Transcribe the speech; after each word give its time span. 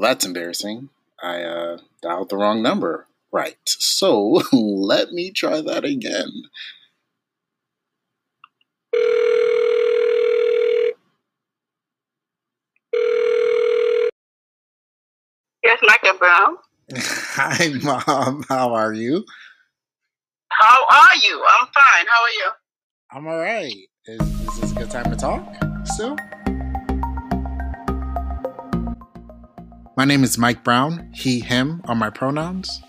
Well, 0.00 0.08
that's 0.08 0.24
embarrassing. 0.24 0.88
I 1.22 1.42
uh, 1.42 1.78
dialed 2.00 2.30
the 2.30 2.38
wrong 2.38 2.62
number. 2.62 3.06
Right. 3.30 3.58
So 3.66 4.40
let 4.52 5.12
me 5.12 5.30
try 5.30 5.60
that 5.60 5.84
again. 5.84 6.44
Yes, 15.62 15.78
Michael 15.82 16.16
Browne. 16.18 16.56
Hi, 16.96 17.68
Mom. 17.82 18.42
How 18.48 18.72
are 18.72 18.94
you? 18.94 19.26
How 20.48 20.78
are 20.90 21.16
you? 21.22 21.44
I'm 21.60 21.66
fine. 21.74 22.06
How 22.06 22.22
are 22.22 22.30
you? 22.30 22.50
I'm 23.12 23.26
all 23.26 23.38
right. 23.38 23.76
Is, 24.06 24.20
is 24.48 24.60
this 24.60 24.72
a 24.72 24.74
good 24.76 24.90
time 24.90 25.10
to 25.10 25.16
talk 25.16 25.46
still? 25.84 26.16
My 30.00 30.06
name 30.06 30.24
is 30.24 30.38
Mike 30.38 30.64
Browne. 30.64 31.10
He, 31.12 31.40
him 31.40 31.82
are 31.84 31.94
my 31.94 32.08
pronouns. 32.08 32.80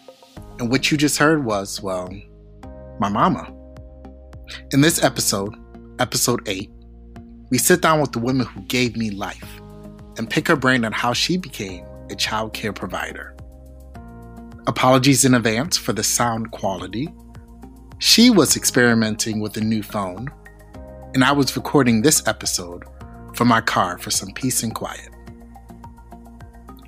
And 0.60 0.72
what 0.72 0.90
you 0.90 0.98
just 0.98 1.18
heard 1.18 1.44
was, 1.44 1.82
well, 1.84 2.10
my 3.02 3.10
mama. 3.10 3.54
In 4.72 4.80
this 4.80 5.04
episode, 5.04 5.54
episode 6.00 6.40
8, 6.48 6.72
we 7.50 7.58
sit 7.58 7.82
down 7.82 8.00
with 8.00 8.14
the 8.14 8.20
woman 8.20 8.48
who 8.48 8.62
gave 8.62 8.96
me 8.96 9.12
life 9.12 9.60
and 10.18 10.30
pick 10.30 10.48
her 10.48 10.56
brain 10.56 10.86
on 10.86 10.94
how 10.94 11.12
she 11.12 11.36
became 11.36 11.86
a 12.10 12.16
child 12.16 12.54
care 12.54 12.72
provider. 12.72 13.36
Apologies 14.68 15.26
in 15.26 15.34
advance 15.34 15.76
for 15.76 15.92
the 15.92 16.04
sound 16.06 16.52
quality. 16.52 17.14
She 18.00 18.30
was 18.30 18.56
experimenting 18.56 19.42
with 19.42 19.58
a 19.58 19.62
new 19.62 19.84
phone, 19.84 20.30
and 21.14 21.26
I 21.26 21.34
was 21.34 21.58
recording 21.58 22.04
this 22.04 22.26
episode 22.26 22.86
from 23.36 23.50
my 23.50 23.60
car 23.60 23.98
for 23.98 24.12
some 24.12 24.32
peace 24.32 24.64
and 24.64 24.74
quiet. 24.74 25.10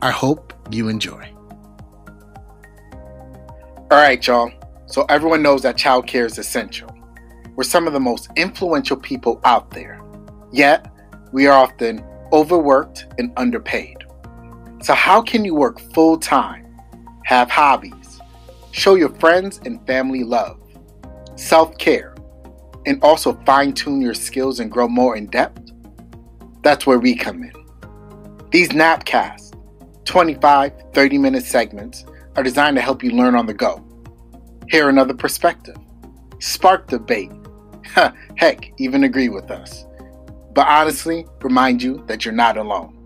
I 0.03 0.11
hope 0.11 0.51
you 0.69 0.89
enjoy. 0.89 1.33
All 3.89 3.99
right, 3.99 4.27
y'all. 4.27 4.51
So 4.85 5.05
everyone 5.07 5.41
knows 5.41 5.61
that 5.61 5.77
childcare 5.77 6.25
is 6.25 6.37
essential. 6.37 6.93
We're 7.55 7.63
some 7.63 7.87
of 7.87 7.93
the 7.93 8.01
most 8.01 8.27
influential 8.35 8.97
people 8.97 9.39
out 9.45 9.71
there. 9.71 10.01
Yet, 10.51 10.91
we 11.31 11.47
are 11.47 11.53
often 11.53 12.03
overworked 12.33 13.07
and 13.17 13.31
underpaid. 13.37 13.95
So, 14.81 14.93
how 14.93 15.21
can 15.21 15.45
you 15.45 15.55
work 15.55 15.79
full 15.93 16.17
time, 16.17 16.77
have 17.23 17.49
hobbies, 17.49 18.19
show 18.71 18.95
your 18.95 19.13
friends 19.21 19.61
and 19.63 19.87
family 19.87 20.25
love, 20.25 20.59
self 21.35 21.77
care, 21.77 22.13
and 22.85 23.01
also 23.01 23.39
fine 23.45 23.71
tune 23.71 24.01
your 24.01 24.15
skills 24.15 24.59
and 24.59 24.69
grow 24.69 24.89
more 24.89 25.15
in 25.15 25.27
depth? 25.27 25.71
That's 26.61 26.85
where 26.85 26.99
we 26.99 27.15
come 27.15 27.41
in. 27.41 27.53
These 28.51 28.71
Napcasts 28.71 29.52
25, 30.05 30.73
30 30.93 31.17
minute 31.17 31.43
segments 31.43 32.05
are 32.35 32.43
designed 32.43 32.75
to 32.75 32.81
help 32.81 33.03
you 33.03 33.11
learn 33.11 33.35
on 33.35 33.45
the 33.45 33.53
go, 33.53 33.83
hear 34.69 34.89
another 34.89 35.13
perspective, 35.13 35.77
spark 36.39 36.87
debate, 36.87 37.31
heck, 38.37 38.71
even 38.79 39.03
agree 39.03 39.29
with 39.29 39.51
us. 39.51 39.85
But 40.53 40.67
honestly, 40.67 41.25
remind 41.41 41.81
you 41.81 42.03
that 42.07 42.25
you're 42.25 42.33
not 42.33 42.57
alone. 42.57 42.99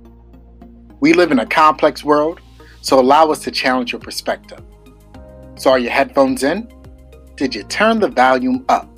We 1.00 1.14
live 1.14 1.32
in 1.32 1.40
a 1.40 1.46
complex 1.46 2.04
world, 2.04 2.42
so 2.82 3.00
allow 3.00 3.32
us 3.32 3.40
to 3.44 3.52
challenge 3.52 3.92
your 3.92 4.02
perspective. 4.02 4.62
So, 5.56 5.72
are 5.72 5.80
your 5.80 5.92
headphones 5.92 6.44
in? 6.44 6.72
Did 7.36 7.54
you 7.54 7.64
turn 7.64 8.00
the 8.00 8.08
volume 8.08 8.66
up? 8.70 8.90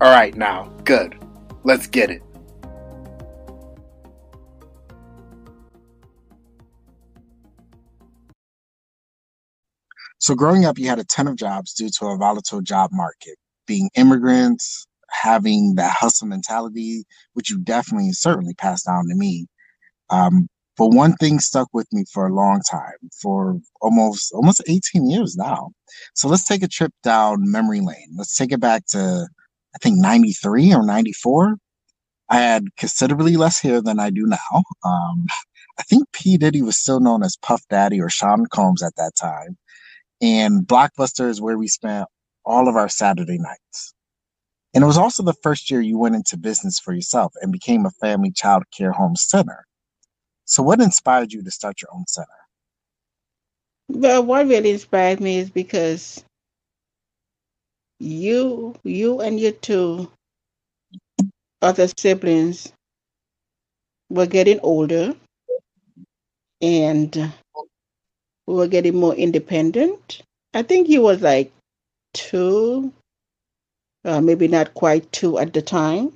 All 0.00 0.10
right, 0.10 0.34
now, 0.36 0.64
good. 0.84 1.18
Let's 1.64 1.86
get 1.86 2.10
it. 2.10 2.22
So, 10.26 10.34
growing 10.34 10.64
up, 10.64 10.76
you 10.76 10.88
had 10.88 10.98
a 10.98 11.04
ton 11.04 11.28
of 11.28 11.36
jobs 11.36 11.72
due 11.72 11.88
to 11.88 12.06
a 12.06 12.16
volatile 12.16 12.60
job 12.60 12.90
market. 12.92 13.36
Being 13.64 13.90
immigrants, 13.94 14.84
having 15.08 15.76
that 15.76 15.94
hustle 15.96 16.26
mentality, 16.26 17.04
which 17.34 17.48
you 17.48 17.60
definitely 17.60 18.10
certainly 18.10 18.52
passed 18.54 18.86
down 18.86 19.06
to 19.06 19.14
me. 19.14 19.46
Um, 20.10 20.48
but 20.76 20.88
one 20.88 21.14
thing 21.14 21.38
stuck 21.38 21.68
with 21.72 21.86
me 21.92 22.02
for 22.12 22.26
a 22.26 22.34
long 22.34 22.60
time, 22.68 23.08
for 23.22 23.60
almost 23.80 24.32
almost 24.32 24.64
18 24.66 25.08
years 25.08 25.36
now. 25.36 25.68
So 26.14 26.26
let's 26.26 26.44
take 26.44 26.64
a 26.64 26.68
trip 26.68 26.90
down 27.04 27.48
memory 27.48 27.80
lane. 27.80 28.16
Let's 28.16 28.34
take 28.34 28.50
it 28.50 28.60
back 28.60 28.84
to 28.88 29.28
I 29.76 29.78
think 29.80 29.98
93 29.98 30.74
or 30.74 30.84
94. 30.84 31.56
I 32.30 32.38
had 32.38 32.64
considerably 32.76 33.36
less 33.36 33.60
hair 33.60 33.80
than 33.80 34.00
I 34.00 34.10
do 34.10 34.26
now. 34.26 34.64
Um, 34.84 35.26
I 35.78 35.84
think 35.84 36.10
P. 36.12 36.36
Diddy 36.36 36.62
was 36.62 36.80
still 36.80 36.98
known 36.98 37.22
as 37.22 37.36
Puff 37.36 37.62
Daddy 37.70 38.00
or 38.00 38.08
Sean 38.08 38.46
Combs 38.46 38.82
at 38.82 38.96
that 38.96 39.12
time. 39.14 39.56
And 40.20 40.66
Blockbuster 40.66 41.28
is 41.28 41.40
where 41.40 41.58
we 41.58 41.68
spent 41.68 42.08
all 42.44 42.68
of 42.68 42.76
our 42.76 42.88
Saturday 42.88 43.38
nights. 43.38 43.94
And 44.74 44.84
it 44.84 44.86
was 44.86 44.98
also 44.98 45.22
the 45.22 45.34
first 45.42 45.70
year 45.70 45.80
you 45.80 45.98
went 45.98 46.14
into 46.14 46.36
business 46.36 46.78
for 46.78 46.92
yourself 46.94 47.32
and 47.40 47.52
became 47.52 47.86
a 47.86 47.90
family 47.90 48.30
child 48.30 48.64
care 48.76 48.92
home 48.92 49.16
center. 49.16 49.64
So, 50.44 50.62
what 50.62 50.80
inspired 50.80 51.32
you 51.32 51.42
to 51.42 51.50
start 51.50 51.82
your 51.82 51.90
own 51.94 52.04
center? 52.06 52.28
Well, 53.88 54.24
what 54.24 54.48
really 54.48 54.70
inspired 54.70 55.20
me 55.20 55.38
is 55.38 55.50
because 55.50 56.24
you, 57.98 58.74
you 58.84 59.20
and 59.20 59.40
your 59.40 59.52
two 59.52 60.10
other 61.62 61.88
siblings 61.96 62.72
were 64.10 64.26
getting 64.26 64.60
older, 64.60 65.14
and 66.60 67.32
we 68.46 68.54
were 68.54 68.68
getting 68.68 68.96
more 68.96 69.14
independent. 69.14 70.22
I 70.54 70.62
think 70.62 70.86
he 70.86 70.98
was 70.98 71.20
like 71.22 71.52
two, 72.14 72.92
uh, 74.04 74.20
maybe 74.20 74.48
not 74.48 74.74
quite 74.74 75.10
two 75.12 75.38
at 75.38 75.52
the 75.52 75.62
time. 75.62 76.12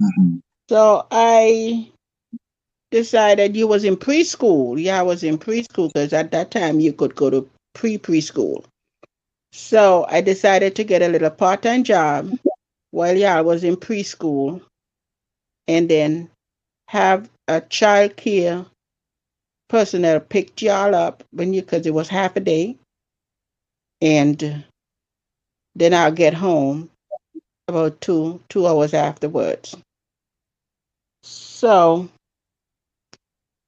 Mm-hmm. 0.00 0.38
So 0.68 1.06
I 1.10 1.88
decided 2.90 3.56
you 3.56 3.66
was 3.66 3.84
in 3.84 3.96
preschool. 3.96 4.80
Yeah, 4.80 5.00
I 5.00 5.02
was 5.02 5.22
in 5.22 5.38
preschool 5.38 5.92
because 5.92 6.12
at 6.12 6.30
that 6.32 6.50
time 6.50 6.80
you 6.80 6.92
could 6.92 7.14
go 7.14 7.30
to 7.30 7.48
pre 7.74 7.98
preschool. 7.98 8.64
So 9.52 10.06
I 10.08 10.20
decided 10.20 10.76
to 10.76 10.84
get 10.84 11.02
a 11.02 11.08
little 11.08 11.30
part 11.30 11.62
time 11.62 11.84
job 11.84 12.30
while 12.90 13.16
y'all 13.16 13.44
was 13.44 13.64
in 13.64 13.76
preschool 13.76 14.62
and 15.68 15.88
then 15.88 16.30
have 16.88 17.28
a 17.48 17.60
child 17.60 18.16
care 18.16 18.64
personnel 19.72 20.20
picked 20.20 20.60
y'all 20.60 20.94
up 20.94 21.24
when 21.30 21.54
you 21.54 21.62
because 21.62 21.86
it 21.86 21.94
was 21.94 22.06
half 22.06 22.36
a 22.36 22.40
day 22.40 22.76
and 24.02 24.62
then 25.74 25.94
I'll 25.94 26.12
get 26.12 26.34
home 26.34 26.90
about 27.68 27.98
two 28.02 28.38
two 28.50 28.66
hours 28.66 28.92
afterwards. 28.92 29.74
So 31.22 32.06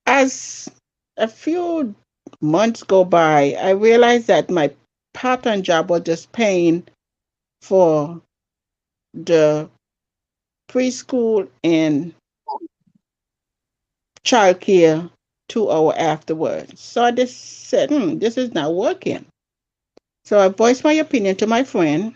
as 0.05 0.69
a 1.17 1.27
few 1.27 1.95
months 2.43 2.83
go 2.83 3.07
by, 3.07 3.57
I 3.59 3.71
realized 3.71 4.27
that 4.27 4.51
my 4.51 4.75
part-time 5.15 5.63
job 5.63 5.89
was 5.89 6.03
just 6.03 6.31
paying 6.33 6.87
for 7.63 8.21
the 9.15 9.71
preschool 10.69 11.49
and 11.63 12.13
childcare 14.23 15.09
two 15.49 15.71
hour 15.71 15.95
afterwards. 15.97 16.81
So 16.81 17.05
I 17.05 17.11
just 17.11 17.69
said, 17.69 17.91
hmm, 17.91 18.19
this 18.19 18.37
is 18.37 18.55
not 18.55 18.75
working. 18.75 19.25
So 20.25 20.39
I 20.39 20.49
voiced 20.49 20.85
my 20.85 20.95
opinion 20.95 21.37
to 21.37 21.47
my 21.47 21.65
friend, 21.65 22.15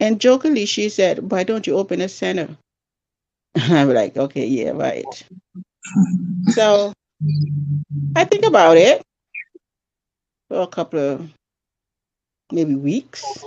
and 0.00 0.20
jokingly 0.20 0.66
she 0.66 0.88
said, 0.88 1.30
Why 1.30 1.44
don't 1.44 1.66
you 1.66 1.76
open 1.76 2.00
a 2.00 2.08
center? 2.08 2.56
I'm 3.56 3.90
like, 3.90 4.16
okay, 4.16 4.46
yeah, 4.46 4.70
right. 4.70 5.24
so 6.48 6.92
I 8.16 8.24
think 8.24 8.44
about 8.44 8.76
it 8.76 9.02
for 10.48 10.62
a 10.62 10.66
couple 10.66 10.98
of 10.98 11.30
maybe 12.50 12.74
weeks. 12.74 13.44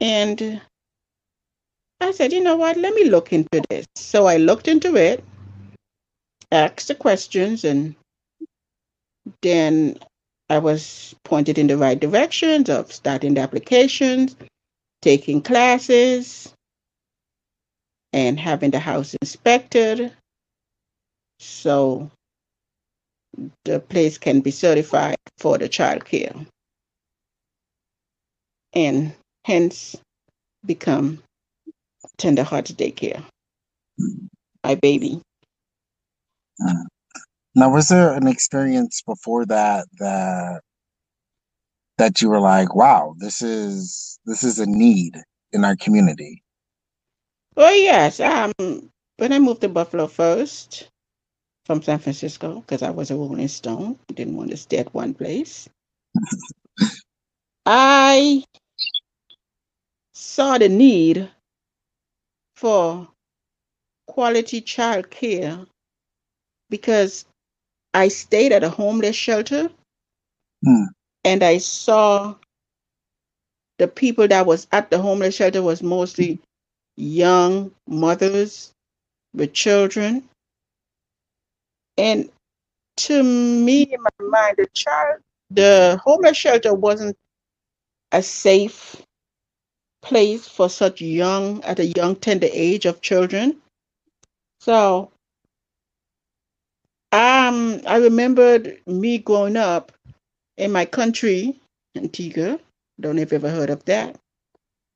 And 0.00 0.60
I 2.00 2.12
said, 2.12 2.32
you 2.32 2.42
know 2.42 2.56
what, 2.56 2.76
let 2.76 2.94
me 2.94 3.04
look 3.04 3.32
into 3.32 3.62
this. 3.68 3.86
So 3.96 4.26
I 4.26 4.36
looked 4.36 4.68
into 4.68 4.96
it, 4.96 5.24
asked 6.52 6.88
the 6.88 6.94
questions, 6.94 7.64
and 7.64 7.94
then 9.42 9.98
I 10.48 10.58
was 10.58 11.14
pointed 11.24 11.58
in 11.58 11.66
the 11.66 11.76
right 11.76 11.98
directions 11.98 12.68
of 12.68 12.92
starting 12.92 13.34
the 13.34 13.40
applications, 13.40 14.36
taking 15.02 15.42
classes, 15.42 16.52
and 18.12 18.38
having 18.38 18.70
the 18.70 18.78
house 18.78 19.14
inspected 19.20 20.12
so 21.38 22.10
the 23.64 23.80
place 23.80 24.16
can 24.16 24.40
be 24.40 24.50
certified 24.50 25.16
for 25.38 25.58
the 25.58 25.68
child 25.68 26.04
care 26.04 26.34
and 28.76 29.12
hence 29.44 29.96
become 30.64 31.22
Tender 32.18 32.42
Hearts 32.42 32.72
Daycare, 32.72 33.24
my 34.62 34.74
baby. 34.76 35.20
Now, 37.54 37.70
was 37.70 37.88
there 37.90 38.14
an 38.14 38.28
experience 38.28 39.02
before 39.06 39.46
that 39.46 39.86
that 40.00 40.62
that 41.98 42.22
you 42.22 42.30
were 42.30 42.40
like, 42.40 42.74
"Wow, 42.76 43.14
this 43.18 43.42
is 43.42 44.18
this 44.26 44.44
is 44.44 44.58
a 44.60 44.66
need 44.66 45.16
in 45.52 45.64
our 45.64 45.76
community"? 45.76 46.42
Well, 47.56 47.74
yes. 47.76 48.20
Um, 48.20 48.52
when 49.18 49.32
I 49.32 49.38
moved 49.40 49.62
to 49.62 49.68
Buffalo 49.68 50.06
first 50.08 50.88
from 51.66 51.82
San 51.82 51.98
Francisco, 52.00 52.60
because 52.60 52.82
I 52.82 52.90
was 52.90 53.10
a 53.10 53.16
Rolling 53.16 53.48
Stone, 53.48 53.98
didn't 54.14 54.36
want 54.36 54.50
to 54.50 54.58
stay 54.58 54.78
at 54.78 54.94
one 54.94 55.14
place. 55.14 55.68
I 57.66 58.44
saw 60.14 60.58
the 60.58 60.68
need 60.68 61.30
for 62.56 63.08
quality 64.08 64.60
child 64.62 65.10
care 65.10 65.66
because 66.70 67.24
I 67.94 68.08
stayed 68.08 68.52
at 68.52 68.64
a 68.64 68.70
homeless 68.70 69.16
shelter 69.16 69.70
Hmm. 70.64 70.84
and 71.24 71.42
I 71.42 71.58
saw 71.58 72.34
the 73.78 73.88
people 73.88 74.28
that 74.28 74.46
was 74.46 74.66
at 74.72 74.90
the 74.90 74.98
homeless 74.98 75.36
shelter 75.36 75.62
was 75.62 75.82
mostly 75.82 76.40
young 76.96 77.72
mothers 77.86 78.72
with 79.34 79.52
children. 79.52 80.28
And 81.98 82.30
to 82.98 83.22
me, 83.22 83.82
in 83.82 84.02
my 84.02 84.26
mind, 84.26 84.56
the 84.58 84.66
child, 84.74 85.20
the 85.50 86.00
homeless 86.04 86.36
shelter 86.36 86.74
wasn't 86.74 87.16
a 88.12 88.22
safe 88.22 88.96
place 90.02 90.48
for 90.48 90.68
such 90.70 91.00
young, 91.00 91.62
at 91.64 91.78
a 91.80 91.86
young, 91.86 92.16
tender 92.16 92.48
age 92.52 92.86
of 92.86 93.00
children. 93.02 93.60
So, 94.60 95.10
um, 97.16 97.82
I 97.86 97.96
remembered 97.98 98.80
me 98.86 99.18
growing 99.18 99.56
up 99.56 99.92
in 100.58 100.72
my 100.72 100.86
country, 100.86 101.60
Antigua. 101.96 102.60
Don't 103.00 103.16
know 103.16 103.22
if 103.22 103.32
you've 103.32 103.44
ever 103.44 103.54
heard 103.54 103.70
of 103.70 103.84
that, 103.86 104.16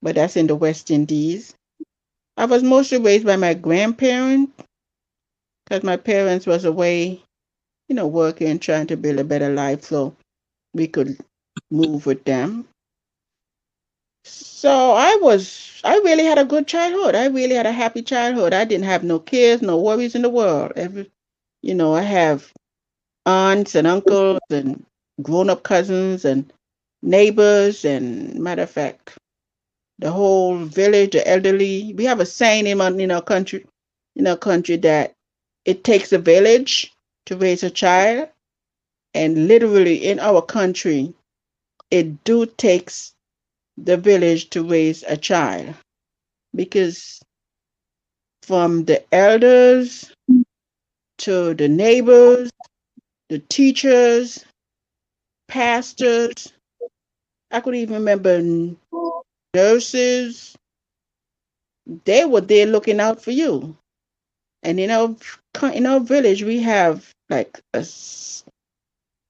but 0.02 0.16
that's 0.16 0.36
in 0.36 0.46
the 0.48 0.56
West 0.56 0.90
Indies. 0.90 1.54
I 2.36 2.46
was 2.46 2.62
mostly 2.62 2.98
raised 2.98 3.26
by 3.26 3.36
my 3.36 3.54
grandparents 3.54 4.52
because 5.64 5.84
my 5.84 5.96
parents 5.96 6.46
was 6.46 6.64
away, 6.64 7.22
you 7.88 7.96
know, 7.96 8.06
working, 8.08 8.58
trying 8.58 8.88
to 8.88 8.96
build 8.96 9.18
a 9.20 9.24
better 9.24 9.50
life 9.50 9.84
so 9.84 10.16
we 10.74 10.88
could 10.88 11.18
move 11.70 12.06
with 12.06 12.24
them. 12.24 12.68
So 14.24 14.92
I 14.92 15.16
was, 15.22 15.80
I 15.84 15.96
really 15.98 16.24
had 16.24 16.38
a 16.38 16.44
good 16.44 16.66
childhood. 16.68 17.14
I 17.14 17.26
really 17.26 17.54
had 17.56 17.66
a 17.66 17.72
happy 17.72 18.02
childhood. 18.02 18.54
I 18.54 18.64
didn't 18.64 18.84
have 18.86 19.04
no 19.04 19.18
cares, 19.18 19.62
no 19.62 19.78
worries 19.80 20.14
in 20.14 20.22
the 20.22 20.30
world. 20.30 20.72
Every, 20.76 21.10
you 21.62 21.74
know, 21.74 21.94
I 21.94 22.02
have 22.02 22.52
aunts 23.26 23.74
and 23.74 23.86
uncles 23.86 24.40
and 24.50 24.84
grown-up 25.22 25.62
cousins 25.62 26.24
and 26.24 26.52
neighbors 27.02 27.84
and 27.84 28.34
matter 28.36 28.62
of 28.62 28.70
fact, 28.70 29.18
the 29.98 30.10
whole 30.12 30.58
village, 30.58 31.12
the 31.12 31.28
elderly. 31.28 31.94
We 31.96 32.04
have 32.06 32.20
a 32.20 32.26
saying 32.26 32.66
in 32.66 32.80
our, 32.80 32.92
in 32.98 33.10
our 33.10 33.22
country, 33.22 33.66
in 34.16 34.26
our 34.26 34.36
country 34.38 34.76
that 34.78 35.12
it 35.64 35.84
takes 35.84 36.12
a 36.12 36.18
village 36.18 36.92
to 37.26 37.36
raise 37.36 37.62
a 37.62 37.70
child, 37.70 38.28
and 39.14 39.48
literally 39.48 39.96
in 40.06 40.20
our 40.20 40.42
country, 40.42 41.14
it 41.90 42.24
do 42.24 42.46
takes 42.46 43.14
the 43.78 43.96
village 43.96 44.50
to 44.50 44.64
raise 44.64 45.04
a 45.04 45.16
child 45.16 45.74
because 46.54 47.20
from 48.42 48.84
the 48.86 49.02
elders 49.14 50.12
to 51.20 51.54
the 51.54 51.68
neighbors, 51.68 52.50
the 53.28 53.38
teachers, 53.38 54.44
pastors, 55.48 56.52
I 57.50 57.60
could 57.60 57.74
even 57.74 57.96
remember 57.96 58.42
nurses, 59.54 60.56
they 62.04 62.24
were 62.24 62.40
there 62.40 62.66
looking 62.66 63.00
out 63.00 63.22
for 63.22 63.32
you. 63.32 63.76
And 64.62 64.78
in 64.78 64.90
our 64.90 65.16
in 65.72 65.86
our 65.86 66.00
village, 66.00 66.42
we 66.42 66.60
have 66.60 67.12
like 67.28 67.60
a 67.74 67.84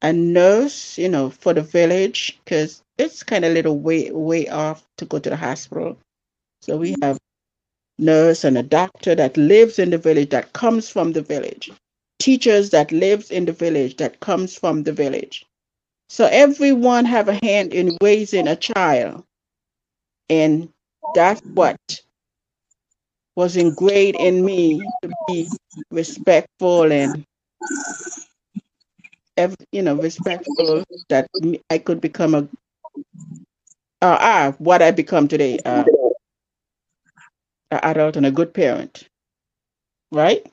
a 0.02 0.12
nurse, 0.12 0.98
you 0.98 1.08
know, 1.08 1.31
for 1.31 1.54
the 1.54 1.62
village 1.62 2.38
because 2.44 2.82
it's 2.98 3.22
kind 3.22 3.44
of 3.44 3.52
a 3.52 3.54
little 3.54 3.78
way 3.78 4.10
way 4.10 4.48
off 4.48 4.84
to 4.98 5.06
go 5.06 5.19
to 5.19 5.31
the 5.31 5.36
hospital. 5.36 5.98
So 6.62 6.76
we 6.76 6.94
have 7.02 7.19
nurse 8.00 8.44
and 8.44 8.58
a 8.58 8.62
doctor 8.64 9.14
that 9.14 9.37
lives 9.37 9.79
in 9.79 9.91
the 9.91 9.99
village 9.99 10.31
that 10.31 10.52
comes 10.55 10.91
from 10.91 11.12
the 11.12 11.23
village, 11.23 11.70
teachers 12.20 12.70
that 12.70 12.93
lives 12.93 13.31
in 13.31 13.47
the 13.47 13.52
village 13.52 13.97
that 13.99 14.20
comes 14.20 14.56
from 14.56 14.85
the 14.85 14.93
village. 14.93 15.47
So 16.08 16.26
everyone 16.26 17.05
have 17.06 17.29
a 17.29 17.38
hand 17.44 17.73
in 17.75 17.97
raising 18.02 18.49
a 18.49 18.56
child, 18.56 19.25
and 20.31 20.70
that's 21.14 21.43
what 21.55 21.79
was 23.37 23.56
ingrained 23.56 24.17
in 24.17 24.44
me 24.44 24.81
to 25.03 25.11
be 25.26 25.49
respectful 25.91 26.93
and 26.93 27.25
you 29.73 29.82
know 29.82 29.96
respectful 29.96 30.85
that 31.08 31.29
I 31.70 31.79
could 31.79 32.00
become 32.00 32.35
a 32.35 32.38
uh, 34.03 34.19
ah 34.20 34.55
what 34.58 34.82
I 34.82 34.91
become 34.91 35.29
today 35.29 35.58
uh, 35.64 35.85
an 37.70 37.81
adult 37.82 38.17
and 38.17 38.26
a 38.26 38.31
good 38.31 38.55
parent, 38.55 39.08
right? 40.12 40.46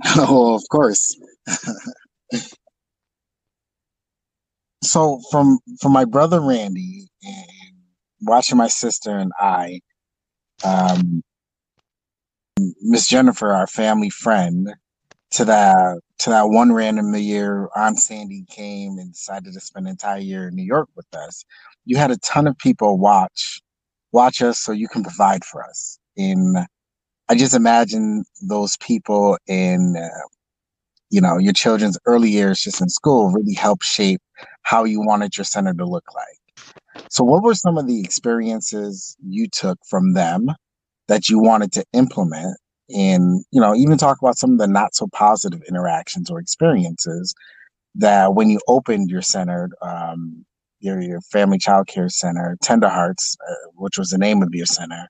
oh, 0.16 0.54
of 0.54 0.62
course. 0.70 1.18
so 4.82 5.20
from 5.30 5.58
from 5.80 5.92
my 5.92 6.04
brother 6.04 6.40
Randy 6.40 7.08
and 7.22 7.76
watching 8.22 8.58
my 8.58 8.68
sister 8.68 9.16
and 9.16 9.32
I, 9.38 9.80
um, 10.64 11.22
Miss 12.80 13.08
Jennifer, 13.08 13.52
our 13.52 13.66
family 13.66 14.10
friend, 14.10 14.68
to 15.32 15.44
that 15.44 16.00
to 16.20 16.30
that 16.30 16.48
one 16.48 16.72
random 16.72 17.14
year 17.14 17.68
Aunt 17.76 17.98
Sandy 17.98 18.44
came 18.48 18.98
and 18.98 19.12
decided 19.12 19.52
to 19.52 19.60
spend 19.60 19.86
an 19.86 19.92
entire 19.92 20.18
year 20.18 20.48
in 20.48 20.54
New 20.54 20.64
York 20.64 20.88
with 20.96 21.06
us. 21.14 21.44
You 21.84 21.98
had 21.98 22.10
a 22.10 22.18
ton 22.18 22.46
of 22.46 22.56
people 22.58 22.98
watch 22.98 23.60
watch 24.16 24.40
us 24.40 24.58
so 24.58 24.72
you 24.72 24.88
can 24.88 25.02
provide 25.02 25.44
for 25.44 25.62
us. 25.62 25.98
And 26.16 26.56
I 27.28 27.34
just 27.34 27.54
imagine 27.54 28.24
those 28.40 28.76
people 28.78 29.36
in 29.46 29.96
uh, 29.96 30.26
you 31.10 31.20
know 31.20 31.38
your 31.38 31.52
children's 31.52 31.98
early 32.06 32.30
years 32.30 32.60
just 32.60 32.80
in 32.80 32.88
school 32.88 33.30
really 33.30 33.54
help 33.54 33.82
shape 33.82 34.22
how 34.62 34.84
you 34.84 35.00
wanted 35.00 35.36
your 35.36 35.44
center 35.44 35.74
to 35.74 35.84
look 35.84 36.06
like. 36.14 37.04
So 37.10 37.22
what 37.24 37.42
were 37.42 37.54
some 37.54 37.76
of 37.78 37.86
the 37.86 38.00
experiences 38.00 39.16
you 39.22 39.48
took 39.52 39.78
from 39.88 40.14
them 40.14 40.48
that 41.08 41.28
you 41.28 41.38
wanted 41.38 41.70
to 41.72 41.84
implement 41.92 42.56
and 42.88 43.44
you 43.50 43.60
know 43.60 43.74
even 43.74 43.98
talk 43.98 44.18
about 44.22 44.38
some 44.38 44.52
of 44.52 44.58
the 44.58 44.66
not 44.66 44.94
so 44.94 45.06
positive 45.12 45.62
interactions 45.68 46.30
or 46.30 46.38
experiences 46.38 47.34
that 47.94 48.34
when 48.34 48.48
you 48.48 48.60
opened 48.66 49.10
your 49.10 49.22
center 49.22 49.70
um, 49.82 50.44
your, 50.86 51.02
your 51.02 51.22
family 51.22 51.58
child 51.58 51.88
care 51.88 52.10
center 52.10 52.56
tender 52.62 52.88
hearts 52.88 53.36
uh, 53.48 53.54
which 53.76 53.98
was 53.98 54.10
the 54.10 54.18
name 54.18 54.42
of 54.42 54.54
your 54.54 54.66
center 54.66 55.08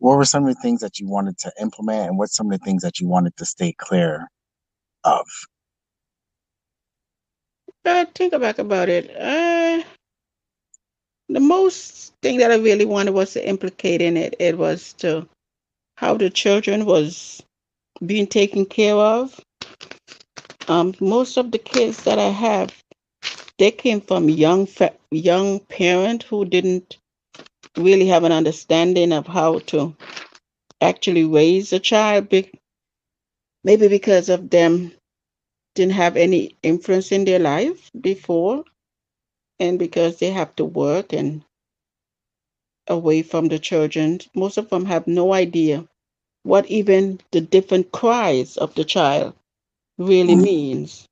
what 0.00 0.16
were 0.16 0.26
some 0.26 0.46
of 0.48 0.54
the 0.54 0.62
things 0.62 0.80
that 0.82 1.00
you 1.00 1.08
wanted 1.08 1.38
to 1.38 1.52
implement 1.60 2.08
and 2.08 2.18
what 2.18 2.30
some 2.30 2.52
of 2.52 2.58
the 2.58 2.64
things 2.66 2.82
that 2.82 3.00
you 3.00 3.08
wanted 3.08 3.36
to 3.36 3.46
stay 3.46 3.74
clear 3.78 4.28
of 5.04 5.26
Uh, 7.86 8.06
think 8.14 8.32
back 8.40 8.58
about 8.58 8.88
it. 8.90 9.10
Uh, 9.16 9.82
the 11.28 11.40
most 11.40 12.14
thing 12.22 12.38
that 12.38 12.52
I 12.52 12.56
really 12.56 12.86
wanted 12.86 13.12
was 13.14 13.32
to 13.34 13.48
implicate 13.48 14.02
in 14.02 14.16
it. 14.16 14.36
It 14.40 14.58
was 14.58 14.94
to 14.94 15.28
how 15.96 16.16
the 16.16 16.30
children 16.30 16.86
was 16.86 17.42
being 18.06 18.26
taken 18.28 18.66
care 18.66 18.96
of. 18.96 19.40
Um, 20.68 20.94
most 21.00 21.38
of 21.38 21.52
the 21.52 21.58
kids 21.58 22.04
that 22.04 22.18
I 22.18 22.28
have, 22.30 22.74
they 23.60 23.70
came 23.72 24.00
from 24.02 24.30
young 24.30 24.66
fa- 24.66 24.96
young 25.12 25.60
parent 25.60 26.24
who 26.24 26.46
didn't 26.46 26.98
really 27.76 28.06
have 28.08 28.24
an 28.24 28.32
understanding 28.32 29.12
of 29.12 29.26
how 29.26 29.60
to 29.60 29.96
actually 30.80 31.24
raise 31.24 31.72
a 31.72 31.80
child. 31.80 32.28
be- 32.30 32.50
Maybe 33.64 33.88
because 33.88 34.28
of 34.30 34.50
them 34.50 34.92
didn't 35.74 35.94
have 35.94 36.16
any 36.16 36.56
influence 36.62 37.12
in 37.12 37.24
their 37.26 37.40
life 37.40 37.90
before, 38.00 38.64
and 39.60 39.78
because 39.78 40.18
they 40.18 40.30
have 40.30 40.56
to 40.56 40.64
work 40.64 41.12
and 41.12 41.44
away 42.88 43.22
from 43.22 43.48
the 43.48 43.58
children, 43.58 44.20
most 44.34 44.58
of 44.58 44.70
them 44.70 44.86
have 44.86 45.06
no 45.06 45.32
idea 45.34 45.86
what 46.44 46.66
even 46.66 47.20
the 47.32 47.42
different 47.42 47.92
cries 47.92 48.56
of 48.58 48.74
the 48.74 48.84
child 48.84 49.34
really 49.98 50.36
mm. 50.36 50.50
means. 50.50 51.06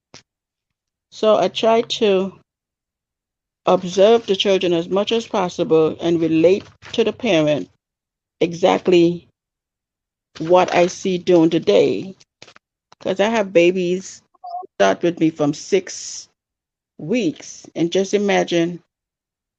So 1.11 1.37
I 1.37 1.49
try 1.49 1.83
to 1.83 2.41
observe 3.67 4.27
the 4.27 4.35
children 4.35 4.73
as 4.73 4.89
much 4.89 5.13
as 5.13 5.27
possible 5.29 5.97
and 6.01 6.21
relate 6.21 6.65
to 6.93 7.05
the 7.05 7.13
parent 7.13 7.71
exactly 8.41 9.29
what 10.41 10.75
I 10.75 10.87
see 10.89 11.19
during 11.19 11.51
the 11.51 11.61
day. 11.61 12.17
Because 12.99 13.21
I 13.21 13.29
have 13.29 13.53
babies 13.53 14.23
start 14.79 15.03
with 15.03 15.21
me 15.21 15.31
from 15.31 15.55
six 15.55 16.29
weeks. 16.99 17.67
And 17.75 17.93
just 17.93 18.15
imagine 18.15 18.83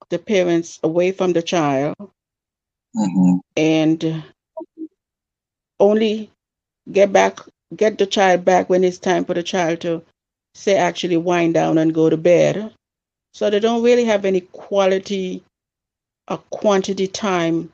the 0.09 0.19
parents 0.19 0.79
away 0.83 1.11
from 1.11 1.33
the 1.33 1.41
child 1.43 1.95
hmm 2.95 3.39
and 3.57 4.23
only 5.79 6.31
get 6.91 7.11
back 7.13 7.39
get 7.75 7.97
the 7.97 8.05
child 8.07 8.45
back 8.45 8.69
when 8.69 8.83
it's 8.83 8.99
time 8.99 9.25
for 9.25 9.33
the 9.35 9.43
child 9.43 9.81
to 9.81 10.03
say 10.53 10.75
actually 10.77 11.17
wind 11.17 11.53
down 11.53 11.77
and 11.77 11.93
go 11.93 12.09
to 12.09 12.17
bed. 12.17 12.73
So 13.33 13.49
they 13.49 13.59
don't 13.59 13.83
really 13.83 14.05
have 14.05 14.25
any 14.25 14.41
quality 14.41 15.43
or 16.27 16.37
quantity 16.49 17.07
time 17.07 17.71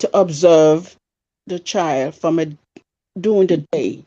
to 0.00 0.10
observe 0.18 0.96
the 1.46 1.58
child 1.58 2.14
from 2.14 2.38
a 2.38 2.46
during 3.20 3.46
the 3.46 3.64
day. 3.72 4.04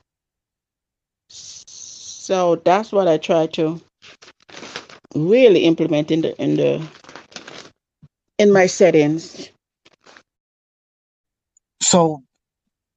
So 1.29 2.55
that's 2.55 2.91
what 2.91 3.07
i 3.07 3.17
try 3.17 3.47
to 3.47 3.79
really 5.15 5.65
implement 5.65 6.11
in 6.11 6.21
the 6.21 6.41
in 6.41 6.55
the 6.57 6.87
in 8.39 8.51
my 8.51 8.67
settings. 8.67 9.49
So, 11.81 12.23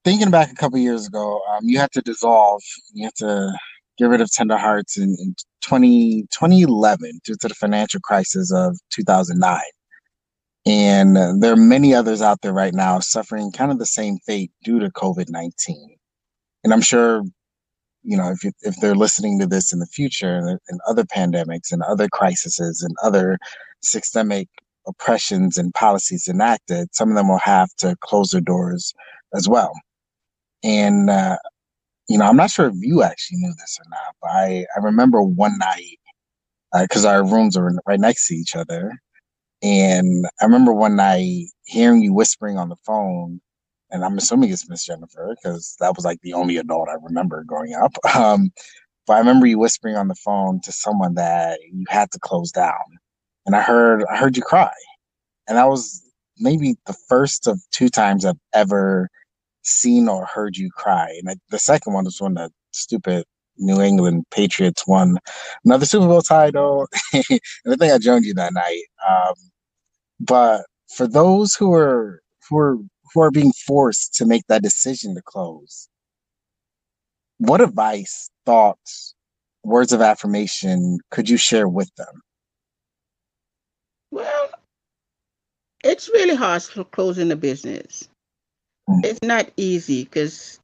thinking 0.04 0.30
back 0.30 0.50
a 0.50 0.54
couple 0.54 0.78
years 0.78 1.06
ago, 1.06 1.40
um, 1.50 1.60
you 1.64 1.78
had 1.78 1.92
to 1.92 2.00
dissolve, 2.00 2.62
you 2.92 3.04
had 3.04 3.14
to 3.16 3.52
get 3.98 4.08
rid 4.08 4.20
of 4.20 4.30
Tender 4.30 4.56
Hearts 4.56 4.96
in, 4.96 5.16
in 5.18 5.34
20, 5.64 6.22
2011 6.30 7.20
due 7.24 7.34
to 7.40 7.48
the 7.48 7.54
financial 7.54 8.00
crisis 8.00 8.52
of 8.52 8.78
2009. 8.90 9.60
And 10.66 11.42
there 11.42 11.52
are 11.52 11.56
many 11.56 11.94
others 11.94 12.20
out 12.20 12.42
there 12.42 12.52
right 12.52 12.74
now 12.74 13.00
suffering 13.00 13.52
kind 13.52 13.70
of 13.72 13.78
the 13.78 13.86
same 13.86 14.18
fate 14.18 14.50
due 14.64 14.78
to 14.80 14.90
COVID 14.90 15.30
19. 15.30 15.96
And 16.64 16.72
I'm 16.72 16.80
sure, 16.80 17.22
you 18.02 18.16
know, 18.16 18.30
if, 18.30 18.44
you, 18.44 18.52
if 18.62 18.76
they're 18.80 18.94
listening 18.94 19.38
to 19.40 19.46
this 19.46 19.72
in 19.72 19.78
the 19.78 19.86
future 19.86 20.58
and 20.68 20.80
other 20.86 21.04
pandemics 21.04 21.72
and 21.72 21.82
other 21.82 22.08
crises 22.12 22.82
and 22.82 22.94
other 23.02 23.38
systemic 23.82 24.48
oppressions 24.86 25.56
and 25.56 25.72
policies 25.74 26.28
enacted, 26.28 26.94
some 26.94 27.08
of 27.08 27.14
them 27.14 27.28
will 27.28 27.38
have 27.38 27.70
to 27.78 27.96
close 28.00 28.30
their 28.30 28.40
doors 28.40 28.92
as 29.34 29.48
well. 29.48 29.72
And, 30.62 31.08
uh, 31.08 31.38
you 32.08 32.18
know, 32.18 32.26
I'm 32.26 32.36
not 32.36 32.50
sure 32.50 32.66
if 32.66 32.74
you 32.78 33.02
actually 33.02 33.38
knew 33.38 33.52
this 33.58 33.78
or 33.80 33.86
not, 33.90 34.14
but 34.22 34.30
I, 34.30 34.66
I 34.76 34.80
remember 34.80 35.22
one 35.22 35.58
night, 35.58 35.98
because 36.80 37.04
our 37.04 37.24
rooms 37.26 37.56
are 37.56 37.72
right 37.86 38.00
next 38.00 38.28
to 38.28 38.34
each 38.34 38.56
other. 38.56 38.92
And 39.62 40.26
I 40.40 40.44
remember 40.44 40.72
one 40.72 40.96
night 40.96 41.46
hearing 41.66 42.02
you 42.02 42.12
whispering 42.12 42.58
on 42.58 42.68
the 42.68 42.76
phone, 42.86 43.40
and 43.90 44.04
I'm 44.04 44.18
assuming 44.18 44.50
it's 44.50 44.68
Miss 44.68 44.86
Jennifer, 44.86 45.34
because 45.36 45.76
that 45.80 45.96
was 45.96 46.04
like 46.04 46.20
the 46.22 46.34
only 46.34 46.56
adult 46.58 46.88
I 46.88 46.96
remember 47.02 47.44
growing 47.44 47.74
up. 47.74 47.92
Um, 48.16 48.50
but 49.06 49.14
I 49.14 49.18
remember 49.20 49.46
you 49.46 49.58
whispering 49.58 49.96
on 49.96 50.08
the 50.08 50.14
phone 50.14 50.60
to 50.62 50.72
someone 50.72 51.14
that 51.14 51.60
you 51.72 51.86
had 51.88 52.10
to 52.10 52.18
close 52.18 52.52
down 52.52 52.98
and 53.48 53.56
I 53.56 53.62
heard 53.62 54.04
I 54.12 54.18
heard 54.18 54.36
you 54.36 54.42
cry, 54.42 54.70
and 55.48 55.56
that 55.56 55.68
was 55.68 56.02
maybe 56.38 56.76
the 56.86 56.94
first 57.08 57.46
of 57.48 57.58
two 57.70 57.88
times 57.88 58.26
I've 58.26 58.36
ever 58.52 59.08
seen 59.68 60.08
or 60.08 60.26
heard 60.26 60.56
you 60.56 60.70
cry. 60.70 61.14
And 61.18 61.30
I, 61.30 61.34
the 61.50 61.58
second 61.58 61.92
one 61.92 62.04
was 62.04 62.20
when 62.20 62.34
the 62.34 62.50
stupid 62.72 63.24
New 63.58 63.80
England 63.80 64.24
Patriots 64.30 64.86
won 64.86 65.18
another 65.64 65.86
Super 65.86 66.06
Bowl 66.06 66.22
title, 66.22 66.86
and 67.12 67.40
I 67.66 67.76
think 67.76 67.92
I 67.92 67.98
joined 67.98 68.24
you 68.24 68.34
that 68.34 68.54
night. 68.54 68.84
Um, 69.08 69.34
but 70.20 70.64
for 70.94 71.06
those 71.06 71.54
who 71.54 71.72
are 71.72 72.22
who 72.48 72.58
are 72.58 72.76
who 73.12 73.20
are 73.20 73.30
being 73.30 73.52
forced 73.66 74.14
to 74.14 74.26
make 74.26 74.46
that 74.48 74.62
decision 74.62 75.14
to 75.14 75.22
close, 75.22 75.88
what 77.38 77.60
advice, 77.60 78.30
thoughts, 78.46 79.14
words 79.64 79.92
of 79.92 80.00
affirmation 80.00 80.98
could 81.10 81.28
you 81.28 81.36
share 81.36 81.68
with 81.68 81.92
them? 81.96 82.22
well 84.10 84.50
it's 85.84 86.08
really 86.08 86.34
hard 86.34 86.62
closing 86.90 87.30
a 87.30 87.36
business. 87.36 88.07
It's 89.04 89.22
not 89.22 89.50
easy 89.56 90.04
because 90.04 90.60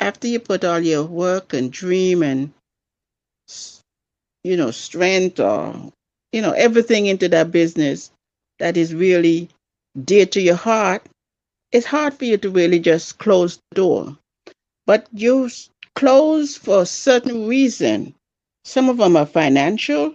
after 0.00 0.28
you 0.28 0.40
put 0.40 0.64
all 0.64 0.80
your 0.80 1.04
work 1.04 1.54
and 1.54 1.72
dream 1.72 2.22
and 2.22 2.52
you 4.44 4.56
know 4.56 4.70
strength 4.70 5.40
or 5.40 5.74
you 6.32 6.42
know 6.42 6.52
everything 6.52 7.06
into 7.06 7.28
that 7.28 7.50
business 7.50 8.10
that 8.58 8.76
is 8.76 8.94
really 8.94 9.48
dear 10.04 10.26
to 10.26 10.40
your 10.40 10.56
heart 10.56 11.06
it's 11.72 11.86
hard 11.86 12.14
for 12.14 12.24
you 12.24 12.36
to 12.38 12.50
really 12.50 12.78
just 12.78 13.18
close 13.18 13.58
the 13.70 13.74
door. 13.76 14.18
But 14.86 15.06
you 15.12 15.50
close 15.94 16.56
for 16.56 16.82
a 16.82 16.86
certain 16.86 17.46
reason. 17.46 18.14
Some 18.64 18.88
of 18.88 18.96
them 18.98 19.16
are 19.16 19.26
financial 19.26 20.14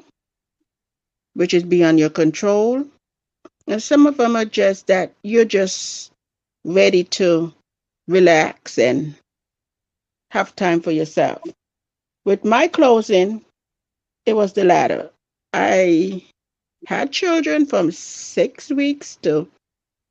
which 1.36 1.54
is 1.54 1.64
beyond 1.64 2.00
your 2.00 2.12
control 2.12 2.86
and 3.68 3.82
some 3.82 4.06
of 4.06 4.18
them 4.18 4.36
are 4.36 4.46
just 4.46 4.88
that 4.88 5.14
you're 5.24 5.46
just 5.46 6.13
ready 6.66 7.04
to 7.04 7.54
relax 8.08 8.78
and 8.78 9.16
have 10.32 10.56
time 10.56 10.82
for 10.82 10.92
yourself. 10.92 11.42
With 12.26 12.44
my 12.46 12.68
closing, 12.68 13.44
it 14.26 14.34
was 14.34 14.54
the 14.54 14.64
latter. 14.64 15.10
I 15.54 16.24
had 16.88 17.12
children 17.12 17.66
from 17.66 17.92
six 17.92 18.70
weeks 18.70 19.18
to 19.24 19.48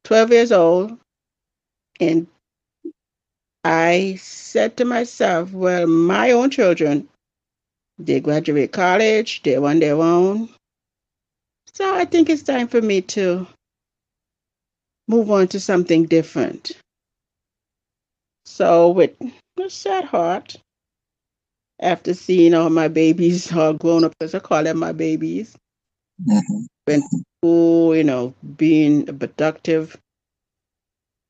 12 0.05 0.31
years 0.31 0.53
old, 0.53 0.99
and 2.01 2.27
I 3.65 4.19
said 4.21 4.77
to 4.77 4.85
myself, 4.85 5.53
well, 5.53 5.87
my 5.87 6.33
own 6.33 6.51
children, 6.51 7.09
they 7.99 8.21
graduate 8.21 8.73
college, 8.73 9.43
they're 9.43 9.65
on 9.65 9.79
their 9.79 9.97
own. 9.97 10.49
So 11.75 11.95
I 11.95 12.05
think 12.05 12.29
it's 12.29 12.43
time 12.43 12.69
for 12.69 12.83
me 12.83 13.01
to 13.03 13.47
move 15.09 15.31
on 15.31 15.49
to 15.49 15.61
something 15.61 16.05
different. 16.07 16.73
So, 18.45 18.91
with 18.91 19.17
a 19.59 19.69
sad 19.71 20.05
heart, 20.05 20.57
after 21.81 22.15
seeing 22.15 22.55
all 22.55 22.71
my 22.71 22.89
babies 22.89 23.53
all 23.57 23.75
grown 23.75 24.05
up, 24.05 24.15
as 24.21 24.35
I 24.35 24.39
call 24.41 24.65
them 24.65 24.79
my 24.79 24.93
babies, 24.93 25.57
Mhm. 26.21 26.67
went 26.87 27.05
to 27.11 27.23
school, 27.39 27.97
you 27.97 28.05
know, 28.05 28.35
being 28.57 29.09
a 29.09 29.13
productive 29.13 29.97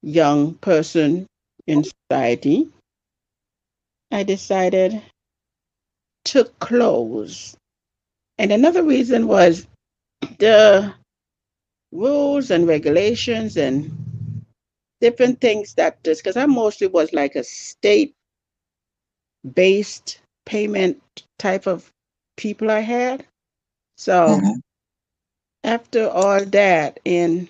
young 0.02 0.54
person 0.54 1.26
in 1.66 1.82
society, 1.84 2.70
I 4.12 4.22
decided 4.22 5.02
to 6.26 6.44
close. 6.60 7.56
And 8.38 8.52
another 8.52 8.82
reason 8.82 9.26
was 9.26 9.66
the 10.38 10.92
rules 11.92 12.50
and 12.50 12.66
regulations 12.66 13.56
and 13.56 13.92
different 15.00 15.40
things 15.40 15.74
that 15.74 16.02
just 16.04 16.22
because 16.22 16.36
I 16.36 16.46
mostly 16.46 16.86
was 16.88 17.12
like 17.12 17.34
a 17.36 17.44
state 17.44 18.14
based 19.54 20.20
payment 20.46 21.00
type 21.38 21.66
of 21.66 21.90
people 22.36 22.70
I 22.70 22.80
had. 22.80 23.26
So 23.96 24.44
Mhm. 24.44 24.60
after 25.64 26.08
all 26.08 26.44
that, 26.44 27.00
and 27.04 27.48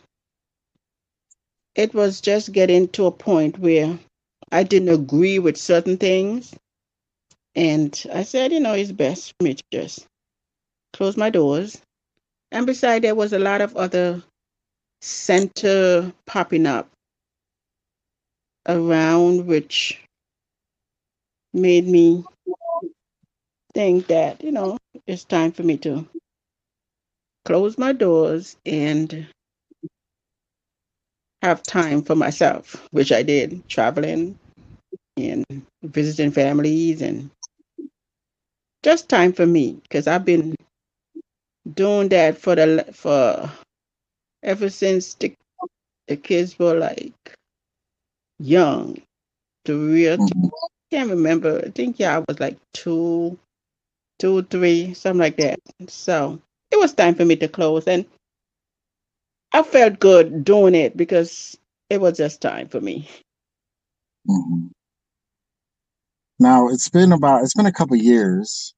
it 1.75 1.95
was 1.95 2.21
just 2.21 2.53
getting 2.53 2.89
to 2.89 3.07
a 3.07 3.11
point 3.13 3.59
where 3.59 3.99
I 4.51 4.63
didn't 4.65 4.89
agree 4.89 5.39
with 5.39 5.57
certain 5.57 5.97
things. 5.99 6.55
And 7.55 8.01
I 8.13 8.23
said, 8.23 8.53
you 8.53 8.61
know, 8.61 8.75
it's 8.75 8.93
best 8.93 9.35
for 9.39 9.45
me 9.45 9.55
to 9.55 9.63
just 9.73 10.07
close 10.93 11.17
my 11.17 11.31
doors. 11.31 11.81
And 12.53 12.67
besides, 12.67 13.03
there 13.03 13.15
was 13.15 13.33
a 13.33 13.39
lot 13.39 13.61
of 13.61 13.77
other 13.77 14.23
center 15.03 16.13
popping 16.27 16.67
up 16.67 16.89
around, 18.69 19.47
which 19.47 20.01
made 21.53 21.87
me 21.87 22.25
think 23.75 24.07
that, 24.07 24.43
you 24.43 24.53
know, 24.53 24.79
it's 25.07 25.25
time 25.25 25.53
for 25.53 25.63
me 25.63 25.77
to 25.79 26.09
close 27.45 27.77
my 27.79 27.93
doors 27.93 28.57
and 28.65 29.27
have 31.43 31.63
time 31.63 32.03
for 32.03 32.15
myself, 32.15 32.87
which 32.93 33.11
I 33.11 33.23
did, 33.23 33.69
traveling 33.69 34.39
and 35.17 35.45
visiting 35.83 36.31
families 36.31 37.03
and 37.03 37.31
just 38.83 39.09
time 39.09 39.33
for 39.33 39.47
me 39.47 39.79
because 39.83 40.07
I've 40.07 40.25
been 40.25 40.55
doing 41.75 42.09
that 42.11 42.39
for 42.39 42.55
the 42.55 42.87
for 42.93 43.51
ever 44.43 44.71
since 44.71 45.15
the, 45.15 45.35
the 46.09 46.17
kids 46.17 46.59
were 46.59 46.75
like 46.75 47.15
young 48.41 48.99
to 49.67 49.89
real 49.93 50.19
Mhm. 50.19 50.51
can't 50.93 51.11
remember. 51.11 51.63
I 51.67 51.71
think 51.71 52.01
yeah, 52.01 52.19
I 52.19 52.25
was 52.29 52.41
like 52.41 52.59
two, 52.75 53.39
two, 54.21 54.43
three, 54.45 54.95
something 54.95 55.21
like 55.21 55.39
that. 55.39 55.61
So 55.89 56.41
it 56.71 56.79
was 56.79 56.95
time 56.95 57.15
for 57.17 57.25
me 57.25 57.37
to 57.37 57.49
close, 57.49 57.87
and 57.89 58.07
I 59.53 59.63
felt 59.63 60.01
good 60.01 60.45
doing 60.45 60.75
it 60.77 60.97
because 60.97 61.59
it 61.91 62.01
was 62.01 62.19
just 62.19 62.43
time 62.43 62.69
for 62.69 62.81
me. 62.81 63.09
Mhm. 64.29 64.71
Now 66.41 66.69
it's 66.69 66.91
been 66.91 67.13
about 67.13 67.43
it's 67.45 67.55
been 67.55 67.67
a 67.67 67.73
couple 67.73 67.97
years, 67.97 68.75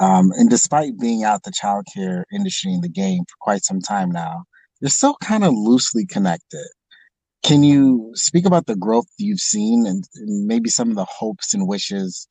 um, 0.00 0.32
and 0.32 0.50
despite 0.50 0.98
being 1.00 1.24
out 1.24 1.44
the 1.44 1.52
childcare 1.52 2.24
industry 2.32 2.72
in 2.74 2.82
the 2.82 2.88
game 2.90 3.24
for 3.24 3.36
quite 3.40 3.64
some 3.64 3.80
time 3.80 4.10
now, 4.10 4.44
you're 4.82 4.90
still 4.90 5.16
kind 5.22 5.44
of 5.44 5.54
loosely 5.54 6.04
connected. 6.04 6.66
Can 7.44 7.62
you 7.62 8.10
speak 8.14 8.44
about 8.44 8.66
the 8.66 8.74
growth 8.74 9.06
you've 9.16 9.38
seen 9.38 9.86
and, 9.86 10.04
and 10.16 10.46
maybe 10.46 10.68
some 10.68 10.90
of 10.90 10.96
the 10.96 11.04
hopes 11.04 11.54
and 11.54 11.68
wishes 11.68 12.26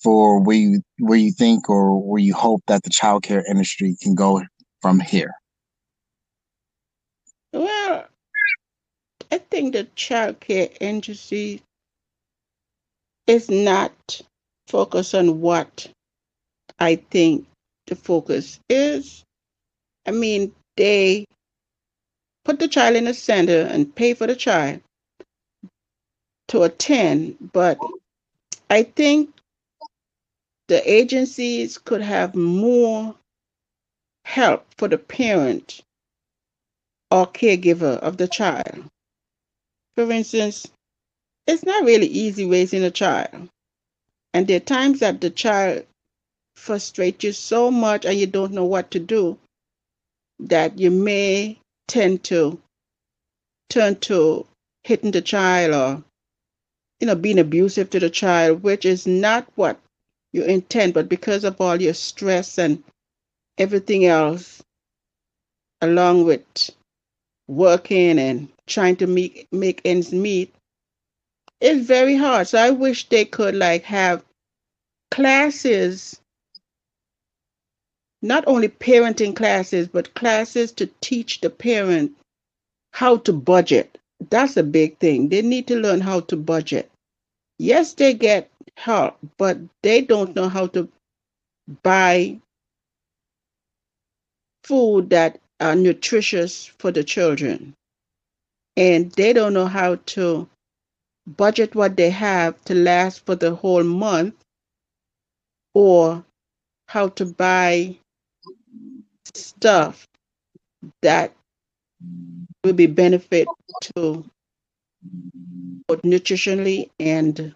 for 0.00 0.40
where 0.40 0.56
you 0.56 0.80
where 1.00 1.18
you 1.18 1.32
think 1.32 1.68
or 1.68 2.00
where 2.00 2.20
you 2.20 2.34
hope 2.34 2.62
that 2.68 2.84
the 2.84 2.90
childcare 2.90 3.42
industry 3.48 3.96
can 4.00 4.14
go 4.14 4.42
from 4.80 5.00
here? 5.00 5.32
Well, 7.52 8.06
I 9.32 9.38
think 9.38 9.72
the 9.72 9.84
childcare 9.96 10.76
industry 10.80 11.62
is 13.26 13.50
not 13.50 14.22
focused 14.68 15.16
on 15.16 15.40
what 15.40 15.88
I 16.78 16.96
think 17.10 17.46
the 17.88 17.96
focus 17.96 18.60
is. 18.68 19.24
I 20.06 20.12
mean, 20.12 20.52
they 20.76 21.26
put 22.44 22.58
the 22.58 22.68
child 22.68 22.96
in 22.96 23.04
the 23.04 23.14
center 23.14 23.62
and 23.62 23.94
pay 23.94 24.14
for 24.14 24.26
the 24.26 24.36
child 24.36 24.80
to 26.48 26.62
attend, 26.62 27.36
but 27.52 27.78
I 28.68 28.82
think 28.82 29.30
the 30.68 30.90
agencies 30.90 31.78
could 31.78 32.02
have 32.02 32.34
more 32.34 33.14
help 34.24 34.66
for 34.78 34.88
the 34.88 34.98
parent 34.98 35.82
or 37.10 37.26
caregiver 37.26 37.98
of 37.98 38.16
the 38.16 38.28
child. 38.28 38.84
For 39.96 40.10
instance, 40.10 40.66
it's 41.46 41.64
not 41.64 41.84
really 41.84 42.06
easy 42.06 42.46
raising 42.46 42.82
a 42.84 42.90
child. 42.90 43.48
And 44.32 44.46
there 44.46 44.56
are 44.56 44.60
times 44.60 45.00
that 45.00 45.20
the 45.20 45.30
child 45.30 45.84
frustrates 46.56 47.24
you 47.24 47.32
so 47.32 47.70
much 47.70 48.04
and 48.04 48.18
you 48.18 48.26
don't 48.26 48.52
know 48.52 48.64
what 48.64 48.90
to 48.92 48.98
do 48.98 49.38
that 50.38 50.78
you 50.78 50.90
may 50.90 51.58
tend 51.92 52.24
to 52.24 52.58
turn 53.68 53.94
to 53.96 54.46
hitting 54.82 55.10
the 55.10 55.20
child 55.20 55.74
or 55.74 56.02
you 57.00 57.06
know 57.06 57.14
being 57.14 57.38
abusive 57.38 57.90
to 57.90 58.00
the 58.00 58.08
child 58.08 58.62
which 58.62 58.86
is 58.86 59.06
not 59.06 59.46
what 59.56 59.78
you 60.32 60.42
intend 60.42 60.94
but 60.94 61.06
because 61.06 61.44
of 61.44 61.60
all 61.60 61.82
your 61.82 61.92
stress 61.92 62.56
and 62.58 62.82
everything 63.58 64.06
else 64.06 64.62
along 65.82 66.24
with 66.24 66.70
working 67.46 68.18
and 68.18 68.48
trying 68.66 68.96
to 68.96 69.06
make 69.06 69.46
make 69.52 69.82
ends 69.84 70.12
meet 70.14 70.54
it's 71.60 71.86
very 71.86 72.16
hard. 72.16 72.48
So 72.48 72.58
i 72.58 72.70
wish 72.70 73.10
they 73.10 73.26
could 73.26 73.54
like 73.54 73.84
have 73.84 74.24
classes 75.10 76.21
not 78.22 78.44
only 78.46 78.68
parenting 78.68 79.34
classes, 79.34 79.88
but 79.88 80.14
classes 80.14 80.72
to 80.72 80.86
teach 81.00 81.40
the 81.40 81.50
parent 81.50 82.12
how 82.92 83.16
to 83.18 83.32
budget. 83.32 83.98
That's 84.30 84.56
a 84.56 84.62
big 84.62 84.98
thing. 84.98 85.28
They 85.28 85.42
need 85.42 85.66
to 85.66 85.76
learn 85.76 86.00
how 86.00 86.20
to 86.20 86.36
budget. 86.36 86.90
Yes, 87.58 87.94
they 87.94 88.14
get 88.14 88.48
help, 88.76 89.18
but 89.36 89.58
they 89.82 90.00
don't 90.00 90.36
know 90.36 90.48
how 90.48 90.68
to 90.68 90.88
buy 91.82 92.38
food 94.64 95.10
that 95.10 95.40
are 95.60 95.74
nutritious 95.74 96.66
for 96.78 96.92
the 96.92 97.04
children. 97.04 97.74
And 98.76 99.10
they 99.12 99.32
don't 99.32 99.52
know 99.52 99.66
how 99.66 99.96
to 99.96 100.48
budget 101.26 101.74
what 101.74 101.96
they 101.96 102.10
have 102.10 102.60
to 102.64 102.74
last 102.74 103.26
for 103.26 103.34
the 103.34 103.54
whole 103.54 103.84
month 103.84 104.34
or 105.74 106.24
how 106.88 107.08
to 107.08 107.26
buy 107.26 107.96
stuff 109.34 110.06
that 111.02 111.32
will 112.64 112.72
be 112.74 112.86
benefit 112.86 113.48
to 113.82 114.24
both 115.88 116.02
nutritionally 116.02 116.90
and 117.00 117.54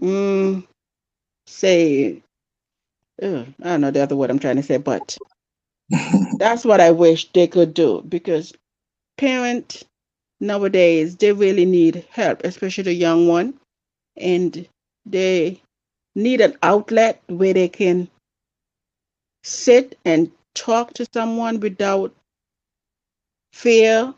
mm, 0.00 0.66
say 1.46 2.22
ugh, 3.22 3.46
I 3.62 3.68
don't 3.68 3.80
know 3.82 3.90
the 3.90 4.02
other 4.02 4.16
word 4.16 4.30
I'm 4.30 4.38
trying 4.38 4.56
to 4.56 4.62
say, 4.62 4.78
but 4.78 5.16
that's 6.38 6.64
what 6.64 6.80
I 6.80 6.90
wish 6.92 7.30
they 7.32 7.46
could 7.48 7.74
do 7.74 8.02
because 8.08 8.52
parent 9.18 9.84
nowadays 10.40 11.16
they 11.16 11.32
really 11.32 11.66
need 11.66 12.06
help, 12.10 12.42
especially 12.44 12.84
the 12.84 12.94
young 12.94 13.28
one, 13.28 13.54
and 14.16 14.68
they 15.06 15.62
need 16.16 16.40
an 16.42 16.56
outlet 16.62 17.22
where 17.28 17.54
they 17.54 17.68
can 17.68 18.08
sit 19.46 19.96
and 20.04 20.30
talk 20.54 20.92
to 20.94 21.06
someone 21.14 21.60
without 21.60 22.12
fear, 23.52 24.12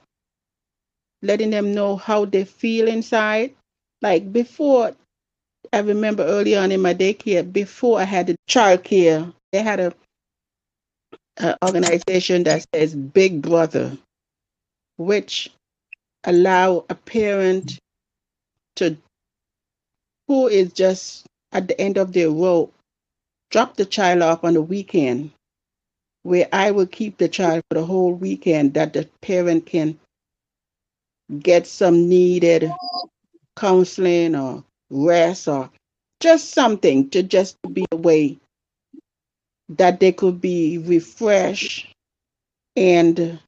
letting 1.23 1.51
them 1.51 1.75
know 1.75 1.97
how 1.97 2.25
they 2.25 2.45
feel 2.45 2.89
inside. 2.89 3.55
Like 4.01 4.33
before, 4.33 4.97
I 5.73 5.81
remember 5.81 6.23
early 6.25 6.57
on 6.57 6.73
in 6.73 6.81
my 6.81 6.95
daycare, 6.95 7.51
before 7.53 8.01
I 8.01 8.05
had 8.05 8.29
the 8.29 8.37
child 8.47 8.85
care, 8.85 9.31
they 9.53 9.63
had 9.63 9.81
a, 9.81 9.95
a 11.39 11.57
organization 11.65 12.45
that 12.45 12.65
says 12.75 12.95
Big 12.95 13.43
Brother, 13.43 13.99
which 14.97 15.51
allow 16.25 16.85
a 16.89 16.95
parent 16.95 17.79
to 18.77 18.97
who 20.27 20.47
is 20.49 20.73
just 20.73 21.27
at 21.53 21.69
the 21.69 21.79
end 21.81 21.99
of 21.99 22.13
their 22.13 22.31
rope 22.31 22.73
drop 23.51 23.77
the 23.77 23.87
child 23.87 24.23
off 24.23 24.45
on 24.45 24.55
the 24.55 24.63
weekend 24.63 25.31
where 26.23 26.49
I 26.53 26.71
will 26.73 26.87
keep 26.87 27.17
the 27.19 27.29
child 27.29 27.63
for 27.69 27.75
the 27.75 27.85
whole 27.85 28.13
weekend 28.13 28.75
that 28.75 28.93
the 28.93 29.09
parent 29.23 29.67
can 29.67 29.99
get 31.41 31.67
some 31.67 32.09
needed 32.09 32.71
counseling 33.57 34.35
or 34.35 34.65
rest 34.91 35.49
or 35.49 35.71
just 36.21 36.51
something 36.51 37.11
to 37.11 37.23
just 37.23 37.57
be 37.73 37.87
away 37.93 38.39
that 39.71 40.01
they 40.01 40.13
could 40.13 40.41
be 40.41 40.79
refreshed 40.79 41.89
and 42.77 43.39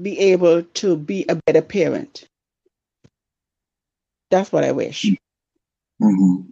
be 0.00 0.18
able 0.18 0.62
to 0.62 0.96
be 0.96 1.24
a 1.28 1.36
better 1.46 1.62
parent. 1.62 2.24
That's 4.30 4.50
what 4.50 4.64
I 4.64 4.72
wish. 4.72 5.14
Mm-hmm. 6.02 6.48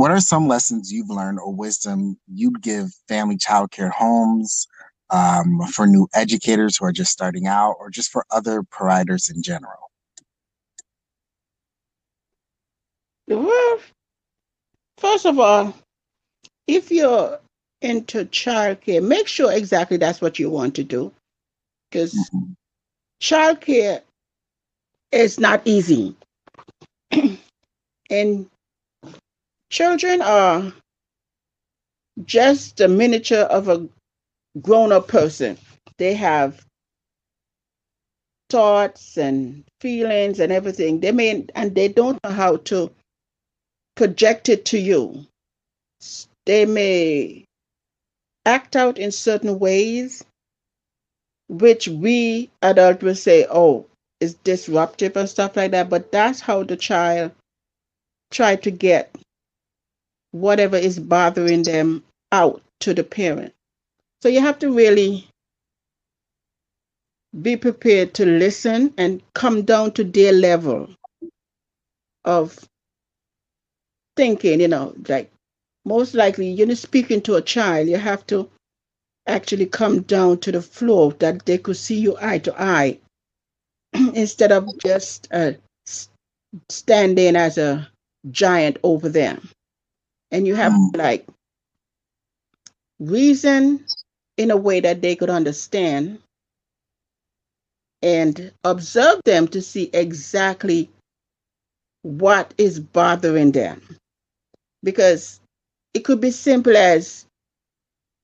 What 0.00 0.10
are 0.10 0.20
some 0.20 0.48
lessons 0.48 0.90
you've 0.90 1.10
learned 1.10 1.40
or 1.40 1.52
wisdom 1.52 2.18
you'd 2.26 2.62
give 2.62 2.88
family 3.06 3.36
childcare 3.36 3.90
homes 3.90 4.66
um, 5.10 5.60
for 5.74 5.86
new 5.86 6.08
educators 6.14 6.78
who 6.78 6.86
are 6.86 6.92
just 6.92 7.12
starting 7.12 7.46
out 7.46 7.76
or 7.78 7.90
just 7.90 8.10
for 8.10 8.24
other 8.30 8.62
providers 8.62 9.28
in 9.28 9.42
general? 9.42 9.90
Well, 13.28 13.78
first 14.96 15.26
of 15.26 15.38
all, 15.38 15.74
if 16.66 16.90
you're 16.90 17.38
into 17.82 18.24
childcare, 18.24 19.06
make 19.06 19.28
sure 19.28 19.52
exactly 19.52 19.98
that's 19.98 20.22
what 20.22 20.38
you 20.38 20.48
want 20.48 20.74
to 20.76 20.82
do. 20.82 21.12
Because 21.90 22.14
mm-hmm. 22.14 22.52
childcare 23.20 24.00
is 25.12 25.38
not 25.38 25.60
easy. 25.66 26.16
and 28.10 28.48
Children 29.70 30.20
are 30.20 30.72
just 32.24 32.80
a 32.80 32.88
miniature 32.88 33.44
of 33.44 33.68
a 33.68 33.88
grown 34.60 34.92
up 34.92 35.08
person. 35.08 35.56
They 35.96 36.14
have 36.14 36.64
thoughts 38.50 39.16
and 39.16 39.64
feelings 39.80 40.40
and 40.40 40.50
everything. 40.50 41.00
They 41.00 41.12
may, 41.12 41.46
and 41.54 41.74
they 41.74 41.88
don't 41.88 42.18
know 42.24 42.30
how 42.30 42.56
to 42.56 42.90
project 43.94 44.48
it 44.48 44.64
to 44.66 44.78
you. 44.78 45.26
They 46.46 46.66
may 46.66 47.44
act 48.44 48.74
out 48.74 48.98
in 48.98 49.12
certain 49.12 49.58
ways, 49.60 50.24
which 51.48 51.86
we 51.86 52.50
adults 52.62 53.02
will 53.02 53.14
say, 53.14 53.46
oh, 53.48 53.86
is 54.18 54.34
disruptive 54.34 55.16
and 55.16 55.28
stuff 55.28 55.56
like 55.56 55.70
that. 55.70 55.88
But 55.88 56.10
that's 56.10 56.40
how 56.40 56.64
the 56.64 56.76
child 56.76 57.30
try 58.32 58.56
to 58.56 58.70
get 58.70 59.14
whatever 60.32 60.76
is 60.76 60.98
bothering 60.98 61.62
them 61.62 62.04
out 62.32 62.62
to 62.80 62.94
the 62.94 63.04
parent. 63.04 63.52
So 64.22 64.28
you 64.28 64.40
have 64.40 64.58
to 64.60 64.72
really 64.72 65.26
be 67.42 67.56
prepared 67.56 68.14
to 68.14 68.26
listen 68.26 68.92
and 68.98 69.22
come 69.34 69.62
down 69.62 69.92
to 69.92 70.04
their 70.04 70.32
level 70.32 70.90
of 72.24 72.58
thinking, 74.16 74.60
you 74.60 74.68
know, 74.68 74.94
like 75.08 75.32
most 75.84 76.14
likely 76.14 76.50
you're 76.50 76.74
speaking 76.74 77.20
to 77.22 77.36
a 77.36 77.42
child, 77.42 77.88
you 77.88 77.96
have 77.96 78.26
to 78.26 78.50
actually 79.26 79.66
come 79.66 80.02
down 80.02 80.38
to 80.38 80.52
the 80.52 80.62
floor 80.62 81.12
that 81.12 81.46
they 81.46 81.58
could 81.58 81.76
see 81.76 81.98
you 81.98 82.16
eye 82.20 82.38
to 82.38 82.54
eye 82.60 82.98
instead 84.14 84.52
of 84.52 84.66
just 84.78 85.28
uh, 85.32 85.52
standing 86.68 87.36
as 87.36 87.58
a 87.58 87.88
giant 88.30 88.78
over 88.82 89.08
them. 89.08 89.48
And 90.30 90.46
you 90.46 90.54
have 90.54 90.72
Mm. 90.72 90.96
like 90.96 91.26
reason 93.00 93.86
in 94.36 94.50
a 94.50 94.56
way 94.56 94.80
that 94.80 95.02
they 95.02 95.16
could 95.16 95.30
understand 95.30 96.20
and 98.02 98.52
observe 98.64 99.20
them 99.24 99.48
to 99.48 99.62
see 99.62 99.90
exactly 99.92 100.90
what 102.02 102.54
is 102.58 102.80
bothering 102.80 103.52
them. 103.52 103.82
Because 104.82 105.40
it 105.94 106.00
could 106.00 106.20
be 106.20 106.30
simple 106.30 106.76
as 106.76 107.26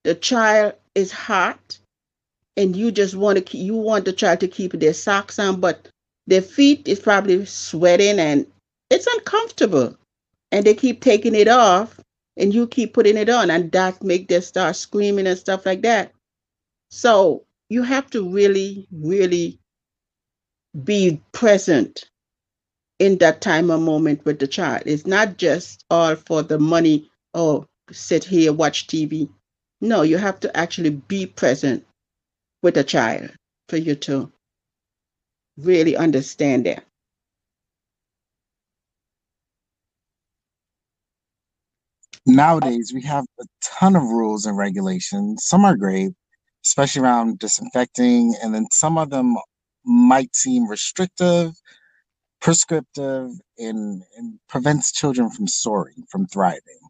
the 0.04 0.14
child 0.14 0.74
is 0.94 1.12
hot 1.12 1.78
and 2.56 2.76
you 2.76 2.90
just 2.90 3.14
want 3.14 3.36
to 3.36 3.42
keep, 3.44 3.62
you 3.64 3.74
want 3.74 4.04
the 4.04 4.12
child 4.12 4.40
to 4.40 4.48
keep 4.48 4.72
their 4.72 4.94
socks 4.94 5.38
on, 5.38 5.60
but 5.60 5.88
their 6.26 6.42
feet 6.42 6.88
is 6.88 7.00
probably 7.00 7.44
sweating 7.46 8.18
and 8.18 8.46
it's 8.90 9.06
uncomfortable. 9.06 9.96
And 10.52 10.64
they 10.64 10.74
keep 10.74 11.00
taking 11.00 11.34
it 11.34 11.48
off 11.48 11.98
and 12.36 12.54
you 12.54 12.66
keep 12.66 12.94
putting 12.94 13.16
it 13.16 13.28
on 13.28 13.50
and 13.50 13.70
that 13.72 14.02
make 14.02 14.28
them 14.28 14.42
start 14.42 14.76
screaming 14.76 15.26
and 15.26 15.38
stuff 15.38 15.66
like 15.66 15.82
that. 15.82 16.12
So 16.90 17.44
you 17.68 17.82
have 17.82 18.10
to 18.10 18.28
really, 18.30 18.86
really 18.92 19.58
be 20.84 21.20
present 21.32 22.08
in 22.98 23.18
that 23.18 23.40
time 23.40 23.70
or 23.70 23.78
moment 23.78 24.24
with 24.24 24.38
the 24.38 24.46
child. 24.46 24.82
It's 24.86 25.06
not 25.06 25.36
just 25.36 25.84
all 25.90 26.16
for 26.16 26.42
the 26.42 26.58
money 26.58 27.10
or 27.34 27.66
sit 27.90 28.24
here, 28.24 28.52
watch 28.52 28.86
TV. 28.86 29.28
No, 29.80 30.02
you 30.02 30.16
have 30.16 30.40
to 30.40 30.56
actually 30.56 30.90
be 30.90 31.26
present 31.26 31.86
with 32.62 32.76
a 32.76 32.84
child 32.84 33.30
for 33.68 33.76
you 33.76 33.94
to 33.96 34.32
really 35.58 35.96
understand 35.96 36.66
that. 36.66 36.84
Nowadays, 42.26 42.92
we 42.92 43.02
have 43.02 43.24
a 43.40 43.44
ton 43.62 43.94
of 43.96 44.02
rules 44.02 44.46
and 44.46 44.56
regulations. 44.58 45.44
Some 45.44 45.64
are 45.64 45.76
great, 45.76 46.12
especially 46.64 47.02
around 47.02 47.38
disinfecting, 47.38 48.34
and 48.42 48.52
then 48.52 48.66
some 48.72 48.98
of 48.98 49.10
them 49.10 49.36
might 49.84 50.34
seem 50.34 50.68
restrictive, 50.68 51.52
prescriptive, 52.40 53.30
and, 53.58 54.02
and 54.16 54.40
prevents 54.48 54.92
children 54.92 55.30
from 55.30 55.46
soaring, 55.46 56.04
from 56.10 56.26
thriving. 56.26 56.80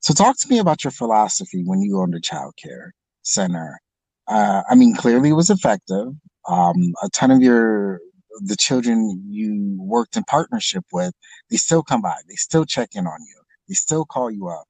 So, 0.00 0.14
talk 0.14 0.38
to 0.40 0.48
me 0.48 0.58
about 0.60 0.84
your 0.84 0.92
philosophy 0.92 1.62
when 1.66 1.82
you 1.82 2.00
owned 2.00 2.14
a 2.14 2.20
child 2.20 2.54
care 2.62 2.94
center. 3.22 3.78
Uh, 4.28 4.62
I 4.70 4.74
mean, 4.76 4.96
clearly 4.96 5.30
it 5.30 5.34
was 5.34 5.50
effective. 5.50 6.08
Um, 6.48 6.94
a 7.02 7.10
ton 7.12 7.30
of 7.30 7.42
your 7.42 8.00
the 8.40 8.56
children 8.56 9.22
you 9.28 9.76
worked 9.80 10.16
in 10.16 10.24
partnership 10.24 10.84
with, 10.92 11.12
they 11.50 11.56
still 11.56 11.82
come 11.82 12.02
by, 12.02 12.16
they 12.28 12.34
still 12.36 12.64
check 12.64 12.90
in 12.94 13.06
on 13.06 13.18
you, 13.20 13.42
they 13.68 13.74
still 13.74 14.04
call 14.06 14.30
you 14.30 14.48
up. 14.48 14.64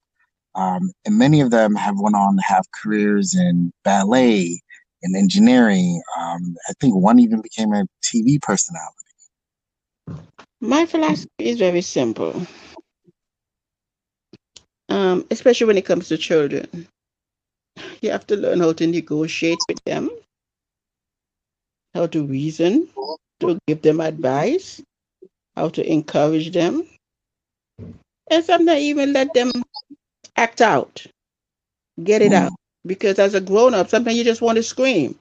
Um, 0.57 0.93
and 1.05 1.19
many 1.19 1.43
of 1.43 1.51
them 1.51 1.75
have 1.75 2.01
went 2.01 2.17
on 2.17 2.37
to 2.37 2.43
have 2.43 2.65
careers 2.73 3.35
in 3.35 3.73
ballet 3.85 4.61
and 5.03 5.15
engineering. 5.15 6.03
Um, 6.19 6.57
I 6.69 6.73
think 6.81 6.97
one 6.97 7.19
even 7.19 7.43
became 7.43 7.73
a 7.75 7.85
TV 8.03 8.41
personality. 8.41 8.93
My 10.61 10.87
philosophy 10.87 11.29
is 11.39 11.59
very 11.59 11.83
simple, 11.83 12.47
um, 14.89 15.27
especially 15.31 15.67
when 15.67 15.77
it 15.77 15.85
comes 15.85 16.09
to 16.09 16.17
children. 16.17 16.89
You 18.01 18.11
have 18.11 18.27
to 18.29 18.37
learn 18.37 18.61
how 18.61 18.73
to 18.73 18.87
negotiate 18.87 19.59
with 19.69 19.83
them, 19.85 20.11
how 21.95 22.07
to 22.07 22.25
reason, 22.25 22.89
to 23.41 23.59
give 23.67 23.83
them 23.83 24.01
advice, 24.01 24.81
how 25.55 25.69
to 25.69 25.85
encourage 25.93 26.53
them, 26.53 26.89
and 28.31 28.45
sometimes 28.45 28.81
even 28.81 29.13
let 29.13 29.35
them 29.35 29.53
act 30.37 30.61
out, 30.61 31.07
get 32.03 32.23
it 32.23 32.33
out. 32.33 32.53
Because 32.85 33.19
as 33.19 33.35
a 33.35 33.41
grown 33.41 33.75
up, 33.75 33.89
sometimes 33.89 34.17
you 34.17 34.25
just 34.25 34.43
want 34.43 34.57
to 34.57 34.63
scream. 34.63 35.19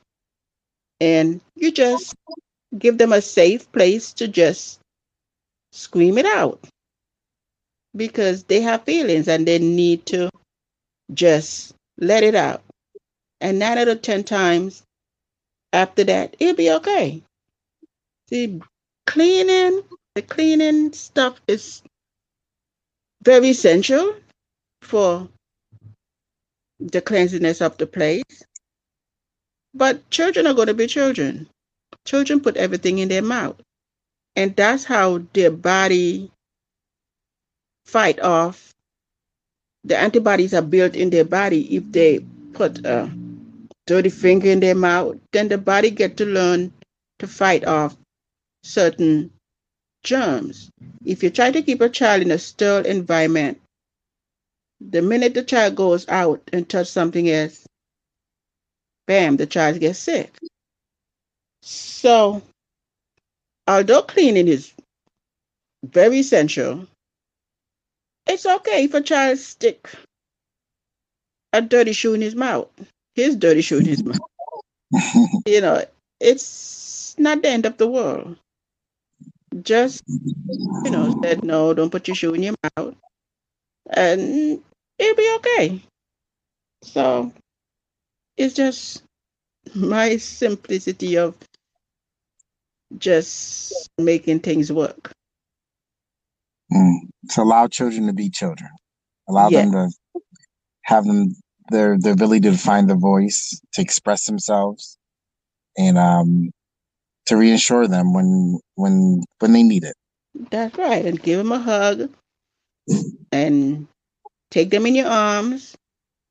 And 1.01 1.41
you 1.55 1.71
just 1.71 2.13
give 2.77 2.97
them 2.97 3.11
a 3.11 3.21
safe 3.21 3.71
place 3.71 4.13
to 4.13 4.27
just 4.27 4.79
scream 5.71 6.17
it 6.17 6.25
out. 6.25 6.59
Because 7.95 8.43
they 8.43 8.61
have 8.61 8.83
feelings 8.83 9.27
and 9.27 9.47
they 9.47 9.57
need 9.59 10.05
to 10.07 10.29
just 11.13 11.73
let 11.97 12.23
it 12.23 12.35
out. 12.35 12.61
And 13.41 13.59
nine 13.59 13.77
out 13.77 13.87
of 13.87 14.01
10 14.01 14.23
times 14.23 14.83
after 15.73 16.03
that, 16.05 16.35
it'll 16.39 16.55
be 16.55 16.71
okay. 16.71 17.23
See, 18.29 18.61
cleaning, 19.05 19.83
the 20.15 20.21
cleaning 20.21 20.93
stuff 20.93 21.39
is 21.47 21.81
very 23.23 23.49
essential 23.49 24.15
for 24.85 25.27
the 26.79 27.01
cleanliness 27.01 27.61
of 27.61 27.77
the 27.77 27.87
place. 27.87 28.45
But 29.73 30.09
children 30.09 30.47
are 30.47 30.53
going 30.53 30.67
to 30.67 30.73
be 30.73 30.87
children. 30.87 31.47
Children 32.05 32.39
put 32.39 32.57
everything 32.57 32.99
in 32.99 33.09
their 33.09 33.21
mouth. 33.21 33.59
And 34.35 34.55
that's 34.55 34.83
how 34.83 35.23
their 35.33 35.51
body 35.51 36.31
fight 37.85 38.19
off. 38.19 38.71
The 39.83 39.97
antibodies 39.97 40.53
are 40.53 40.61
built 40.61 40.95
in 40.95 41.09
their 41.09 41.25
body. 41.25 41.75
If 41.75 41.91
they 41.91 42.19
put 42.53 42.85
a 42.85 43.11
dirty 43.85 44.09
finger 44.09 44.49
in 44.49 44.59
their 44.59 44.75
mouth, 44.75 45.17
then 45.31 45.47
the 45.47 45.57
body 45.57 45.91
get 45.91 46.17
to 46.17 46.25
learn 46.25 46.73
to 47.19 47.27
fight 47.27 47.65
off 47.65 47.95
certain 48.63 49.31
germs. 50.03 50.69
If 51.05 51.23
you 51.23 51.29
try 51.29 51.51
to 51.51 51.61
keep 51.61 51.81
a 51.81 51.89
child 51.89 52.23
in 52.23 52.31
a 52.31 52.37
sterile 52.37 52.85
environment, 52.85 53.61
the 54.89 55.01
minute 55.01 55.33
the 55.33 55.43
child 55.43 55.75
goes 55.75 56.07
out 56.09 56.41
and 56.53 56.67
touch 56.69 56.87
something 56.87 57.29
else, 57.29 57.65
bam, 59.07 59.37
the 59.37 59.47
child 59.47 59.79
gets 59.79 59.99
sick. 59.99 60.37
So, 61.61 62.41
although 63.67 64.03
cleaning 64.03 64.47
is 64.47 64.73
very 65.83 66.19
essential, 66.19 66.87
it's 68.27 68.45
okay 68.45 68.85
if 68.85 68.93
a 68.93 69.01
child 69.01 69.37
stick 69.39 69.89
a 71.53 71.61
dirty 71.61 71.93
shoe 71.93 72.13
in 72.13 72.21
his 72.21 72.35
mouth, 72.35 72.67
his 73.15 73.35
dirty 73.37 73.61
shoe 73.61 73.79
in 73.79 73.85
his 73.85 74.03
mouth. 74.03 74.19
You 75.47 75.61
know, 75.61 75.83
it's 76.19 77.15
not 77.17 77.41
the 77.41 77.49
end 77.49 77.65
of 77.65 77.77
the 77.77 77.87
world. 77.87 78.37
Just, 79.61 80.03
you 80.83 80.91
know, 80.91 81.13
said 81.23 81.43
no, 81.43 81.73
don't 81.73 81.89
put 81.91 82.07
your 82.07 82.15
shoe 82.15 82.33
in 82.33 82.43
your 82.43 82.55
mouth, 82.77 82.95
and 83.89 84.61
it'll 84.99 85.15
be 85.15 85.35
okay. 85.37 85.81
So, 86.83 87.33
it's 88.37 88.53
just 88.53 89.03
my 89.75 90.17
simplicity 90.17 91.17
of 91.17 91.35
just 92.97 93.89
making 93.97 94.39
things 94.39 94.71
work. 94.71 95.11
Mm. 96.71 96.95
To 97.31 97.41
allow 97.43 97.67
children 97.67 98.07
to 98.07 98.13
be 98.13 98.29
children, 98.29 98.69
allow 99.29 99.49
Yeah. 99.49 99.63
them 99.63 99.71
to 99.73 99.89
have 100.83 101.05
them 101.05 101.35
their 101.71 101.97
their 101.99 102.13
ability 102.13 102.49
to 102.51 102.57
find 102.57 102.89
their 102.89 102.97
voice, 102.97 103.59
to 103.73 103.81
express 103.81 104.25
themselves, 104.25 104.97
and 105.77 105.97
um, 105.97 106.51
to 107.27 107.37
reassure 107.37 107.87
them 107.87 108.13
when 108.13 108.59
when 108.75 109.23
when 109.39 109.53
they 109.53 109.63
need 109.63 109.83
it. 109.83 109.95
That's 110.51 110.77
right. 110.77 111.05
And 111.05 111.21
give 111.21 111.37
them 111.39 111.51
a 111.51 111.59
hug 111.59 112.09
and 113.31 113.87
take 114.55 114.69
them 114.69 114.85
in 114.85 114.95
your 114.95 115.07
arms, 115.07 115.75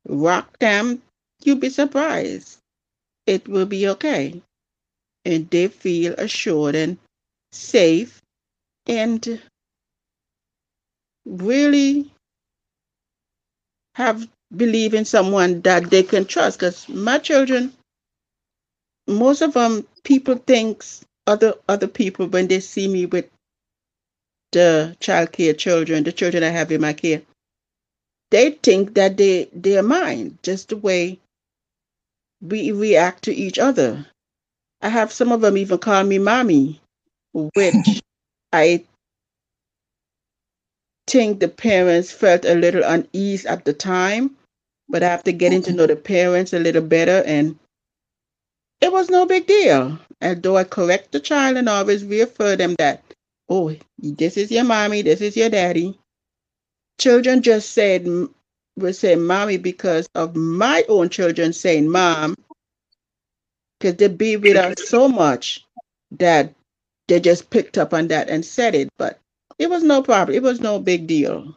rock 0.09 0.59
them. 0.59 1.03
You'll 1.45 1.59
be 1.59 1.69
surprised. 1.69 2.57
It 3.27 3.47
will 3.47 3.67
be 3.67 3.87
okay. 3.89 4.41
And 5.27 5.51
they 5.51 5.69
feel 5.69 6.15
assured 6.17 6.75
and 6.75 6.97
safe 7.53 8.23
and 8.87 9.43
really 11.27 12.11
have 13.95 14.27
believe 14.57 14.95
in 14.95 15.05
someone 15.05 15.61
that 15.61 15.91
they 15.91 16.03
can 16.03 16.25
trust. 16.25 16.59
Because 16.59 16.89
my 16.89 17.19
children, 17.19 17.75
most 19.07 19.43
of 19.43 19.53
them, 19.53 19.87
people 20.03 20.37
thinks 20.37 21.05
other 21.27 21.55
other 21.69 21.89
people 21.89 22.27
when 22.27 22.49
they 22.49 22.61
see 22.61 22.89
me 22.89 23.05
with 23.05 23.29
the 24.53 24.97
child 25.01 25.33
care 25.33 25.53
children, 25.53 26.05
the 26.05 26.13
children 26.13 26.43
I 26.43 26.49
have 26.49 26.73
in 26.73 26.81
my 26.81 26.93
care, 26.95 27.23
they 28.31 28.53
think 28.53 28.95
that 28.95 29.17
they 29.17 29.49
they 29.55 29.79
are 29.79 29.83
mine, 29.83 30.39
just 30.43 30.69
the 30.71 30.77
way 30.77 31.19
we 32.41 32.73
react 32.73 33.25
to 33.25 33.35
each 33.35 33.59
other. 33.59 34.07
I 34.83 34.89
have 34.89 35.13
some 35.13 35.33
of 35.33 35.41
them 35.41 35.57
even 35.57 35.79
call 35.79 36.05
me 36.05 36.19
mommy, 36.19 36.81
which 37.33 38.03
I 38.53 38.85
think 41.07 41.41
the 41.41 41.49
parents 41.49 42.13
felt 42.13 42.45
a 42.45 42.55
little 42.55 42.83
unease 42.85 43.47
at 43.47 43.65
the 43.65 43.73
time, 43.73 44.37
but 44.89 45.03
after 45.03 45.33
getting 45.33 45.63
to 45.63 45.73
know 45.73 45.87
the 45.87 45.97
parents 45.97 46.53
a 46.53 46.59
little 46.59 46.83
better, 46.83 47.23
and 47.27 47.59
it 48.81 48.93
was 48.93 49.11
no 49.11 49.27
big 49.27 49.47
deal. 49.47 49.99
Although 50.23 50.57
I 50.57 50.65
correct 50.65 51.13
the 51.13 51.21
child 51.21 51.57
and 51.57 51.69
always 51.69 52.05
reaffirm 52.05 52.59
them 52.59 52.75
that 52.79 53.03
oh, 53.49 53.75
this 53.99 54.37
is 54.37 54.51
your 54.51 54.65
mommy, 54.65 55.03
this 55.03 55.21
is 55.21 55.37
your 55.37 55.51
daddy. 55.51 55.99
Children 57.01 57.43
just 57.43 57.73
said, 57.73 58.07
would 58.79 58.97
say 58.97 59.17
mommy 59.17 59.59
because 59.59 60.09
of 60.15 60.37
my 60.37 60.85
own 60.89 61.11
children 61.11 61.53
saying 61.53 61.91
mom, 61.91 62.37
because 63.81 63.97
they 63.97 64.09
be 64.09 64.37
with 64.37 64.57
us 64.57 64.89
so 64.89 65.09
much 65.09 65.65
that 66.13 66.55
they 67.09 67.21
just 67.21 67.51
picked 67.51 67.79
up 67.79 67.95
on 67.95 68.09
that 68.09 68.29
and 68.31 68.45
said 68.45 68.75
it. 68.75 68.89
But 68.99 69.21
it 69.59 69.71
was 69.71 69.83
no 69.85 70.03
problem. 70.03 70.37
It 70.37 70.43
was 70.43 70.61
no 70.61 70.79
big 70.81 71.07
deal 71.07 71.57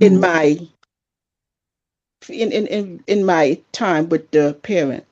in 0.00 0.14
Mhm. 0.18 0.20
my 0.20 0.68
in, 2.28 2.52
in, 2.52 2.66
in, 2.68 3.04
in 3.06 3.24
my 3.26 3.60
time 3.72 4.08
with 4.08 4.30
the 4.32 4.54
parent. 4.62 5.06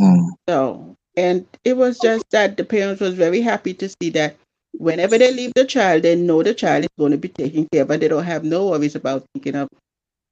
Mm. 0.00 0.30
So, 0.48 0.96
and 1.16 1.46
it 1.64 1.76
was 1.76 1.98
just 2.00 2.24
that 2.30 2.56
the 2.56 2.64
parents 2.64 3.00
was 3.00 3.14
very 3.14 3.40
happy 3.42 3.74
to 3.74 3.88
see 3.88 4.10
that 4.10 4.36
whenever 4.72 5.18
they 5.18 5.32
leave 5.32 5.52
the 5.54 5.64
child, 5.64 6.02
they 6.02 6.16
know 6.16 6.42
the 6.42 6.54
child 6.54 6.84
is 6.84 6.90
going 6.98 7.12
to 7.12 7.18
be 7.18 7.28
taken 7.28 7.66
care 7.72 7.82
of, 7.82 7.90
and 7.90 8.02
they 8.02 8.08
don't 8.08 8.24
have 8.24 8.44
no 8.44 8.68
worries 8.68 8.94
about 8.96 9.24
thinking 9.34 9.56
of 9.56 9.68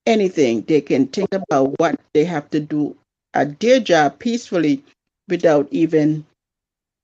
anything. 0.07 0.63
They 0.63 0.81
can 0.81 1.09
think 1.09 1.35
about 1.35 1.79
what 1.81 2.01
they 2.15 2.25
have 2.25 2.51
to 2.51 2.61
do 2.61 2.97
at 3.35 3.61
their 3.61 3.81
job 3.81 4.19
peacefully 4.19 4.85
without 5.29 5.69
even 5.71 6.27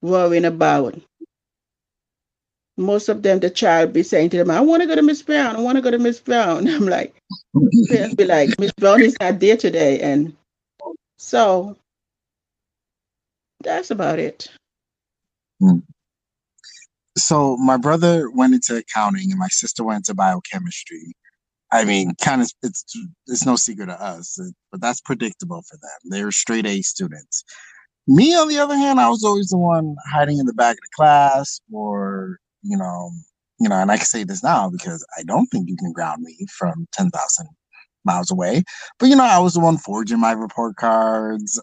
worrying 0.03 0.45
about. 0.47 1.01
Most 2.77 3.09
of 3.09 3.23
them, 3.23 3.41
the 3.41 3.51
child 3.51 3.93
be 3.93 4.03
saying 4.03 4.31
to 4.31 4.39
them, 4.39 4.51
"I 4.51 4.61
want 4.61 4.83
to 4.83 4.89
go 4.89 4.97
to 4.97 5.03
Miss 5.03 5.23
Browne. 5.23 5.57
I 5.57 5.61
want 5.61 5.77
to 5.77 5.83
go 5.83 5.91
to 5.91 5.99
Miss 5.99 6.21
Browne." 6.21 6.69
I'm 6.69 6.87
like, 6.87 7.15
be 8.17 8.25
like, 8.25 8.59
"Miss 8.59 8.73
Browne 8.73 9.03
is 9.03 9.17
not 9.21 9.41
there 9.41 9.57
today," 9.57 10.01
and 10.01 10.35
so 11.19 11.77
that's 13.63 13.91
about 13.91 14.19
it. 14.19 14.49
Hmm. 15.61 15.79
So 17.17 17.57
my 17.57 17.77
brother 17.77 18.31
went 18.31 18.55
into 18.55 18.77
accounting 18.77 19.31
and 19.31 19.39
my 19.39 19.49
sister 19.49 19.85
went 19.85 19.99
into 19.99 20.15
biochemistry. 20.15 21.15
I 21.73 21.85
mean, 21.85 22.15
kind 22.23 22.43
of, 22.43 22.51
it's 22.63 22.85
it's 23.27 23.47
no 23.47 23.57
secret 23.57 23.87
to 23.87 24.01
us, 24.01 24.39
but 24.71 24.81
that's 24.81 25.01
predictable 25.01 25.63
for 25.63 25.77
them. 25.77 26.11
They're 26.11 26.31
straight 26.31 26.67
A 26.67 26.83
students. 26.83 27.45
Me, 28.07 28.35
on 28.37 28.49
the 28.49 28.59
other 28.59 28.77
hand, 28.77 29.01
I 29.01 29.09
was 29.09 29.25
always 29.25 29.49
the 29.49 29.59
one 29.59 29.97
hiding 30.07 30.39
in 30.39 30.47
the 30.47 30.53
back 30.53 30.75
of 30.75 30.81
the 30.83 30.91
class, 30.95 31.61
or 31.73 32.39
you 32.63 32.77
know, 32.77 33.11
you 33.59 33.69
know, 33.69 33.77
and 33.77 33.91
I 33.91 33.97
can 33.97 34.07
say 34.07 34.25
this 34.25 34.45
now 34.45 34.71
because 34.71 35.05
I 35.19 35.23
don't 35.25 35.47
think 35.47 35.69
you 35.69 35.77
can 35.77 35.93
ground 35.93 36.23
me 36.23 36.37
from 36.57 36.87
ten 36.93 37.11
thousand 37.11 37.49
miles 38.05 38.31
away. 38.31 38.63
But 38.99 39.09
you 39.09 39.17
know, 39.17 39.25
I 39.25 39.39
was 39.39 39.55
the 39.55 39.61
one 39.61 39.79
forging 39.79 40.21
my 40.21 40.33
report 40.33 40.77
cards. 40.77 41.61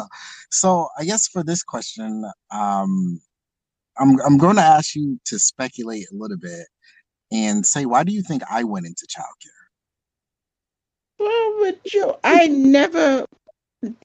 so 0.50 0.88
I 0.98 1.04
guess 1.04 1.28
for 1.28 1.42
this 1.42 1.62
question, 1.62 2.24
um, 2.50 3.20
I'm 3.98 4.20
I'm 4.22 4.38
going 4.38 4.56
to 4.56 4.62
ask 4.62 4.94
you 4.94 5.20
to 5.26 5.38
speculate 5.38 6.06
a 6.12 6.16
little 6.16 6.38
bit 6.38 6.66
and 7.32 7.64
say 7.66 7.86
why 7.86 8.04
do 8.04 8.12
you 8.12 8.22
think 8.22 8.42
I 8.50 8.64
went 8.64 8.86
into 8.86 9.06
childcare? 9.06 9.64
Well, 11.18 11.60
with 11.60 11.94
you, 11.94 12.14
I 12.24 12.48
never. 12.48 13.26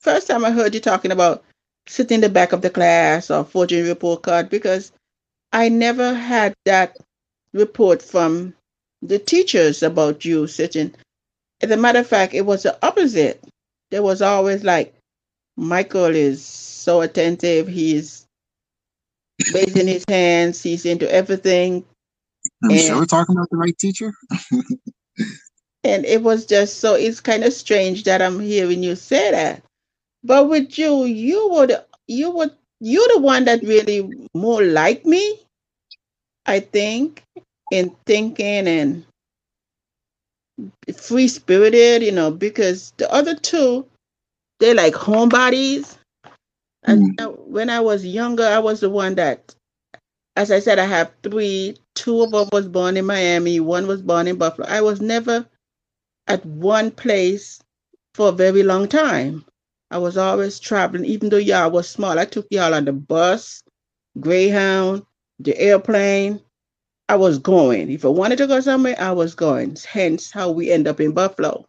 First 0.01 0.27
time 0.27 0.45
I 0.45 0.51
heard 0.51 0.73
you 0.73 0.79
talking 0.79 1.11
about 1.11 1.43
sitting 1.87 2.15
in 2.15 2.21
the 2.21 2.29
back 2.29 2.53
of 2.53 2.61
the 2.61 2.69
class 2.69 3.31
or 3.31 3.43
forging 3.43 3.85
a 3.85 3.89
report 3.89 4.23
card 4.23 4.49
because 4.49 4.91
I 5.53 5.69
never 5.69 6.13
had 6.13 6.53
that 6.65 6.97
report 7.53 8.01
from 8.01 8.53
the 9.01 9.19
teachers 9.19 9.83
about 9.83 10.25
you 10.25 10.47
sitting. 10.47 10.93
As 11.61 11.71
a 11.71 11.77
matter 11.77 11.99
of 11.99 12.07
fact, 12.07 12.33
it 12.33 12.45
was 12.45 12.63
the 12.63 12.77
opposite. 12.85 13.43
There 13.91 14.03
was 14.03 14.21
always 14.21 14.63
like, 14.63 14.93
Michael 15.57 16.15
is 16.15 16.45
so 16.45 17.01
attentive. 17.01 17.67
He's 17.67 18.27
raising 19.53 19.87
his 19.87 20.05
hands. 20.07 20.63
He's 20.63 20.85
into 20.85 21.11
everything. 21.11 21.85
I'm 22.63 22.71
And- 22.71 22.79
sure 22.81 22.97
we're 22.97 23.05
talking 23.05 23.35
about 23.35 23.49
the 23.51 23.57
right 23.57 23.77
teacher. 23.77 24.13
And 25.83 26.05
it 26.05 26.23
was 26.23 26.45
just 26.45 26.79
so 26.79 26.95
it's 26.95 27.21
kind 27.21 27.43
of 27.43 27.53
strange 27.53 28.03
that 28.05 28.21
I'm 28.21 28.39
hearing 28.39 28.83
you 28.83 28.95
say 28.95 29.31
that. 29.31 29.63
But 30.23 30.49
with 30.49 30.77
you, 30.79 31.05
you 31.05 31.49
would 31.51 31.73
you 32.07 32.31
would 32.31 32.51
you're 32.81 33.07
the 33.13 33.19
one 33.21 33.45
that 33.45 33.63
really 33.63 34.27
more 34.35 34.63
like 34.63 35.05
me, 35.05 35.39
I 36.45 36.61
think, 36.61 37.23
in 37.71 37.95
thinking 38.05 38.67
and 38.67 39.05
free 40.95 41.29
spirited, 41.29 42.03
you 42.03 42.13
know, 42.13 42.31
because 42.31 42.93
the 42.97 43.11
other 43.13 43.35
two, 43.35 43.85
they're 44.59 44.75
like 44.75 44.95
homebodies. 44.95 45.97
And 46.83 47.09
Mm. 47.17 47.21
uh, 47.21 47.29
when 47.29 47.69
I 47.69 47.79
was 47.81 48.05
younger, 48.05 48.45
I 48.45 48.59
was 48.59 48.79
the 48.81 48.89
one 48.89 49.15
that, 49.15 49.55
as 50.35 50.51
I 50.51 50.59
said, 50.59 50.79
I 50.79 50.85
have 50.85 51.11
three. 51.23 51.77
Two 51.95 52.21
of 52.23 52.31
them 52.31 52.49
was 52.51 52.67
born 52.67 52.97
in 52.97 53.05
Miami. 53.05 53.59
One 53.59 53.87
was 53.87 54.01
born 54.01 54.27
in 54.27 54.37
Buffalo. 54.37 54.67
I 54.69 54.81
was 54.81 55.01
never 55.01 55.47
at 56.27 56.45
one 56.45 56.91
place 56.91 57.61
for 58.15 58.29
a 58.29 58.33
very 58.33 58.63
long 58.63 58.87
time. 58.87 59.45
I 59.91 59.97
was 59.99 60.17
always 60.17 60.59
traveling, 60.59 61.05
even 61.05 61.29
though 61.29 61.37
y'all 61.37 61.71
was 61.71 61.89
small. 61.89 62.19
I 62.19 62.25
took 62.25 62.47
y'all 62.51 62.73
on 62.75 62.85
the 62.85 62.93
bus, 62.93 63.63
Greyhound, 64.19 65.05
the 65.39 65.57
airplane. 65.59 66.41
I 67.09 67.15
was 67.17 67.39
going. 67.39 67.91
If 67.91 68.05
I 68.05 68.09
wanted 68.09 68.37
to 68.39 68.47
go 68.47 68.61
somewhere, 68.61 68.95
I 68.99 69.11
was 69.13 69.35
going. 69.35 69.77
Hence 69.89 70.31
how 70.31 70.51
we 70.51 70.71
end 70.71 70.87
up 70.87 71.01
in 71.01 71.13
Buffalo. 71.13 71.65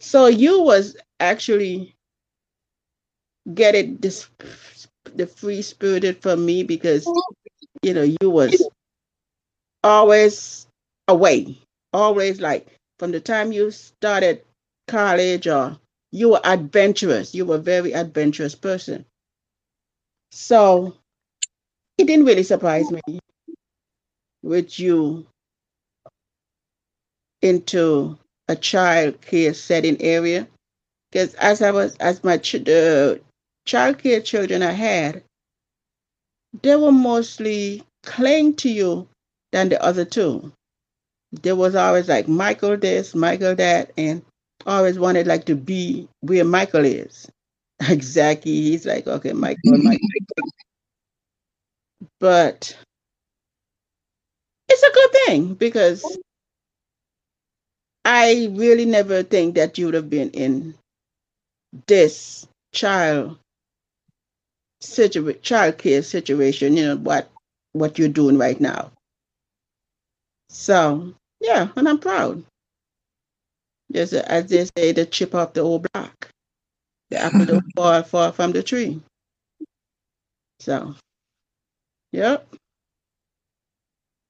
So 0.00 0.26
you 0.26 0.62
was 0.62 0.96
actually 1.20 1.96
getting 3.54 3.96
this 3.98 4.28
the 5.14 5.26
free 5.26 5.62
spirited 5.62 6.20
from 6.22 6.44
me 6.44 6.62
because 6.62 7.06
you 7.82 7.94
know 7.94 8.02
you 8.20 8.30
was 8.30 8.68
always 9.82 10.66
away, 11.08 11.58
always 11.92 12.40
like 12.40 12.68
from 12.98 13.10
the 13.12 13.20
time 13.20 13.52
you 13.52 13.70
started 13.70 14.44
college 14.86 15.46
or 15.48 15.76
you 16.12 16.30
were 16.30 16.40
adventurous. 16.44 17.34
You 17.34 17.44
were 17.46 17.56
a 17.56 17.60
very 17.74 17.92
adventurous 17.92 18.54
person. 18.54 19.04
So 20.30 20.94
it 21.98 22.06
didn't 22.06 22.26
really 22.26 22.42
surprise 22.42 22.90
me 22.90 23.00
with 24.42 24.78
you 24.78 25.26
into 27.42 28.18
a 28.48 28.56
child 28.56 29.20
care 29.20 29.54
setting 29.54 30.00
area. 30.00 30.48
Because 31.10 31.34
as 31.34 31.62
I 31.62 31.70
was, 31.70 31.96
as 31.96 32.24
my 32.24 32.38
ch- 32.38 32.64
child 33.68 33.98
care 33.98 34.22
children 34.22 34.62
I 34.62 34.72
had, 34.72 35.22
they 36.62 36.74
were 36.74 36.90
mostly 36.92 37.84
cling 38.02 38.56
to 38.56 38.70
you 38.70 39.08
than 39.52 39.68
the 39.68 39.82
other 39.82 40.06
two. 40.06 40.52
There 41.32 41.56
was 41.56 41.74
always 41.74 42.08
like 42.08 42.28
Michael 42.28 42.78
this, 42.78 43.14
Michael 43.14 43.54
that, 43.56 43.92
and 43.98 44.22
always 44.66 44.98
wanted 44.98 45.26
like 45.26 45.44
to 45.46 45.54
be 45.56 46.08
where 46.20 46.44
Michael 46.44 46.84
is. 46.84 47.28
Exactly. 47.88 48.52
He's 48.52 48.86
like, 48.86 49.06
okay, 49.06 49.32
Michael, 49.32 49.60
Michael. 49.64 50.08
But 52.20 52.76
it's 54.68 54.82
a 54.82 54.92
good 54.92 55.10
thing 55.26 55.54
because 55.54 56.18
I 58.04 58.48
really 58.52 58.84
never 58.86 59.22
think 59.22 59.54
that 59.56 59.78
you 59.78 59.86
would 59.86 59.94
have 59.94 60.10
been 60.10 60.30
in 60.30 60.74
this 61.86 62.46
child 62.72 63.38
situa- 64.82 65.40
child 65.42 65.78
care 65.78 66.02
situation, 66.02 66.76
you 66.76 66.86
know, 66.86 66.96
what 66.96 67.30
what 67.72 67.98
you're 67.98 68.08
doing 68.08 68.38
right 68.38 68.60
now. 68.60 68.90
So 70.48 71.14
yeah, 71.40 71.68
and 71.76 71.88
I'm 71.88 71.98
proud. 71.98 72.42
Just 73.92 74.12
as 74.12 74.46
they 74.46 74.66
say, 74.76 74.92
the 74.92 75.06
chip 75.06 75.34
off 75.34 75.54
the 75.54 75.60
old 75.60 75.86
block. 75.92 76.30
The 77.10 77.18
apple 77.18 77.46
don't 77.46 77.64
fall 77.76 78.02
far 78.02 78.32
from 78.32 78.52
the 78.52 78.62
tree. 78.62 79.00
So 80.60 80.94
yep. 82.12 82.46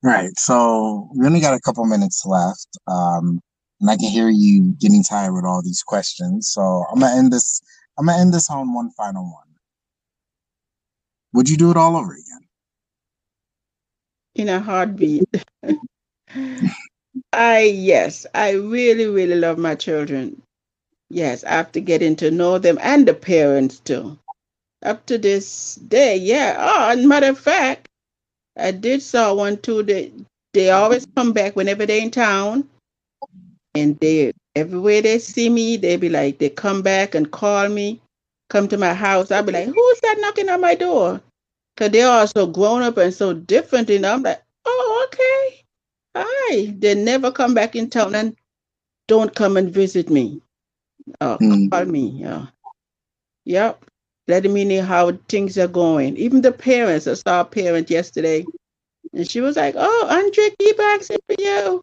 Right. 0.02 0.38
So 0.38 1.08
we 1.14 1.26
only 1.26 1.40
got 1.40 1.54
a 1.54 1.60
couple 1.60 1.84
minutes 1.86 2.24
left. 2.24 2.68
Um, 2.86 3.40
and 3.80 3.90
I 3.90 3.96
can 3.96 4.10
hear 4.10 4.28
you 4.28 4.74
getting 4.80 5.02
tired 5.02 5.34
with 5.34 5.44
all 5.44 5.62
these 5.62 5.82
questions. 5.82 6.48
So 6.50 6.84
I'm 6.90 7.00
gonna 7.00 7.16
end 7.16 7.32
this. 7.32 7.60
I'm 7.98 8.06
gonna 8.06 8.18
end 8.20 8.34
this 8.34 8.50
on 8.50 8.74
one 8.74 8.90
final 8.92 9.24
one. 9.24 9.47
Would 11.34 11.48
you 11.48 11.56
do 11.56 11.70
it 11.70 11.76
all 11.76 11.96
over 11.96 12.12
again? 12.12 12.38
in 14.34 14.48
a 14.48 14.60
heartbeat. 14.60 15.24
I 17.32 17.60
yes, 17.62 18.26
I 18.34 18.52
really, 18.52 19.06
really 19.06 19.34
love 19.34 19.58
my 19.58 19.74
children. 19.74 20.40
Yes, 21.10 21.44
after 21.44 21.80
getting 21.80 22.16
to 22.16 22.30
know 22.30 22.58
them 22.58 22.78
and 22.80 23.06
the 23.06 23.14
parents 23.14 23.80
too. 23.80 24.18
Up 24.84 25.04
to 25.06 25.18
this 25.18 25.76
day, 25.76 26.16
yeah. 26.16 26.56
Oh, 26.58 26.90
and 26.92 27.08
matter 27.08 27.28
of 27.30 27.38
fact, 27.38 27.88
I 28.58 28.70
did 28.72 29.02
saw 29.02 29.34
one 29.34 29.58
too. 29.58 29.82
They 29.82 30.12
they 30.54 30.70
always 30.70 31.06
come 31.16 31.32
back 31.32 31.56
whenever 31.56 31.86
they're 31.86 32.02
in 32.02 32.10
town, 32.10 32.68
and 33.74 33.98
they 34.00 34.32
everywhere 34.56 35.02
they 35.02 35.18
see 35.18 35.48
me, 35.48 35.76
they 35.76 35.96
be 35.96 36.08
like 36.08 36.38
they 36.38 36.50
come 36.50 36.82
back 36.82 37.14
and 37.14 37.30
call 37.30 37.68
me, 37.68 38.00
come 38.50 38.68
to 38.68 38.78
my 38.78 38.94
house. 38.94 39.30
I'll 39.30 39.42
be 39.44 39.52
like, 39.52 39.66
who's 39.66 40.00
that 40.02 40.16
knocking 40.20 40.48
on 40.50 40.60
my 40.60 40.74
door? 40.76 41.20
Because 41.76 41.92
they're 41.92 42.08
all 42.08 42.26
so 42.26 42.46
grown 42.46 42.82
up 42.82 42.98
and 42.98 43.14
so 43.14 43.34
different. 43.34 43.90
And 43.90 44.06
I'm 44.06 44.22
like, 44.22 44.42
oh, 44.66 45.08
okay. 45.08 45.62
Hi. 46.16 46.74
They 46.78 46.94
never 46.94 47.32
come 47.32 47.54
back 47.54 47.76
in 47.76 47.90
town 47.90 48.14
and 48.14 48.36
don't 49.08 49.34
come 49.34 49.56
and 49.56 49.70
visit 49.72 50.10
me. 50.10 50.42
Oh, 51.20 51.38
Mm. 51.40 51.70
call 51.70 51.86
me. 51.86 52.08
Yeah. 52.08 52.46
Yep. 53.46 53.84
Letting 54.28 54.54
me 54.54 54.64
know 54.64 54.82
how 54.82 55.12
things 55.28 55.58
are 55.58 55.68
going. 55.68 56.16
Even 56.16 56.42
the 56.42 56.52
parents, 56.52 57.06
I 57.08 57.14
saw 57.14 57.42
a 57.42 57.44
parent 57.46 57.90
yesterday, 57.90 58.46
and 59.14 59.28
she 59.30 59.40
was 59.40 59.56
like, 59.56 59.74
Oh, 59.78 60.08
Andre, 60.10 60.50
keep 60.58 60.78
asking 60.80 61.18
for 61.28 61.36
you. 61.38 61.82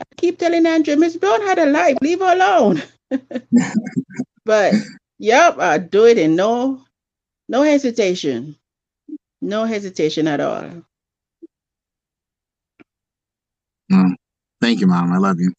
I 0.00 0.04
keep 0.16 0.38
telling 0.38 0.66
Andre, 0.66 0.96
Miss 0.96 1.16
Browne 1.16 1.42
had 1.42 1.58
a 1.58 1.66
life, 1.66 1.98
leave 2.02 2.20
her 2.20 2.34
alone. 2.34 2.82
but 4.46 4.76
yep, 5.22 5.58
I 5.58 5.78
do 5.78 6.06
it 6.06 6.18
in 6.18 6.36
no 6.36 6.84
no 7.48 7.62
hesitation. 7.62 8.56
No 9.42 9.64
hesitation 9.64 10.28
at 10.28 10.40
all. 10.40 10.84
Mm, 13.92 14.14
thank 14.60 14.80
you, 14.80 14.86
Mom. 14.86 15.12
I 15.12 15.18
love 15.18 15.40
you. 15.40 15.52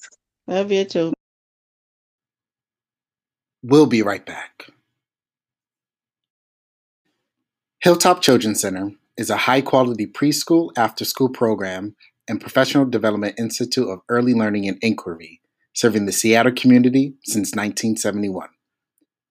Love 0.48 0.72
you 0.72 0.86
too. 0.86 1.14
We'll 3.64 3.88
be 3.88 4.02
right 4.02 4.26
back. 4.26 4.70
Hilltop 7.82 8.22
Children's 8.22 8.62
Center 8.62 8.92
is 9.18 9.30
a 9.30 9.38
high 9.38 9.62
quality 9.62 10.08
preschool, 10.08 10.72
after 10.78 11.06
school 11.06 11.30
program, 11.30 11.96
and 12.30 12.42
professional 12.42 12.86
development 12.86 13.36
institute 13.40 13.90
of 13.90 14.00
early 14.10 14.34
learning 14.34 14.68
and 14.68 14.78
inquiry, 14.82 15.42
serving 15.74 16.06
the 16.06 16.14
Seattle 16.14 16.54
community 16.54 17.16
since 17.24 17.52
1971. 17.56 18.50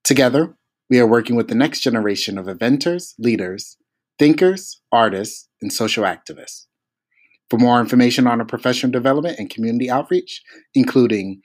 Together, 0.04 0.56
we 0.90 0.98
are 0.98 1.06
working 1.06 1.36
with 1.36 1.46
the 1.48 1.54
next 1.54 1.80
generation 1.80 2.38
of 2.38 2.48
inventors, 2.48 3.14
leaders, 3.18 3.76
thinkers, 4.18 4.80
artists, 4.90 5.48
and 5.60 5.70
social 5.72 6.04
activists. 6.04 6.66
For 7.48 7.58
more 7.58 7.80
information 7.80 8.26
on 8.26 8.40
our 8.40 8.46
professional 8.46 8.90
development 8.90 9.38
and 9.38 9.48
community 9.50 9.88
outreach, 9.90 10.42
including 10.74 11.40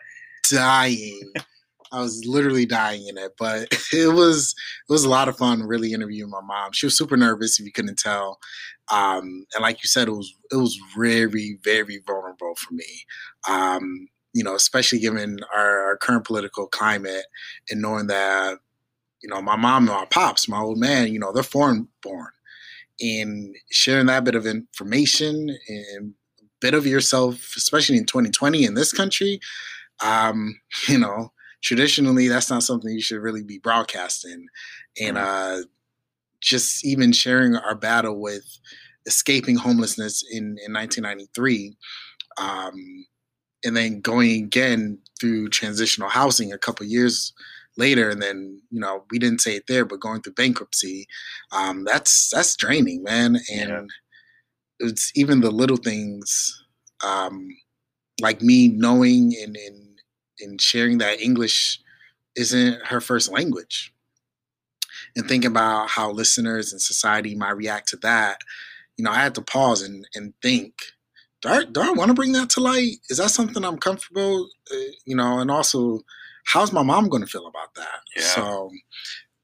dying. 0.50 1.32
I 1.94 2.00
was 2.00 2.24
literally 2.26 2.66
dying 2.66 3.08
in 3.08 3.18
it, 3.18 3.34
but 3.38 3.68
it 3.94 4.14
was 4.14 4.54
it 4.90 4.92
was 4.92 5.04
a 5.04 5.10
lot 5.10 5.28
of 5.30 5.38
fun. 5.38 5.64
Really 5.64 5.94
interviewing 5.94 6.32
my 6.32 6.42
mom. 6.42 6.72
She 6.74 6.86
was 6.86 6.98
super 6.98 7.18
nervous, 7.18 7.60
if 7.60 7.66
you 7.66 7.72
couldn't 7.72 8.00
tell. 8.00 8.40
Um, 8.92 9.46
and 9.54 9.62
like 9.62 9.84
you 9.84 9.88
said, 9.88 10.08
it 10.08 10.12
was 10.12 10.34
it 10.52 10.58
was 10.58 10.78
very 10.98 11.58
very 11.64 12.02
vulnerable 12.06 12.56
for 12.56 12.74
me. 12.74 13.06
Um, 13.50 14.08
you 14.34 14.44
know, 14.44 14.56
especially 14.56 15.00
given 15.00 15.40
our, 15.54 15.80
our 15.88 15.98
current 15.98 16.26
political 16.26 16.68
climate 16.68 17.26
and 17.70 17.82
knowing 17.82 18.08
that, 18.08 18.60
you 19.22 19.30
know, 19.30 19.42
my 19.42 19.56
mom 19.56 19.88
and 19.88 19.98
my 19.98 20.06
pops, 20.06 20.48
my 20.48 20.60
old 20.60 20.78
man, 20.78 21.12
you 21.12 21.20
know, 21.20 21.32
they're 21.32 21.44
foreign 21.44 21.88
born. 22.02 22.30
And 23.00 23.56
sharing 23.72 24.06
that 24.08 24.24
bit 24.24 24.36
of 24.36 24.46
information 24.46 25.58
and 25.68 26.14
a 26.40 26.44
bit 26.60 26.74
of 26.74 26.86
yourself, 26.86 27.54
especially 27.58 27.98
in 27.98 28.06
2020 28.06 28.64
in 28.64 28.76
this 28.76 28.92
country, 28.92 29.40
um, 30.04 30.60
you 30.88 30.98
know, 30.98 31.32
traditionally 31.62 32.28
that's 32.28 32.50
not 32.50 32.64
something 32.64 32.92
you 32.92 33.02
should 33.02 33.22
really 33.22 33.44
be 33.44 33.60
broadcasting. 33.60 34.48
And 35.00 35.18
uh, 35.18 35.62
just 36.42 36.86
even 36.86 37.12
sharing 37.12 37.56
our 37.56 37.76
battle 37.76 38.20
with 38.20 38.60
escaping 39.06 39.56
homelessness 39.56 40.24
in, 40.32 40.58
in 40.66 40.74
1993. 40.74 41.76
Um, 42.38 43.06
and 43.64 43.76
then 43.78 44.02
going 44.02 44.44
again 44.44 44.98
through 45.20 45.50
transitional 45.50 46.10
housing 46.10 46.52
a 46.52 46.58
couple 46.58 46.86
years 46.86 47.34
later 47.78 48.10
and 48.10 48.22
then 48.22 48.62
you 48.70 48.80
know 48.80 49.04
we 49.12 49.20
didn't 49.20 49.42
say 49.42 49.56
it 49.56 49.64
there 49.68 49.86
but 49.86 50.00
going 50.00 50.22
through 50.22 50.34
bankruptcy 50.34 51.08
um, 51.52 51.84
that's 51.86 52.30
that's 52.30 52.56
draining 52.56 53.02
man 53.04 53.38
and 53.54 53.70
Yeah. 53.70 53.84
it's 54.80 55.12
even 55.16 55.42
the 55.42 55.52
little 55.52 55.78
things 55.78 56.64
um, 57.04 57.48
like 58.22 58.42
me 58.42 58.68
knowing 58.68 59.34
and, 59.42 59.56
and 59.56 60.00
and 60.40 60.62
sharing 60.62 60.98
that 60.98 61.22
english 61.22 61.80
isn't 62.36 62.86
her 62.86 63.00
first 63.02 63.32
language 63.32 63.94
and 65.16 65.28
thinking 65.28 65.52
about 65.52 65.90
how 65.90 66.12
listeners 66.12 66.72
and 66.72 66.82
society 66.82 67.36
might 67.36 67.52
react 67.56 67.88
to 67.90 67.98
that 67.98 68.40
you 68.98 69.04
know 69.04 69.12
i 69.12 69.16
had 69.16 69.36
to 69.36 69.42
pause 69.42 69.82
and, 69.82 70.08
and 70.16 70.34
think 70.42 70.74
do 71.42 71.50
I, 71.50 71.64
do 71.64 71.82
I 71.82 71.92
want 71.92 72.10
to 72.10 72.14
bring 72.14 72.34
that 72.34 72.50
to 72.52 72.60
light? 72.60 72.98
Is 73.10 73.18
that 73.18 73.32
something 73.32 73.64
I'm 73.64 73.78
comfortable, 73.78 74.48
uh, 74.72 74.78
you 75.06 75.16
know? 75.16 75.40
And 75.40 75.50
also, 75.50 76.02
how's 76.46 76.72
my 76.72 76.84
mom 76.84 77.10
going 77.10 77.24
to 77.24 77.30
feel 77.30 77.48
about 77.48 77.74
that? 77.76 78.00
Yeah. 78.16 78.24
So, 78.24 78.72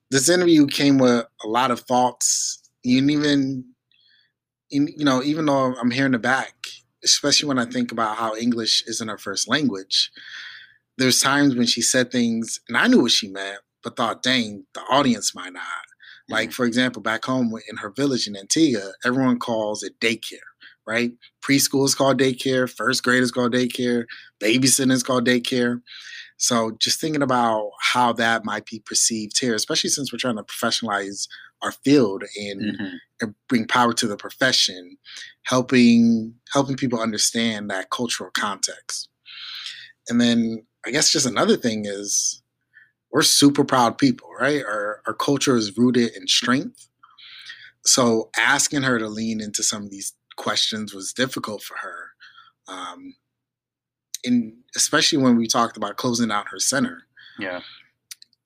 this 0.10 0.30
interview 0.30 0.68
came 0.68 1.00
with 1.00 1.26
a 1.44 1.48
lot 1.48 1.72
of 1.72 1.82
thoughts, 1.82 2.62
and 2.86 3.12
even, 3.12 3.66
you 4.70 5.04
know, 5.04 5.22
even 5.22 5.46
though 5.46 5.76
I'm 5.76 5.92
hearing 5.92 6.14
it 6.14 6.22
back, 6.22 6.54
especially 7.04 7.48
when 7.48 7.60
I 7.60 7.66
think 7.66 7.92
about 7.92 8.16
how 8.16 8.36
English 8.36 8.84
isn't 8.88 9.08
her 9.08 9.18
first 9.18 9.50
language, 9.50 10.12
there's 10.98 11.20
times 11.20 11.56
when 11.56 11.68
she 11.68 11.82
said 11.82 12.12
things, 12.12 12.60
and 12.68 12.78
I 12.78 12.88
knew 12.88 13.02
what 13.02 13.12
she 13.12 13.28
meant, 13.28 13.60
but 13.84 13.98
thought, 13.98 14.24
dang, 14.24 14.66
the 14.74 14.82
audience 14.82 15.36
might 15.36 15.54
not. 15.54 15.64
Like, 16.30 16.52
for 16.52 16.66
example, 16.66 17.02
back 17.02 17.24
home 17.26 17.54
in 17.70 17.78
her 17.78 17.90
village 17.90 18.28
in 18.28 18.36
Antigua, 18.36 18.92
everyone 19.06 19.40
calls 19.40 19.84
it 19.84 20.00
daycare, 20.00 20.40
right? 20.88 21.12
Preschool 21.44 21.86
is 21.86 21.94
called 21.94 22.20
daycare, 22.20 22.72
first 22.74 23.04
grade 23.04 23.22
is 23.22 23.32
called 23.32 23.54
daycare, 23.54 24.06
babysitting 24.42 24.92
is 24.92 25.04
called 25.04 25.28
daycare. 25.28 25.82
So 26.38 26.72
just 26.80 27.02
thinking 27.02 27.22
about 27.22 27.72
how 27.82 28.14
that 28.14 28.46
might 28.46 28.66
be 28.66 28.80
perceived 28.86 29.40
here, 29.40 29.54
especially 29.54 29.90
since 29.90 30.12
we're 30.12 30.20
trying 30.20 30.38
to 30.38 30.44
professionalize 30.44 31.28
our 31.62 31.72
field 31.72 32.24
and, 32.40 32.62
Mhm. 32.80 32.92
and 33.22 33.36
bring 33.50 33.68
power 33.68 33.92
to 33.94 34.08
the 34.08 34.16
profession, 34.18 34.98
helping 35.44 36.36
helping 36.54 36.78
people 36.78 37.00
understand 37.02 37.70
that 37.70 37.90
cultural 37.90 38.30
context. 38.32 39.10
And 40.08 40.22
then 40.22 40.66
I 40.86 40.92
guess 40.92 41.12
just 41.12 41.26
another 41.26 41.58
thing 41.58 41.86
is 41.86 42.42
we're 43.12 43.24
super 43.24 43.66
proud 43.66 43.98
people, 43.98 44.30
right? 44.40 44.64
Our 44.64 45.02
our 45.08 45.14
culture 45.16 45.58
is 45.58 45.76
rooted 45.78 46.16
in 46.16 46.28
strength. 46.28 46.88
So 47.86 48.30
asking 48.38 48.84
her 48.84 49.00
to 49.00 49.08
lean 49.08 49.42
into 49.42 49.64
some 49.64 49.84
of 49.84 49.90
these 49.90 50.14
questions 50.38 50.94
was 50.94 51.14
difficult 51.14 51.62
for 51.62 51.76
her. 51.78 52.12
Um, 52.68 53.16
and 54.24 54.54
especially 54.76 55.20
when 55.20 55.38
we 55.38 55.48
talked 55.48 55.78
about 55.78 55.98
closing 55.98 56.32
out 56.32 56.50
her 56.50 56.60
center. 56.60 57.04
Yeah. 57.40 57.62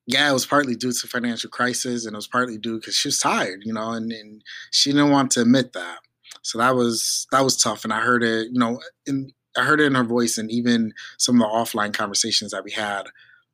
Yeah, 0.06 0.28
it 0.28 0.32
was 0.32 0.46
partly 0.46 0.74
due 0.74 0.92
to 0.92 1.06
financial 1.06 1.48
crisis, 1.48 2.04
and 2.04 2.14
it 2.14 2.16
was 2.16 2.26
partly 2.26 2.58
due 2.58 2.80
because 2.80 2.96
she 2.96 3.08
was 3.08 3.20
tired, 3.20 3.62
you 3.64 3.72
know, 3.72 3.90
and, 3.92 4.10
and 4.10 4.42
she 4.72 4.90
didn't 4.90 5.10
want 5.10 5.30
to 5.32 5.42
admit 5.42 5.74
that. 5.74 5.98
So 6.42 6.58
that 6.58 6.74
was 6.74 7.28
that 7.30 7.44
was 7.44 7.56
tough, 7.56 7.84
and 7.84 7.92
I 7.92 8.00
heard 8.00 8.24
it, 8.24 8.48
you 8.50 8.58
know, 8.58 8.80
in 9.06 9.32
I 9.56 9.64
heard 9.64 9.80
it 9.80 9.86
in 9.86 9.94
her 9.94 10.02
voice, 10.04 10.38
and 10.38 10.50
even 10.50 10.92
some 11.18 11.40
of 11.40 11.48
the 11.48 11.54
offline 11.54 11.94
conversations 11.94 12.50
that 12.50 12.64
we 12.64 12.72
had 12.72 13.04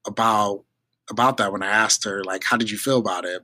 about 0.07 0.64
about 1.11 1.36
that 1.36 1.53
when 1.53 1.62
I 1.62 1.68
asked 1.68 2.05
her 2.05 2.24
like, 2.24 2.45
"How 2.45 2.57
did 2.57 2.70
you 2.70 2.78
feel 2.78 2.99
about 2.99 3.26
it?" 3.26 3.43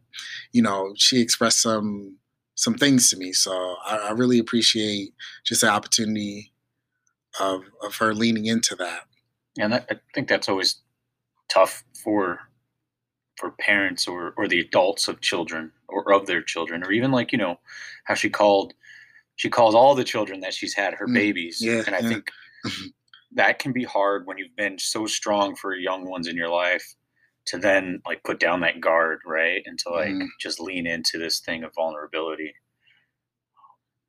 You 0.52 0.62
know, 0.62 0.94
she 0.96 1.20
expressed 1.20 1.60
some 1.60 2.16
some 2.54 2.74
things 2.74 3.10
to 3.10 3.16
me. 3.16 3.32
So 3.32 3.76
I, 3.84 4.08
I 4.08 4.10
really 4.12 4.38
appreciate 4.38 5.14
just 5.44 5.62
the 5.62 5.70
opportunity 5.70 6.52
of 7.40 7.62
of 7.82 7.96
her 7.96 8.14
leaning 8.14 8.46
into 8.46 8.74
that. 8.76 9.02
And 9.58 9.72
that, 9.72 9.86
I 9.90 9.96
think 10.14 10.28
that's 10.28 10.48
always 10.48 10.82
tough 11.48 11.84
for 12.02 12.40
for 13.36 13.50
parents 13.52 14.06
or 14.06 14.32
or 14.36 14.48
the 14.48 14.60
adults 14.60 15.08
of 15.08 15.20
children 15.20 15.72
or 15.88 16.12
of 16.12 16.26
their 16.26 16.42
children 16.42 16.84
or 16.84 16.92
even 16.92 17.10
like 17.10 17.32
you 17.32 17.38
know 17.38 17.58
how 18.04 18.14
she 18.14 18.30
called 18.30 18.74
she 19.36 19.50
calls 19.50 19.74
all 19.74 19.94
the 19.94 20.04
children 20.04 20.40
that 20.40 20.54
she's 20.54 20.74
had 20.74 20.94
her 20.94 21.06
Mm, 21.08 21.14
babies 21.14 21.58
yeah, 21.60 21.82
and 21.86 21.94
i 21.96 22.00
yeah. 22.00 22.08
think 22.08 22.30
that 23.32 23.58
can 23.58 23.72
be 23.72 23.84
hard 23.84 24.26
when 24.26 24.38
you've 24.38 24.54
been 24.56 24.78
so 24.78 25.06
strong 25.06 25.56
for 25.56 25.74
young 25.74 26.08
ones 26.08 26.28
in 26.28 26.36
your 26.36 26.48
life 26.48 26.94
to 27.46 27.58
then 27.58 28.00
like 28.06 28.22
put 28.24 28.40
down 28.40 28.60
that 28.60 28.80
guard 28.80 29.20
right 29.26 29.62
and 29.66 29.78
to 29.80 29.90
like 29.90 30.08
Mhm. 30.10 30.28
just 30.40 30.60
lean 30.60 30.86
into 30.86 31.18
this 31.18 31.40
thing 31.40 31.62
of 31.64 31.74
vulnerability 31.74 32.54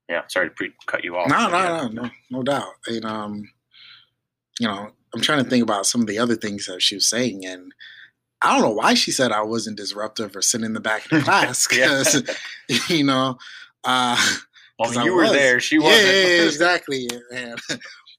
yeah 0.09 0.21
sorry 0.27 0.49
to 0.49 0.55
pre- 0.55 0.73
cut 0.85 1.03
you 1.03 1.17
off 1.17 1.29
No, 1.29 1.49
but 1.49 1.57
yeah. 1.57 1.67
no, 1.81 1.87
no, 1.87 2.01
no, 2.03 2.09
no 2.31 2.43
doubt. 2.43 2.73
And 2.87 3.05
um, 3.05 3.49
you 4.59 4.67
know, 4.67 4.91
I'm 5.13 5.21
trying 5.21 5.43
to 5.43 5.49
think 5.49 5.63
about 5.63 5.85
some 5.85 6.01
of 6.01 6.07
the 6.07 6.19
other 6.19 6.35
things 6.35 6.65
that 6.67 6.81
she 6.81 6.95
was 6.95 7.09
saying, 7.09 7.45
and 7.45 7.73
I 8.41 8.53
don't 8.53 8.61
know 8.61 8.73
why 8.75 8.93
she 8.93 9.11
said 9.11 9.31
I 9.31 9.41
wasn't 9.41 9.77
disruptive 9.77 10.35
or 10.35 10.41
sitting 10.41 10.65
in 10.65 10.73
the 10.73 10.79
back 10.79 11.05
of 11.05 11.09
the 11.11 11.21
class 11.23 11.67
because 11.67 12.21
you 12.89 13.03
know, 13.03 13.37
uh, 13.83 14.15
well 14.79 14.89
'cause 14.89 14.97
I 14.97 15.05
you 15.05 15.13
were 15.13 15.23
was. 15.23 15.31
there 15.31 15.59
she 15.59 15.79
wasn't 15.79 16.05
yeah, 16.05 16.27
yeah, 16.27 16.43
exactly. 16.43 17.07
And 17.33 17.59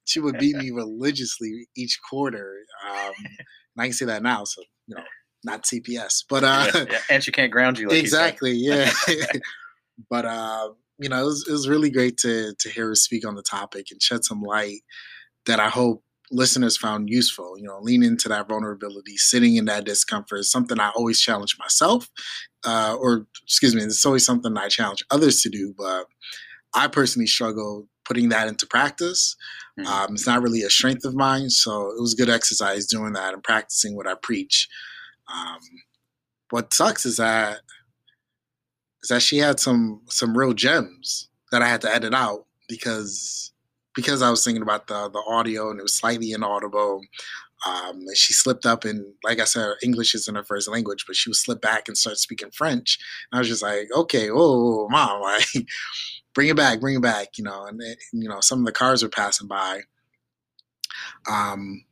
she 0.04 0.20
would 0.20 0.38
beat 0.38 0.56
me 0.56 0.70
religiously 0.70 1.68
each 1.76 1.98
quarter. 2.08 2.58
Um, 2.88 3.12
and 3.18 3.82
I 3.82 3.84
can 3.86 3.92
say 3.92 4.06
that 4.06 4.22
now, 4.22 4.44
so 4.44 4.62
you 4.86 4.96
know, 4.96 5.02
not 5.44 5.64
CPS, 5.64 6.24
but 6.28 6.44
uh, 6.44 6.70
Yeah, 6.74 6.84
yeah. 6.90 6.98
and 7.10 7.22
she 7.24 7.32
can't 7.32 7.52
ground 7.52 7.78
you 7.78 7.88
like 7.88 7.98
exactly 7.98 8.52
yeah 8.52 8.90
but 10.10 10.24
uh 10.24 10.68
you 10.98 11.08
know 11.08 11.20
it 11.20 11.24
was, 11.24 11.46
it 11.48 11.52
was 11.52 11.68
really 11.68 11.90
great 11.90 12.16
to 12.18 12.54
to 12.58 12.68
hear 12.70 12.88
her 12.88 12.94
speak 12.94 13.26
on 13.26 13.34
the 13.34 13.42
topic 13.42 13.86
and 13.90 14.02
shed 14.02 14.24
some 14.24 14.42
light 14.42 14.80
that 15.46 15.60
i 15.60 15.68
hope 15.68 16.02
listeners 16.30 16.76
found 16.76 17.08
useful 17.08 17.56
you 17.56 17.64
know 17.64 17.78
lean 17.80 18.02
into 18.02 18.28
that 18.28 18.48
vulnerability 18.48 19.16
sitting 19.16 19.56
in 19.56 19.66
that 19.66 19.84
discomfort 19.84 20.40
is 20.40 20.50
something 20.50 20.80
i 20.80 20.90
always 20.90 21.20
challenge 21.20 21.56
myself 21.58 22.08
uh 22.66 22.96
or 22.98 23.26
excuse 23.44 23.74
me 23.74 23.82
it's 23.82 24.04
always 24.04 24.24
something 24.24 24.56
i 24.56 24.68
challenge 24.68 25.04
others 25.10 25.40
to 25.42 25.48
do 25.48 25.72
but 25.78 26.06
i 26.74 26.88
personally 26.88 27.26
struggle 27.26 27.88
putting 28.04 28.28
that 28.28 28.48
into 28.48 28.66
practice 28.66 29.36
Mhm. 29.78 29.86
um, 29.86 30.14
it's 30.14 30.26
not 30.26 30.42
really 30.42 30.62
a 30.62 30.70
strength 30.70 31.04
of 31.04 31.14
mine 31.14 31.50
so 31.50 31.90
it 31.90 32.00
was 32.00 32.14
good 32.14 32.30
exercise 32.30 32.86
doing 32.86 33.12
that 33.12 33.34
and 33.34 33.42
practicing 33.44 33.94
what 33.96 34.06
i 34.06 34.14
preach 34.22 34.68
um, 35.32 35.58
what 36.50 36.74
sucks 36.74 37.06
is 37.06 37.16
that 37.18 37.60
is 39.02 39.08
that 39.08 39.22
she 39.22 39.38
had 39.38 39.60
some 39.60 40.00
some 40.08 40.36
real 40.36 40.52
gems 40.52 41.28
that 41.52 41.62
I 41.62 41.68
had 41.68 41.80
to 41.82 41.94
edit 41.94 42.14
out 42.14 42.46
because 42.68 43.52
because 43.94 44.22
I 44.22 44.30
was 44.30 44.44
thinking 44.44 44.62
about 44.62 44.86
the 44.86 45.08
the 45.10 45.22
audio 45.28 45.70
and 45.70 45.78
it 45.78 45.82
was 45.82 45.94
slightly 45.96 46.32
inaudible. 46.32 47.00
Um, 47.66 47.96
and 48.06 48.16
she 48.16 48.34
slipped 48.34 48.66
up 48.66 48.84
and 48.84 49.04
like 49.24 49.40
I 49.40 49.44
said, 49.44 49.74
English 49.82 50.14
isn't 50.14 50.34
her 50.36 50.44
first 50.44 50.68
language, 50.68 51.04
but 51.06 51.16
she 51.16 51.30
would 51.30 51.36
slip 51.36 51.60
back 51.60 51.88
and 51.88 51.98
start 51.98 52.18
speaking 52.18 52.50
French. 52.52 52.98
And 53.32 53.38
I 53.38 53.40
was 53.40 53.48
just 53.48 53.62
like, 53.62 53.88
okay, 53.96 54.28
oh, 54.32 54.88
mom, 54.90 55.22
like 55.22 55.66
bring 56.36 56.48
it 56.48 56.56
back, 56.56 56.80
bring 56.80 56.96
it 56.96 57.02
back, 57.02 57.38
you 57.38 57.44
know. 57.44 57.64
And 57.64 57.80
it, 57.82 57.98
you 58.12 58.28
know, 58.28 58.40
some 58.40 58.60
of 58.60 58.66
the 58.66 58.72
cars 58.72 59.02
were 59.02 59.08
passing 59.08 59.48
by. 59.48 59.80
Um, 61.28 61.82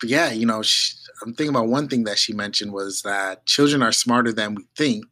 but 0.00 0.08
yeah, 0.08 0.30
you 0.30 0.46
know, 0.46 0.62
she, 0.62 0.94
I'm 1.22 1.34
thinking 1.34 1.54
about 1.54 1.66
one 1.66 1.88
thing 1.88 2.04
that 2.04 2.18
she 2.18 2.32
mentioned 2.32 2.72
was 2.72 3.02
that 3.02 3.44
children 3.46 3.82
are 3.82 3.90
smarter 3.90 4.32
than 4.32 4.54
we 4.54 4.64
think 4.76 5.04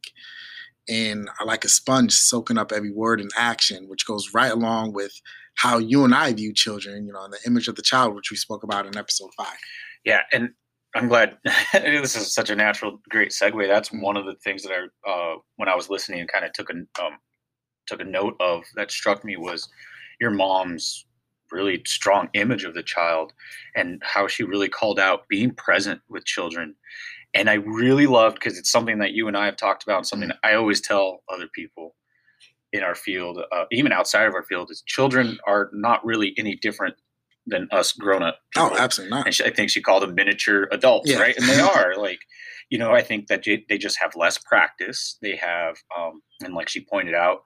and 0.87 1.29
are 1.41 1.45
like 1.45 1.65
a 1.65 1.69
sponge 1.69 2.13
soaking 2.13 2.57
up 2.57 2.71
every 2.71 2.91
word 2.91 3.19
and 3.19 3.29
action, 3.37 3.89
which 3.89 4.07
goes 4.07 4.33
right 4.33 4.53
along 4.53 4.93
with 4.93 5.11
how 5.55 5.77
you 5.77 6.05
and 6.05 6.15
I 6.15 6.31
view 6.31 6.53
children, 6.53 7.05
you 7.05 7.11
know, 7.11 7.25
and 7.25 7.33
the 7.33 7.39
image 7.45 7.67
of 7.67 7.75
the 7.75 7.81
child, 7.81 8.15
which 8.15 8.31
we 8.31 8.37
spoke 8.37 8.63
about 8.63 8.85
in 8.85 8.97
episode 8.97 9.31
five. 9.35 9.57
Yeah, 10.05 10.21
and 10.31 10.51
I'm 10.95 11.09
glad 11.09 11.37
this 11.73 12.15
is 12.15 12.33
such 12.33 12.49
a 12.49 12.55
natural, 12.55 13.01
great 13.09 13.31
segue. 13.31 13.67
That's 13.67 13.91
one 13.91 14.15
of 14.15 14.25
the 14.25 14.35
things 14.35 14.63
that 14.63 14.71
I, 14.71 15.11
uh, 15.11 15.35
when 15.57 15.67
I 15.67 15.75
was 15.75 15.89
listening, 15.89 16.25
kind 16.27 16.45
of 16.45 16.53
took 16.53 16.69
a 16.69 17.03
um, 17.03 17.17
took 17.87 17.99
a 18.01 18.05
note 18.05 18.35
of 18.39 18.63
that 18.75 18.91
struck 18.91 19.23
me 19.23 19.37
was 19.37 19.67
your 20.19 20.31
mom's 20.31 21.05
really 21.51 21.81
strong 21.85 22.27
image 22.33 22.63
of 22.65 22.73
the 22.73 22.83
child 22.83 23.31
and 23.75 24.01
how 24.03 24.27
she 24.27 24.43
really 24.43 24.67
called 24.67 24.99
out 24.99 25.21
being 25.29 25.51
present 25.55 26.01
with 26.09 26.25
children. 26.25 26.75
And 27.33 27.49
I 27.49 27.55
really 27.55 28.07
loved 28.07 28.35
because 28.35 28.57
it's 28.57 28.71
something 28.71 28.99
that 28.99 29.11
you 29.13 29.27
and 29.27 29.37
I 29.37 29.45
have 29.45 29.55
talked 29.57 29.83
about, 29.83 29.97
and 29.97 30.07
something 30.07 30.29
that 30.29 30.39
I 30.43 30.53
always 30.55 30.81
tell 30.81 31.23
other 31.33 31.47
people 31.53 31.95
in 32.73 32.83
our 32.83 32.95
field, 32.95 33.39
uh, 33.51 33.63
even 33.71 33.91
outside 33.93 34.27
of 34.27 34.33
our 34.33 34.43
field, 34.43 34.69
is 34.71 34.83
children 34.87 35.37
are 35.47 35.69
not 35.73 36.03
really 36.05 36.33
any 36.37 36.55
different 36.57 36.95
than 37.45 37.67
us 37.71 37.93
grown 37.93 38.23
up. 38.23 38.39
Oh, 38.57 38.75
absolutely 38.77 39.15
not. 39.15 39.25
and 39.27 39.33
she, 39.35 39.45
I 39.45 39.51
think 39.51 39.69
she 39.69 39.81
called 39.81 40.03
them 40.03 40.15
miniature 40.15 40.67
adults, 40.71 41.09
Yeah. 41.09 41.19
right? 41.19 41.37
And 41.37 41.47
they 41.47 41.59
are 41.75 41.95
like, 41.97 42.19
you 42.69 42.77
know, 42.77 42.91
I 42.91 43.01
think 43.01 43.27
that 43.27 43.43
they, 43.45 43.63
they 43.69 43.77
just 43.77 43.97
have 44.01 44.11
less 44.17 44.37
practice. 44.37 45.17
They 45.21 45.37
have, 45.37 45.77
um, 45.97 46.21
and 46.43 46.53
like 46.53 46.67
she 46.67 46.83
pointed 46.83 47.13
out, 47.15 47.43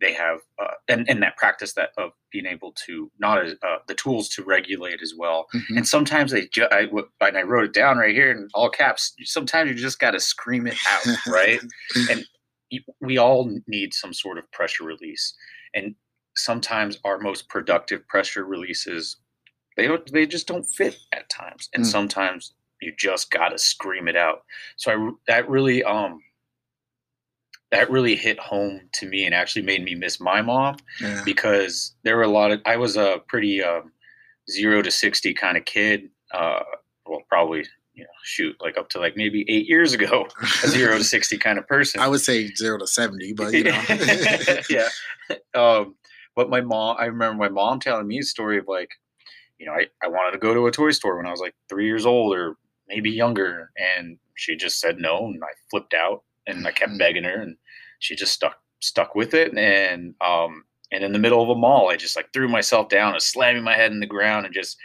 they 0.00 0.12
have, 0.12 0.40
uh, 0.60 0.72
and 0.88 1.08
and 1.08 1.22
that 1.22 1.36
practice 1.36 1.72
that 1.74 1.90
of 1.96 2.10
being 2.32 2.46
able 2.46 2.72
to 2.86 3.10
not 3.18 3.44
as 3.44 3.52
uh, 3.62 3.76
the 3.86 3.94
tools 3.94 4.28
to 4.30 4.42
regulate 4.42 5.00
as 5.02 5.14
well. 5.16 5.46
Mhm. 5.54 5.76
And 5.76 5.88
sometimes 5.88 6.32
they, 6.32 6.48
ju- 6.48 6.66
I, 6.70 6.86
w- 6.86 7.08
and 7.20 7.38
I 7.38 7.42
wrote 7.42 7.64
it 7.64 7.72
down 7.72 7.98
right 7.98 8.14
here 8.14 8.30
in 8.32 8.48
all 8.54 8.68
caps. 8.70 9.14
Sometimes 9.24 9.70
you 9.70 9.76
just 9.76 10.00
got 10.00 10.10
to 10.12 10.20
scream 10.20 10.66
it 10.66 10.76
out, 10.90 11.16
right? 11.28 11.60
and 12.10 12.24
we 13.00 13.18
all 13.18 13.56
need 13.68 13.94
some 13.94 14.12
sort 14.12 14.36
of 14.38 14.50
pressure 14.50 14.84
release 14.84 15.32
and 15.74 15.94
sometimes 16.34 16.98
our 17.04 17.18
most 17.20 17.48
productive 17.48 18.04
pressure 18.08 18.44
releases 18.44 19.16
they 19.76 19.86
don't 19.86 20.10
they 20.12 20.26
just 20.26 20.48
don't 20.48 20.64
fit 20.64 20.96
at 21.12 21.28
times 21.28 21.68
and 21.72 21.84
Mm. 21.84 21.86
sometimes 21.86 22.54
you 22.80 22.92
just 22.98 23.30
got 23.30 23.50
to 23.50 23.58
scream 23.58 24.08
it 24.08 24.16
out 24.16 24.42
so 24.76 24.90
i 24.90 25.10
that 25.28 25.48
really 25.48 25.84
um 25.84 26.20
that 27.74 27.90
really 27.90 28.14
hit 28.16 28.38
home 28.38 28.80
to 28.92 29.06
me 29.06 29.24
and 29.26 29.34
actually 29.34 29.62
made 29.62 29.82
me 29.84 29.94
miss 29.94 30.20
my 30.20 30.40
mom 30.42 30.76
Yeah. 31.00 31.22
because 31.24 31.94
there 32.04 32.16
were 32.16 32.22
a 32.22 32.28
lot 32.40 32.50
of 32.52 32.60
i 32.66 32.76
was 32.76 32.96
a 32.96 33.20
pretty 33.28 33.62
um, 33.62 33.92
zero 34.50 34.80
to 34.82 34.90
60 34.90 35.34
kind 35.34 35.56
of 35.56 35.64
kid 35.64 36.08
uh 36.32 36.60
well 37.06 37.20
probably 37.28 37.64
you 37.94 38.02
know 38.04 38.10
shoot 38.22 38.54
like 38.60 38.76
up 38.78 38.88
to 38.90 38.98
like 38.98 39.16
maybe 39.16 39.44
eight 39.48 39.66
years 39.68 39.92
ago 39.92 40.26
a 40.64 40.68
zero 40.68 40.98
to 40.98 41.04
60 41.04 41.36
kind 41.38 41.58
of 41.58 41.66
person 41.68 42.00
I 42.06 42.08
would 42.08 42.20
say 42.20 42.48
zero 42.54 42.78
to 42.78 42.86
70, 42.86 43.32
but 43.34 43.52
you 43.52 43.64
know. 43.64 43.82
yeah. 44.70 44.88
Um, 45.54 45.94
but 46.36 46.50
my 46.50 46.60
mom, 46.60 46.96
I 46.98 47.04
remember 47.06 47.38
my 47.38 47.48
mom 47.48 47.78
telling 47.80 48.06
me 48.08 48.18
a 48.18 48.22
story 48.24 48.58
of 48.58 48.66
like, 48.66 48.90
you 49.58 49.66
know, 49.66 49.72
I, 49.72 49.86
I 50.02 50.08
wanted 50.08 50.32
to 50.32 50.38
go 50.38 50.52
to 50.54 50.66
a 50.66 50.72
toy 50.72 50.90
store 50.90 51.16
when 51.16 51.26
I 51.26 51.30
was 51.30 51.38
like 51.40 51.54
three 51.68 51.86
years 51.86 52.04
old 52.04 52.34
or 52.34 52.56
maybe 52.88 53.10
younger. 53.10 53.70
And 53.76 54.18
she 54.34 54.56
just 54.56 54.80
said 54.80 54.98
no. 54.98 55.26
And 55.26 55.40
I 55.44 55.52
flipped 55.70 55.94
out 55.94 56.24
and 56.48 56.66
I 56.66 56.72
kept 56.72 56.92
Mhm. 56.92 56.98
begging 56.98 57.24
her 57.24 57.40
and 57.42 57.56
she 58.04 58.14
just 58.14 58.32
stuck, 58.34 58.56
stuck 58.80 59.14
with 59.14 59.32
it. 59.34 59.56
And, 59.56 60.14
um, 60.20 60.64
and 60.92 61.02
in 61.02 61.12
the 61.12 61.18
middle 61.18 61.42
of 61.42 61.48
a 61.48 61.54
mall, 61.54 61.90
I 61.90 61.96
just 61.96 62.16
like 62.16 62.32
threw 62.32 62.48
myself 62.48 62.88
down 62.88 63.14
and 63.14 63.22
slamming 63.22 63.64
my 63.64 63.74
head 63.74 63.92
in 63.92 64.00
the 64.00 64.06
ground 64.06 64.44
and 64.46 64.54
just 64.54 64.76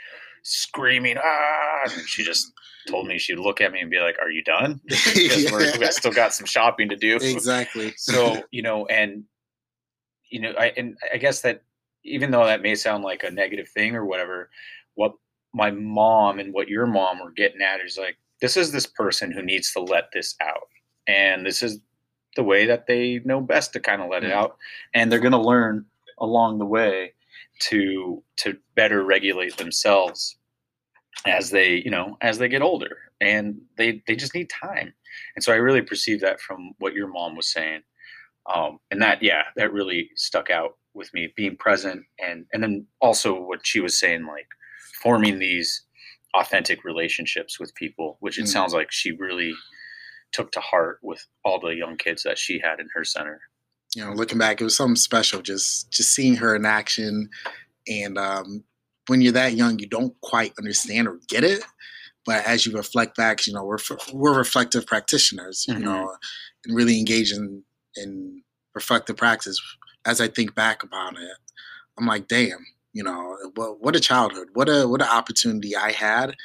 screaming, 0.44 1.18
ah, 1.22 1.80
and 1.84 2.08
she 2.08 2.24
just 2.24 2.52
told 2.88 3.08
me 3.08 3.20
she'd 3.20 3.38
look 3.38 3.60
at 3.62 3.72
me 3.74 3.82
and 3.82 3.92
be 3.92 4.00
like, 4.00 4.16
are 4.22 4.32
you 4.32 4.42
done? 4.44 4.80
'Cause 4.90 5.52
we're, 5.52 5.78
we 5.78 5.92
still 5.92 6.12
got 6.14 6.34
some 6.34 6.46
shopping 6.48 6.88
to 6.90 6.96
do 6.96 7.18
exactly. 7.18 7.94
so 7.98 8.42
you 8.52 8.62
know 8.62 8.86
and 8.88 9.24
you 10.32 10.40
know 10.40 10.54
i 10.58 10.68
and 10.78 10.96
i 11.14 11.18
guess 11.18 11.42
that 11.42 11.62
even 12.04 12.32
though 12.32 12.46
that 12.46 12.62
may 12.62 12.74
sound 12.76 13.04
like 13.04 13.24
a 13.24 13.30
negative 13.32 13.68
thing 13.70 13.96
or 13.96 14.06
whatever 14.06 14.50
what 14.96 15.14
my 15.54 15.70
mom 15.72 16.40
and 16.40 16.54
what 16.54 16.68
your 16.70 16.86
mom 16.88 17.20
were 17.20 17.32
getting 17.32 17.62
at 17.62 17.82
is 17.82 17.98
like 17.98 18.18
this 18.42 18.56
is 18.56 18.72
this 18.72 18.86
person 18.86 19.32
who 19.32 19.42
needs 19.42 19.72
to 19.74 19.80
let 19.82 20.06
this 20.14 20.36
out 20.42 20.68
and 21.08 21.46
this 21.46 21.62
is 21.62 21.80
the 22.36 22.44
way 22.44 22.66
that 22.66 22.88
they 22.88 23.20
know 23.26 23.42
best 23.42 23.74
to 23.74 23.80
kind 23.80 24.02
of 24.02 24.10
let 24.10 24.24
it 24.24 24.32
Mhm. 24.32 24.36
out 24.36 24.58
and 24.94 25.12
they're 25.12 25.20
going 25.20 25.32
to 25.32 25.38
learn 25.38 25.86
along 26.20 26.60
the 26.60 26.66
way 26.66 27.14
to 27.62 28.24
to 28.38 28.58
better 28.76 29.04
regulate 29.04 29.58
themselves 29.58 30.38
as 31.26 31.50
they 31.50 31.76
you 31.76 31.92
know 31.92 32.18
as 32.22 32.38
they 32.38 32.48
get 32.48 32.62
older 32.62 32.98
and 33.20 33.60
they 33.78 34.02
they 34.08 34.16
just 34.16 34.34
need 34.36 34.50
time 34.50 34.94
and 35.36 35.44
so 35.44 35.52
i 35.52 35.56
really 35.58 35.82
perceived 35.82 36.22
that 36.22 36.40
from 36.40 36.72
what 36.80 36.94
your 36.94 37.08
mom 37.08 37.36
was 37.36 37.52
saying 37.52 37.82
um, 38.54 38.80
and 38.92 39.02
that 39.02 39.22
yeah 39.22 39.44
that 39.58 39.74
really 39.74 40.10
stuck 40.16 40.50
out 40.50 40.78
with 40.94 41.14
me 41.14 41.32
being 41.36 41.58
present 41.58 42.04
and 42.20 42.46
and 42.54 42.64
then 42.64 42.86
also 43.02 43.34
what 43.42 43.66
she 43.66 43.80
was 43.82 44.00
saying 44.00 44.26
like 44.26 44.48
forming 45.02 45.40
these 45.40 45.84
authentic 46.36 46.84
relationships 46.86 47.60
with 47.60 47.74
people 47.76 48.18
which 48.22 48.38
it 48.40 48.44
Mm. 48.44 48.48
sounds 48.50 48.74
like 48.74 48.92
she 48.92 49.12
really 49.14 49.54
took 50.32 50.52
to 50.52 50.60
heart 50.60 51.00
with 51.02 51.26
all 51.44 51.60
the 51.60 51.76
young 51.76 51.98
kids 51.98 52.24
that 52.24 52.38
she 52.38 52.60
had 52.60 52.80
in 52.80 52.88
her 52.94 53.04
center 53.04 53.42
you 53.96 54.06
know, 54.06 54.14
looking 54.14 54.38
back, 54.38 54.62
it 54.62 54.64
was 54.64 54.76
something 54.76 54.96
special 54.96 55.42
just 55.42 55.90
just 55.90 56.14
seeing 56.14 56.36
her 56.36 56.56
in 56.56 56.64
action. 56.64 57.28
And 57.88 58.20
um, 58.20 58.64
when 59.08 59.20
you're 59.22 59.34
that 59.34 59.54
young, 59.54 59.80
you 59.80 59.88
don't 59.88 60.14
quite 60.22 60.54
understand 60.60 61.08
or 61.08 61.20
get 61.28 61.44
it. 61.44 61.64
but 62.26 62.46
as 62.46 62.66
you 62.68 62.76
reflect 62.78 63.18
back, 63.18 63.48
you 63.48 63.54
know, 63.54 63.64
we're 63.64 63.80
we're 64.14 64.38
reflective 64.38 64.86
practitioners, 64.86 65.66
you 65.68 65.74
Mhm. 65.74 65.82
know, 65.82 66.16
and 66.66 66.76
really 66.76 67.00
engage 67.00 67.32
in 67.32 67.64
in 67.96 68.44
reflective 68.76 69.18
practice. 69.18 69.60
As 70.06 70.22
I 70.22 70.28
think 70.28 70.54
back 70.54 70.84
about 70.84 71.18
it, 71.18 71.38
I'm 71.98 72.06
like, 72.06 72.28
damn, 72.28 72.64
you 72.94 73.04
know, 73.04 73.38
what 73.56 73.82
what 73.82 73.96
a 73.96 74.00
childhood, 74.00 74.50
what 74.54 74.70
a 74.70 74.88
what 74.88 75.02
an 75.02 75.08
opportunity 75.10 75.76
I 75.76 75.94
had 75.94 76.36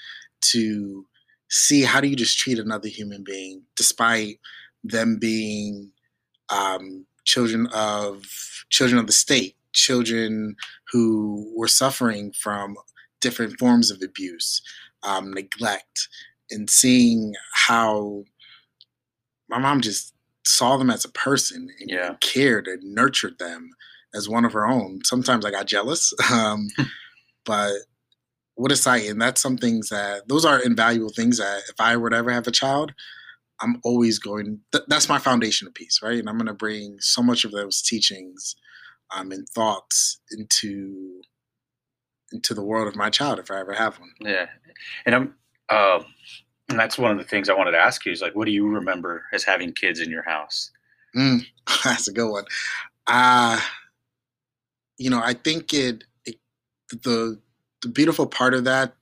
to 0.53 1.07
see 1.55 1.83
how 1.83 2.01
do 2.01 2.09
you 2.09 2.17
just 2.17 2.37
treat 2.37 2.59
another 2.59 2.89
human 2.89 3.23
being 3.23 3.63
despite 3.77 4.41
them 4.83 5.19
being 5.21 5.89
um, 6.51 7.07
children 7.25 7.69
of 7.73 8.25
children 8.71 8.99
of 8.99 9.07
the 9.07 9.13
state, 9.13 9.57
children 9.73 10.57
who 10.91 11.53
were 11.57 11.69
suffering 11.69 12.33
from 12.33 12.77
different 13.21 13.57
forms 13.59 13.93
of 13.93 14.03
abuse, 14.03 14.61
um, 15.05 15.33
neglect, 15.33 16.09
and 16.51 16.69
seeing 16.69 17.35
how 17.53 18.25
my 19.49 19.59
mom 19.59 19.81
just 19.81 20.13
saw 20.45 20.77
them 20.77 20.91
as 20.91 21.05
a 21.05 21.11
person 21.11 21.69
and 21.81 21.89
Yeah. 21.89 22.17
cared 22.21 22.67
and 22.67 22.83
nurtured 22.95 23.39
them 23.39 23.71
as 24.13 24.29
one 24.29 24.45
of 24.45 24.53
her 24.53 24.67
own. 24.67 25.05
Sometimes 25.05 25.47
I 25.47 25.53
got 25.53 25.67
jealous, 25.67 26.13
um, 26.33 26.67
but 27.45 27.75
what 28.55 28.73
a 28.73 28.77
sight! 28.77 29.09
And 29.09 29.21
that's 29.21 29.41
some 29.41 29.57
things 29.57 29.89
that 29.89 30.29
those 30.29 30.45
are 30.45 30.61
invaluable 30.61 31.11
things 31.11 31.39
that 31.39 31.63
if 31.69 31.81
I 31.81 31.97
were 31.97 32.11
to 32.11 32.17
ever 32.17 32.31
have 32.31 32.47
a 32.47 32.53
child, 32.53 32.93
I'm 33.61 33.81
always 33.85 34.19
going. 34.19 34.61
Th- 34.73 34.85
that's 34.89 35.09
my 35.09 35.19
foundation 35.19 35.67
of 35.69 35.75
peace, 35.75 36.01
right? 36.03 36.19
And 36.19 36.29
I'm 36.29 36.37
going 36.37 36.47
to 36.47 36.55
bring 36.55 36.99
so 37.01 37.23
much 37.23 37.45
of 37.45 37.53
those 37.53 37.83
teachings 37.83 38.57
um, 39.15 39.33
and 39.33 39.49
thoughts 39.49 40.21
into 40.31 41.21
into 42.33 42.55
the 42.55 42.65
world 42.65 42.89
of 42.89 42.97
my 42.97 43.11
child 43.11 43.39
if 43.39 43.51
I 43.51 43.61
ever 43.61 43.73
have 43.73 43.99
one. 44.01 44.11
Yeah, 44.21 44.47
and 45.07 45.15
I'm, 45.15 45.35
um, 45.71 46.05
and 46.69 46.79
that's 46.79 46.99
one 46.99 47.13
of 47.13 47.19
the 47.19 47.25
things 47.25 47.49
I 47.49 47.55
wanted 47.55 47.73
to 47.73 47.79
ask 47.79 48.05
you 48.07 48.13
is 48.13 48.23
like, 48.23 48.35
what 48.35 48.47
do 48.47 48.51
you 48.51 48.67
remember 48.69 49.25
as 49.33 49.45
having 49.45 49.73
kids 49.73 50.01
in 50.01 50.11
your 50.11 50.25
house? 50.25 50.71
Mm, 51.17 51.45
that's 51.85 52.09
a 52.09 52.13
good 52.13 52.31
one. 52.31 52.45
Uh 53.07 53.61
you 54.99 55.11
know, 55.11 55.21
I 55.23 55.35
think 55.35 55.73
it, 55.75 56.05
it 56.25 56.37
the 56.91 57.39
the 57.85 57.91
beautiful 57.91 58.27
part 58.27 58.55
of 58.55 58.65
that 58.65 58.95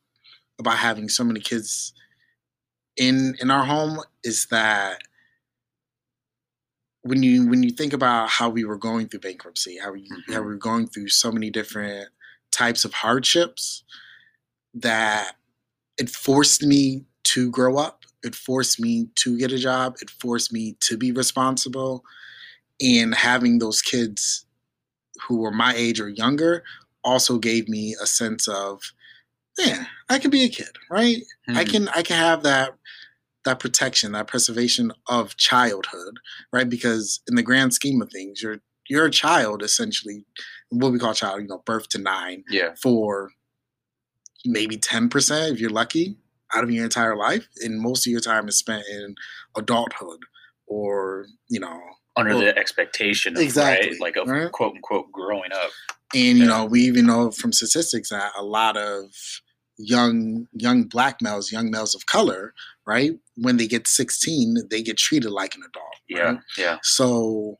about 0.59 0.77
having 0.77 1.09
so 1.09 1.25
many 1.25 1.41
kids 1.41 1.93
in 2.97 3.35
in 3.41 3.51
our 3.51 3.65
home 3.65 4.01
is 4.23 4.47
that 4.51 5.03
when 7.03 7.23
you 7.23 7.49
when 7.49 7.63
you 7.63 7.71
think 7.71 7.93
about 7.93 8.29
how 8.29 8.49
we 8.49 8.65
were 8.65 8.77
going 8.77 9.09
through 9.09 9.21
bankruptcy, 9.21 9.79
how 9.79 9.93
we 9.93 10.07
how 10.11 10.17
mm-hmm. 10.17 10.41
we 10.41 10.47
were 10.47 10.57
going 10.57 10.87
through 10.87 11.09
so 11.09 11.31
many 11.31 11.49
different 11.49 12.09
types 12.51 12.85
of 12.85 12.93
hardships, 12.93 13.85
that 14.75 15.37
it 15.97 16.11
forced 16.11 16.63
me 16.63 17.05
to 17.25 17.51
grow 17.51 17.79
up. 17.79 18.03
It 18.25 18.35
forced 18.35 18.81
me 18.81 19.09
to 19.17 19.39
get 19.39 19.53
a 19.53 19.59
job. 19.59 19.97
It 20.03 20.11
forced 20.11 20.53
me 20.53 20.77
to 20.81 20.97
be 20.97 21.13
responsible. 21.13 22.05
And 22.81 23.15
having 23.15 23.59
those 23.59 23.81
kids 23.81 24.45
who 25.27 25.39
were 25.39 25.53
my 25.53 25.73
age 25.77 26.01
or 26.01 26.09
younger 26.09 26.65
also 27.05 27.39
gave 27.39 27.69
me 27.69 27.95
a 28.03 28.07
sense 28.07 28.49
of, 28.49 28.81
yeah, 29.59 29.87
I 30.09 30.19
can 30.19 30.31
be 30.31 30.45
a 30.45 30.49
kid, 30.49 30.77
right? 30.91 31.19
I 31.49 31.65
Mhm. 31.65 31.71
can 31.71 31.89
I 31.89 32.03
can 32.03 32.17
have 32.17 32.43
that 32.45 32.75
that 33.45 33.59
protection, 33.59 34.13
that 34.13 34.29
preservation 34.29 34.93
of 35.09 35.37
childhood, 35.37 36.19
right? 36.53 36.69
Because 36.69 37.21
in 37.29 37.35
the 37.35 37.43
grand 37.43 37.75
scheme 37.75 38.01
of 38.01 38.11
things, 38.11 38.43
you're 38.43 38.61
you're 38.89 39.07
a 39.07 39.11
child 39.11 39.63
essentially, 39.63 40.25
what 40.71 40.93
we 40.93 40.99
call 40.99 41.15
child, 41.15 41.41
you 41.43 41.49
know, 41.49 41.63
birth 41.67 41.89
to 41.91 41.99
nine 41.99 42.45
Yeah, 42.49 42.75
for 42.81 43.31
maybe 44.45 44.77
10% 44.77 45.53
if 45.53 45.61
you're 45.61 45.71
lucky 45.71 46.17
out 46.55 46.65
of 46.65 46.71
your 46.71 46.85
entire 46.85 47.17
life 47.17 47.49
and 47.63 47.81
most 47.81 48.07
of 48.07 48.11
your 48.11 48.21
time 48.21 48.49
is 48.49 48.59
spent 48.59 48.85
in 48.91 49.15
adulthood 49.57 50.19
or 50.67 51.27
you 51.49 51.61
know 51.61 51.81
under 52.17 52.35
Well, 52.35 52.41
the 52.45 52.59
expectation, 52.59 53.37
of, 53.37 53.43
exactly, 53.43 53.91
right? 53.91 54.01
Like 54.01 54.17
a 54.17 54.25
right? 54.25 54.53
quote 54.53 54.75
unquote 54.75 55.11
growing 55.13 55.53
up. 55.53 55.71
And 56.15 56.39
you 56.39 56.45
Yeah. 56.45 56.47
know 56.47 56.65
we 56.65 56.81
even 56.83 57.07
know 57.07 57.31
from 57.31 57.53
statistics 57.53 58.11
that 58.11 58.33
a 58.37 58.43
lot 58.43 58.77
of 58.77 59.07
young 59.79 60.47
young 60.53 60.85
black 60.85 61.21
males 61.23 61.51
young 61.51 61.71
males 61.71 61.95
of 61.95 62.07
color 62.07 62.53
right 62.87 63.13
when 63.37 63.57
they 63.57 63.67
get 63.67 63.89
16 63.89 64.57
they 64.71 64.83
get 64.83 64.99
treated 64.99 65.31
like 65.31 65.55
an 65.55 65.63
adult 65.63 65.97
Yeah, 66.09 66.21
right? 66.23 66.39
yeah, 66.59 66.79
so 66.83 67.59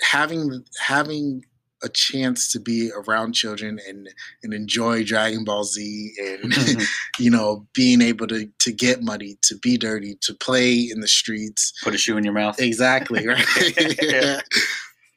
having 0.00 0.64
having 0.80 1.44
a 1.82 1.88
chance 1.88 2.50
to 2.52 2.60
be 2.60 2.90
around 2.92 3.32
children 3.32 3.78
and 3.88 4.08
and 4.42 4.52
enjoy 4.52 5.02
Dragon 5.04 5.44
Ball 5.44 5.64
Z 5.64 6.12
and 6.22 6.52
you 7.18 7.30
know 7.30 7.66
being 7.74 8.00
able 8.02 8.26
to 8.28 8.48
to 8.60 8.72
get 8.72 9.02
muddy, 9.02 9.38
to 9.42 9.56
be 9.58 9.76
dirty, 9.78 10.16
to 10.22 10.34
play 10.34 10.74
in 10.92 11.00
the 11.00 11.08
streets. 11.08 11.72
put 11.82 11.94
a 11.94 11.98
shoe 11.98 12.16
in 12.16 12.24
your 12.24 12.34
mouth. 12.34 12.60
Exactly, 12.60 13.26
right? 13.26 13.44
Yeah. 14.02 14.40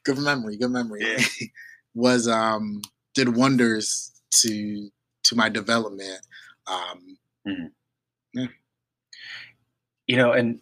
Good 0.05 0.17
memory, 0.19 0.57
good 0.57 0.71
memory. 0.71 1.01
Yeah. 1.01 1.23
Was 1.95 2.27
um 2.27 2.81
did 3.13 3.35
wonders 3.35 4.11
to 4.41 4.89
to 5.23 5.35
my 5.35 5.49
development. 5.49 6.19
Um 6.67 7.17
you 10.07 10.17
know 10.17 10.31
and 10.31 10.59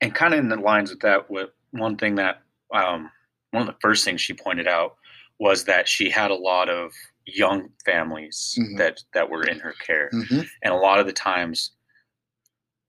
and 0.00 0.14
kind 0.14 0.34
of 0.34 0.40
in 0.40 0.48
the 0.48 0.56
lines 0.56 0.90
with 0.90 1.00
that 1.00 1.30
what 1.30 1.54
one 1.72 1.96
thing 1.96 2.14
that 2.16 2.42
um 2.74 3.10
one 3.50 3.62
of 3.62 3.66
the 3.66 3.78
first 3.80 4.04
things 4.04 4.20
she 4.20 4.32
pointed 4.34 4.66
out 4.68 4.96
was 5.38 5.64
that 5.64 5.88
she 5.88 6.08
had 6.10 6.30
a 6.30 6.34
lot 6.34 6.68
of 6.68 6.92
young 7.26 7.68
families 7.84 8.54
Mhm. 8.58 8.78
that 8.78 9.00
that 9.14 9.28
were 9.30 9.44
in 9.44 9.58
her 9.60 9.74
care 9.84 10.10
mhm, 10.12 10.46
and 10.62 10.72
a 10.72 10.76
lot 10.76 11.00
of 11.00 11.06
the 11.06 11.12
times 11.12 11.72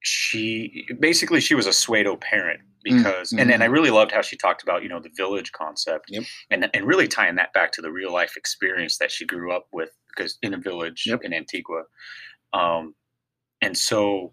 she 0.02 0.86
basically 1.00 1.42
she 1.42 1.56
was 1.56 1.66
a 1.68 1.74
pseudo 1.74 2.16
parent 2.18 2.62
because 2.96 3.32
and, 3.34 3.52
and 3.52 3.62
i 3.64 3.66
really 3.66 3.90
loved 3.90 4.12
how 4.12 4.22
she 4.22 4.36
talked 4.38 4.64
about 4.64 4.84
you 4.84 4.90
know 4.90 5.00
the 5.00 5.12
village 5.16 5.52
concept 5.52 6.06
Yep. 6.10 6.24
and 6.52 6.70
and 6.74 6.86
really 6.86 7.08
tying 7.08 7.36
that 7.36 7.54
back 7.54 7.72
to 7.74 7.82
the 7.82 7.92
real 7.92 8.12
life 8.14 8.36
experience 8.38 8.98
that 8.98 9.12
she 9.12 9.26
grew 9.26 9.52
up 9.56 9.68
with 9.72 9.90
because 10.10 10.38
in 10.42 10.54
a 10.54 10.58
village 10.58 11.04
Yep. 11.06 11.22
in 11.24 11.34
antigua 11.34 11.84
um 12.54 12.94
and 13.62 13.78
so 13.78 14.32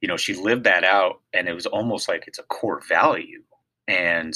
you 0.00 0.08
know 0.08 0.16
she 0.16 0.34
lived 0.34 0.64
that 0.64 0.84
out 0.84 1.20
and 1.32 1.48
it 1.48 1.54
was 1.54 1.66
almost 1.66 2.08
like 2.08 2.24
it's 2.26 2.38
a 2.38 2.44
core 2.44 2.80
value 2.88 3.42
and 3.86 4.34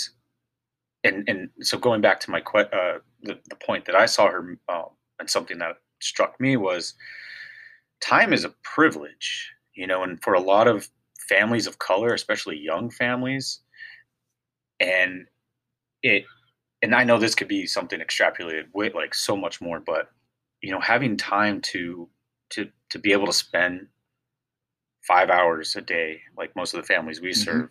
and 1.04 1.28
and 1.28 1.50
so 1.60 1.78
going 1.78 2.00
back 2.00 2.20
to 2.20 2.30
my 2.30 2.40
que- 2.40 2.70
uh 2.72 2.98
the, 3.22 3.38
the 3.48 3.56
point 3.56 3.84
that 3.84 3.94
i 3.94 4.06
saw 4.06 4.28
her 4.28 4.56
um, 4.68 4.86
and 5.18 5.28
something 5.30 5.58
that 5.58 5.76
struck 6.00 6.40
me 6.40 6.56
was 6.56 6.94
time 8.00 8.32
is 8.32 8.44
a 8.44 8.54
privilege 8.64 9.52
you 9.74 9.86
know 9.86 10.02
and 10.02 10.20
for 10.22 10.34
a 10.34 10.40
lot 10.40 10.66
of 10.66 10.88
families 11.28 11.66
of 11.66 11.78
color 11.78 12.14
especially 12.14 12.58
young 12.58 12.90
families 12.90 13.60
and 14.80 15.26
it 16.02 16.24
and 16.82 16.94
i 16.94 17.04
know 17.04 17.18
this 17.18 17.34
could 17.34 17.48
be 17.48 17.66
something 17.66 18.00
extrapolated 18.00 18.64
with 18.74 18.94
like 18.94 19.14
so 19.14 19.36
much 19.36 19.60
more 19.60 19.80
but 19.80 20.10
you 20.62 20.70
know 20.72 20.80
having 20.80 21.16
time 21.16 21.60
to 21.60 22.08
to 22.50 22.68
to 22.90 22.98
be 22.98 23.12
able 23.12 23.26
to 23.26 23.32
spend 23.32 23.86
five 25.06 25.30
hours 25.30 25.74
a 25.76 25.80
day 25.80 26.20
like 26.36 26.54
most 26.56 26.74
of 26.74 26.80
the 26.80 26.86
families 26.86 27.20
we 27.20 27.30
Mhm. 27.30 27.36
serve 27.36 27.70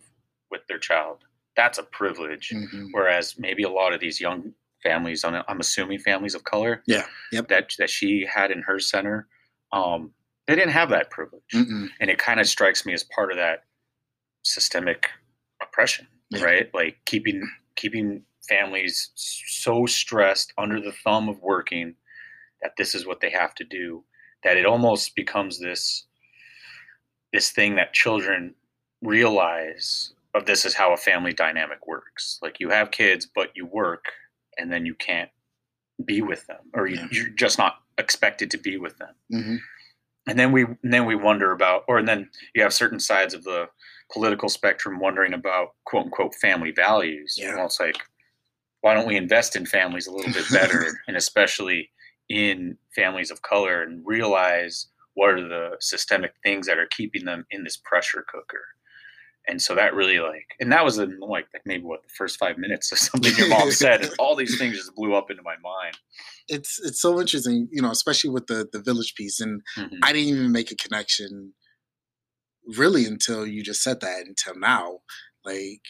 with 0.50 0.62
their 0.68 0.80
child 0.80 1.24
that's 1.56 1.78
a 1.78 1.84
privilege 1.84 2.50
mhm. 2.54 2.88
whereas 2.92 3.38
maybe 3.38 3.64
a 3.64 3.70
lot 3.70 3.94
of 3.94 4.00
these 4.00 4.20
young 4.20 4.54
families 4.84 5.24
I'm, 5.24 5.44
I'm 5.48 5.60
assuming 5.60 6.00
families 6.00 6.36
of 6.36 6.44
color 6.44 6.84
Yeah, 6.88 7.06
yep. 7.32 7.48
that 7.50 7.72
that 7.78 7.90
she 7.90 8.26
had 8.26 8.52
in 8.52 8.62
her 8.64 8.80
center 8.80 9.28
um 9.72 10.14
they 10.48 10.56
didn't 10.56 10.72
have 10.72 10.90
that 10.90 11.10
privilege 11.10 11.44
Mm-mm. 11.54 11.88
and 12.00 12.10
it 12.10 12.18
kind 12.18 12.40
of 12.40 12.48
strikes 12.48 12.86
me 12.86 12.94
as 12.94 13.04
part 13.04 13.32
of 13.32 13.38
that 13.38 13.64
systemic 14.44 15.10
oppression 15.62 16.08
Yeah. 16.30 16.44
right 16.44 16.70
like 16.74 16.98
keeping 17.06 17.48
keeping 17.76 18.24
families 18.50 19.12
so 19.16 19.86
stressed 19.86 20.52
under 20.58 20.80
the 20.82 20.92
thumb 21.04 21.30
of 21.30 21.40
working 21.42 21.96
that 22.62 22.72
this 22.78 22.96
is 22.96 23.06
what 23.06 23.22
they 23.22 23.30
have 23.30 23.54
to 23.56 23.64
do 23.64 24.04
that 24.44 24.58
it 24.58 24.66
almost 24.66 25.16
becomes 25.16 25.60
this 25.60 26.06
this 27.34 27.52
thing 27.52 27.76
that 27.76 27.94
children 27.94 28.56
realize 29.02 30.14
of 30.34 30.46
this 30.46 30.66
is 30.66 30.74
how 30.74 30.94
a 30.94 30.98
family 30.98 31.34
dynamic 31.34 31.86
works 31.88 32.40
like 32.42 32.60
you 32.60 32.70
have 32.70 32.92
kids 32.92 33.28
but 33.34 33.50
you 33.56 33.66
work 33.66 34.06
and 34.58 34.72
then 34.72 34.86
you 34.86 34.96
can't 34.96 35.30
be 36.06 36.22
with 36.22 36.46
them 36.48 36.60
or 36.74 36.88
you, 36.88 36.96
Yeah. 36.96 37.08
you're 37.12 37.28
just 37.30 37.58
not 37.60 37.76
expected 37.98 38.50
to 38.52 38.58
be 38.58 38.78
with 38.78 38.98
them 38.98 39.14
Mhm. 39.32 39.60
And 40.28 40.38
then 40.38 40.52
we 40.52 40.64
and 40.64 40.94
then 40.94 41.06
we 41.06 41.16
wonder 41.16 41.52
about 41.52 41.84
or 41.88 41.98
and 41.98 42.08
then 42.08 42.30
you 42.56 42.62
have 42.62 42.74
certain 42.74 43.00
sides 43.00 43.34
of 43.34 43.44
the 43.44 43.68
political 44.12 44.50
spectrum 44.50 45.00
wondering 45.00 45.34
about 45.34 45.70
quote 45.86 46.06
unquote 46.06 46.36
family 46.36 46.72
values 46.72 47.36
Yeah. 47.38 47.56
well 47.56 47.66
it's 47.66 47.80
like 47.80 47.98
why 48.82 48.94
don't 48.94 49.08
we 49.08 49.16
invest 49.16 49.56
in 49.56 49.66
families 49.66 50.08
a 50.08 50.12
little 50.12 50.34
bit 50.34 50.46
better 50.52 51.02
and 51.08 51.16
especially 51.18 51.90
in 52.30 52.78
families 52.96 53.32
of 53.32 53.42
color 53.42 53.82
and 53.84 54.02
realize 54.06 54.88
what 55.16 55.30
are 55.32 55.48
the 55.48 55.76
systemic 55.80 56.34
things 56.44 56.68
that 56.68 56.78
are 56.80 56.88
keeping 56.92 57.26
them 57.26 57.46
in 57.52 57.64
this 57.64 57.78
pressure 57.78 58.26
cooker 58.32 58.64
and 59.48 59.62
so 59.62 59.74
that 59.76 59.94
really 59.94 60.20
like 60.20 60.46
and 60.60 60.72
that 60.72 60.84
was 60.86 60.98
in 61.00 61.20
like 61.20 61.48
maybe 61.66 61.84
what 61.84 62.04
the 62.04 62.10
first 62.10 62.38
five 62.38 62.58
minutes 62.58 62.92
of 62.92 62.98
something 63.00 63.34
your 63.38 63.50
mom 63.50 63.72
said 63.72 64.02
and 64.02 64.14
all 64.20 64.36
these 64.36 64.58
things 64.58 64.76
just 64.78 64.94
blew 64.96 65.14
up 65.16 65.32
into 65.32 65.44
my 65.44 65.56
mind 65.64 65.98
it's 66.48 66.80
it's 66.84 67.00
so 67.00 67.20
interesting, 67.22 67.70
you 67.72 67.82
know, 67.82 67.92
especially 67.92 68.30
with 68.30 68.48
the 68.48 68.68
the 68.74 68.80
village 68.82 69.14
piece. 69.16 69.40
And 69.40 69.62
Mhm. 69.78 70.00
I 70.04 70.12
didn't 70.12 70.30
even 70.36 70.52
make 70.52 70.72
a 70.72 70.76
connection 70.76 71.54
really 72.78 73.06
until 73.06 73.46
you 73.46 73.64
just 73.64 73.82
said 73.82 74.02
that 74.02 74.26
until 74.26 74.56
now. 74.58 75.00
Like 75.46 75.82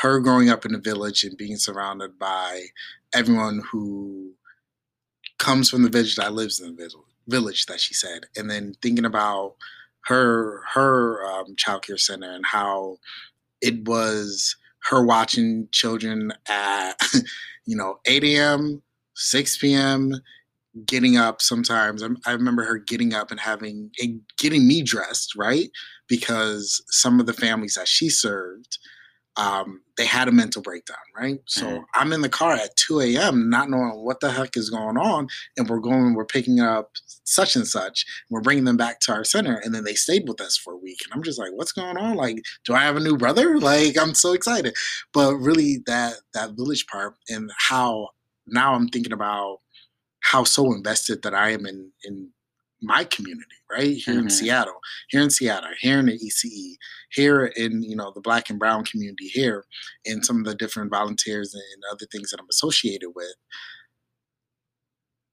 her 0.00 0.18
growing 0.20 0.50
up 0.50 0.64
in 0.64 0.72
the 0.72 0.78
village 0.78 1.24
and 1.24 1.36
being 1.36 1.56
surrounded 1.56 2.18
by 2.18 2.66
everyone 3.14 3.62
who 3.70 4.32
comes 5.38 5.70
from 5.70 5.82
the 5.82 5.90
village 5.90 6.16
that 6.16 6.32
lives 6.32 6.60
in 6.60 6.76
the 6.76 6.90
village 7.28 7.66
that 7.66 7.80
she 7.80 7.94
said, 7.94 8.24
and 8.36 8.50
then 8.50 8.74
thinking 8.82 9.04
about 9.04 9.54
her 10.06 10.62
her 10.72 11.24
um, 11.26 11.54
child 11.56 11.82
care 11.82 11.98
center 11.98 12.30
and 12.30 12.46
how 12.46 12.96
it 13.60 13.84
was 13.86 14.56
her 14.84 15.04
watching 15.04 15.68
children 15.72 16.32
at 16.48 16.94
you 17.66 17.76
know 17.76 17.98
8 18.06 18.24
a.m 18.24 18.82
6 19.14 19.58
p.m 19.58 20.12
getting 20.86 21.16
up 21.16 21.42
sometimes. 21.42 22.02
I'm- 22.02 22.18
i 22.26 22.32
remember 22.32 22.64
her 22.64 22.78
getting 22.78 23.14
up 23.14 23.30
and 23.30 23.40
having 23.40 23.90
and 24.00 24.20
getting 24.38 24.66
me 24.66 24.82
dressed 24.82 25.34
right? 25.36 25.70
Because 26.08 26.82
some 26.88 27.20
of 27.20 27.26
the 27.26 27.32
families 27.32 27.74
that 27.74 27.88
she 27.88 28.08
served 28.08 28.78
um, 29.36 29.80
they 29.96 30.04
had 30.06 30.28
a 30.28 30.32
mental 30.32 30.62
breakdown 30.62 30.96
right? 31.18 31.38
So 31.46 31.66
Mhm. 31.66 31.84
i'm 31.94 32.12
in 32.12 32.20
the 32.22 32.28
car 32.28 32.52
at 32.54 32.76
2 32.76 33.00
a.m 33.00 33.48
not 33.50 33.70
knowing 33.70 34.04
what 34.04 34.20
the 34.20 34.30
heck 34.30 34.56
is 34.56 34.70
going 34.70 34.96
on 34.98 35.28
and 35.56 35.68
we're 35.68 35.80
going 35.80 36.14
we're 36.14 36.24
picking 36.26 36.60
up 36.60 36.90
such 37.24 37.56
and 37.56 37.66
such 37.66 38.04
we're 38.30 38.40
bringing 38.40 38.64
them 38.64 38.76
back 38.76 39.00
to 39.00 39.12
our 39.12 39.24
center 39.24 39.56
and 39.56 39.74
then 39.74 39.84
they 39.84 39.94
stayed 39.94 40.28
with 40.28 40.40
us 40.40 40.56
for 40.56 40.72
a 40.74 40.76
week 40.78 40.98
and 41.04 41.12
i'm 41.14 41.22
just 41.22 41.38
like 41.38 41.50
what's 41.54 41.72
going 41.72 41.96
on? 41.96 42.16
Like 42.16 42.42
do 42.64 42.74
i 42.74 42.80
have 42.82 42.96
a 42.96 43.00
new 43.00 43.16
brother? 43.16 43.58
Like 43.60 43.96
i'm 43.98 44.14
so 44.14 44.32
excited. 44.32 44.74
But 45.14 45.36
really 45.36 45.82
that 45.86 46.14
that 46.34 46.52
village 46.52 46.86
part 46.86 47.14
and 47.28 47.50
how 47.58 48.08
now 48.46 48.74
i'm 48.74 48.88
thinking 48.88 49.12
about 49.12 49.58
how 50.20 50.44
so 50.44 50.72
invested 50.72 51.22
that 51.22 51.34
i 51.34 51.50
am 51.50 51.66
in 51.66 51.90
in 52.04 52.30
my 52.82 53.04
community 53.04 53.46
right 53.70 53.96
here 53.96 54.18
in 54.18 54.26
Mhm. 54.26 54.30
seattle 54.30 54.80
here 55.08 55.22
in 55.22 55.30
seattle 55.30 55.70
here 55.80 55.98
in 56.00 56.06
the 56.06 56.18
ece 56.18 56.76
here 57.10 57.46
in 57.46 57.82
you 57.82 57.96
know 57.96 58.12
the 58.14 58.20
black 58.20 58.50
and 58.50 58.58
brown 58.58 58.84
community 58.84 59.28
here 59.28 59.64
and 60.06 60.24
some 60.24 60.38
of 60.38 60.44
the 60.44 60.54
different 60.54 60.90
volunteers 60.90 61.54
and 61.54 61.82
other 61.92 62.06
things 62.12 62.30
that 62.30 62.40
i'm 62.40 62.48
associated 62.50 63.10
with 63.14 63.34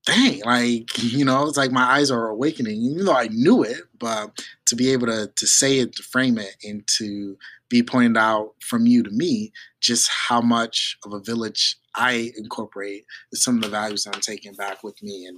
dang, 0.06 0.42
like, 0.46 0.90
you 1.04 1.26
know, 1.26 1.48
it's 1.48 1.58
like 1.58 1.72
my 1.72 1.84
eyes 1.84 2.12
are 2.12 2.28
awakening, 2.30 2.82
even 2.82 3.06
though 3.06 3.16
I 3.16 3.28
knew 3.28 3.64
it, 3.64 3.82
but 4.00 4.44
to 4.68 4.76
be 4.76 4.92
able 4.92 5.08
to 5.08 5.32
to 5.36 5.48
say 5.48 5.80
it, 5.80 5.96
to 5.96 6.04
frame 6.04 6.38
it, 6.38 6.56
and 6.64 6.86
to 6.98 7.38
be 7.70 7.84
pointed 7.84 8.18
out 8.18 8.54
from 8.62 8.88
you 8.88 9.04
to 9.04 9.12
me, 9.12 9.52
just 9.82 10.10
how 10.10 10.42
much 10.42 10.98
of 11.06 11.14
a 11.14 11.20
village 11.20 11.78
I 11.96 12.32
incorporate 12.38 13.06
is 13.32 13.44
some 13.44 13.58
of 13.58 13.62
the 13.62 13.70
values 13.70 14.04
that 14.04 14.16
I'm 14.16 14.22
taking 14.22 14.54
back 14.54 14.84
with 14.84 15.02
me. 15.04 15.26
And 15.26 15.38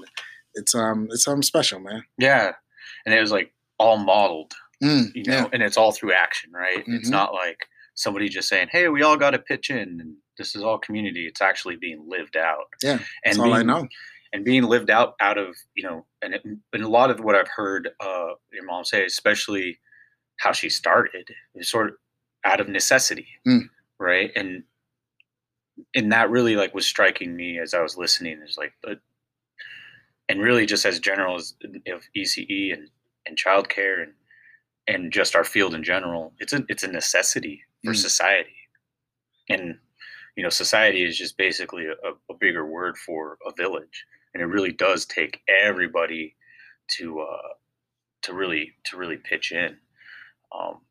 it's 0.55 0.73
um 0.75 1.07
it's 1.11 1.23
something 1.23 1.41
special, 1.43 1.79
man. 1.79 2.03
yeah 2.17 2.51
and 3.05 3.13
it 3.15 3.19
was 3.21 3.31
like 3.31 3.53
all 3.79 3.97
modeled 3.97 4.53
Mm, 4.83 5.13
you 5.15 5.23
know 5.25 5.33
yeah. 5.33 5.47
and 5.53 5.61
it's 5.61 5.77
all 5.77 5.91
through 5.91 6.11
action 6.13 6.51
right 6.51 6.83
it's 6.87 7.07
Mhm. 7.09 7.11
not 7.11 7.33
like 7.33 7.67
somebody 7.93 8.27
just 8.29 8.49
saying 8.49 8.67
hey 8.71 8.89
we 8.89 9.03
all 9.03 9.15
got 9.17 9.31
to 9.31 9.39
pitch 9.39 9.69
in 9.69 9.77
and 9.77 10.15
this 10.39 10.55
is 10.55 10.63
all 10.63 10.79
community 10.79 11.27
it's 11.27 11.41
actually 11.41 11.75
being 11.75 12.03
lived 12.07 12.35
out 12.35 12.65
Yeah, 12.81 12.93
and 12.93 13.01
That's 13.25 13.37
all 13.37 13.53
I 13.53 13.57
being- 13.57 13.67
know. 13.67 13.87
and 14.33 14.43
being 14.43 14.63
lived 14.63 14.89
out 14.89 15.13
out 15.19 15.37
of 15.37 15.55
you 15.75 15.83
know 15.83 16.05
and, 16.23 16.33
it, 16.33 16.43
and 16.43 16.83
a 16.83 16.87
lot 16.87 17.11
of 17.11 17.19
what 17.19 17.35
i've 17.35 17.47
heard 17.49 17.89
uh 17.99 18.29
your 18.51 18.65
mom 18.65 18.83
say 18.85 19.05
especially 19.05 19.79
how 20.37 20.51
she 20.51 20.67
started 20.69 21.29
is 21.53 21.69
sort 21.69 21.89
of 21.89 21.95
out 22.43 22.59
of 22.59 22.67
necessity 22.67 23.27
Mm. 23.47 23.69
right 23.99 24.31
and 24.35 24.63
and 25.95 26.11
that 26.11 26.29
really 26.31 26.55
like 26.55 26.73
was 26.73 26.85
striking 26.87 27.35
me 27.35 27.59
as 27.59 27.73
i 27.75 27.81
was 27.81 27.97
listening 27.97 28.41
is 28.41 28.57
like 28.57 28.73
the 28.83 28.99
and 30.31 30.41
really 30.41 30.65
just 30.65 30.85
as 30.85 30.99
general 30.99 31.35
as 31.35 31.53
of 31.95 32.01
ece 32.17 32.73
and 32.73 32.89
and 33.25 33.37
childcare 33.37 34.01
and 34.03 34.13
and 34.87 35.11
just 35.13 35.35
our 35.35 35.43
field 35.43 35.73
in 35.75 35.83
general 35.83 36.33
it's 36.39 36.53
a 36.53 36.63
it's 36.69 36.83
a 36.83 36.87
necessity 36.87 37.61
for 37.83 37.91
Mm. 37.93 37.95
society. 37.95 38.59
And 39.49 39.77
you 40.35 40.43
know 40.43 40.49
society 40.49 41.03
is 41.03 41.17
just 41.17 41.37
basically 41.37 41.85
a, 41.87 42.11
a 42.31 42.35
bigger 42.39 42.65
word 42.65 42.97
for 42.97 43.37
a 43.45 43.51
village. 43.63 44.05
And 44.33 44.41
it 44.41 44.45
really 44.45 44.71
does 44.71 45.05
take 45.05 45.41
everybody 45.49 46.35
to 46.97 47.19
uh 47.21 47.53
to 48.23 48.33
really 48.33 48.73
to 48.85 48.97
really 48.97 49.17
pitch 49.17 49.51
in. 49.51 49.77
Um 50.57 50.81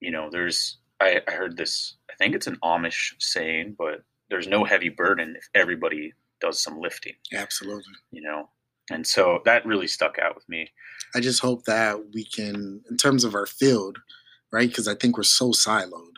you 0.00 0.10
know 0.10 0.28
there's 0.30 0.78
i 1.00 1.20
i 1.28 1.32
heard 1.32 1.56
this 1.56 1.96
i 2.10 2.14
think 2.18 2.34
it's 2.34 2.46
an 2.46 2.58
amish 2.64 3.12
saying 3.18 3.76
but 3.78 4.02
there's 4.30 4.48
no 4.48 4.64
heavy 4.64 4.88
burden 4.88 5.34
if 5.36 5.46
everybody 5.54 6.12
does 6.40 6.62
some 6.62 6.80
lifting. 6.80 7.14
Absolutely. 7.34 7.92
you 8.12 8.22
know 8.22 8.48
and 8.90 9.06
so 9.06 9.40
that 9.44 9.64
really 9.66 9.88
stuck 9.88 10.18
out 10.18 10.34
with 10.34 10.48
me 10.48 10.68
I 11.14 11.20
just 11.20 11.40
hope 11.40 11.64
that 11.64 12.12
we 12.14 12.24
can, 12.24 12.82
in 12.88 12.96
terms 12.96 13.24
of 13.24 13.34
our 13.34 13.46
field, 13.46 13.98
right? 14.52 14.68
Because 14.68 14.86
I 14.86 14.94
think 14.94 15.16
we're 15.16 15.24
so 15.24 15.50
siloed. 15.50 16.14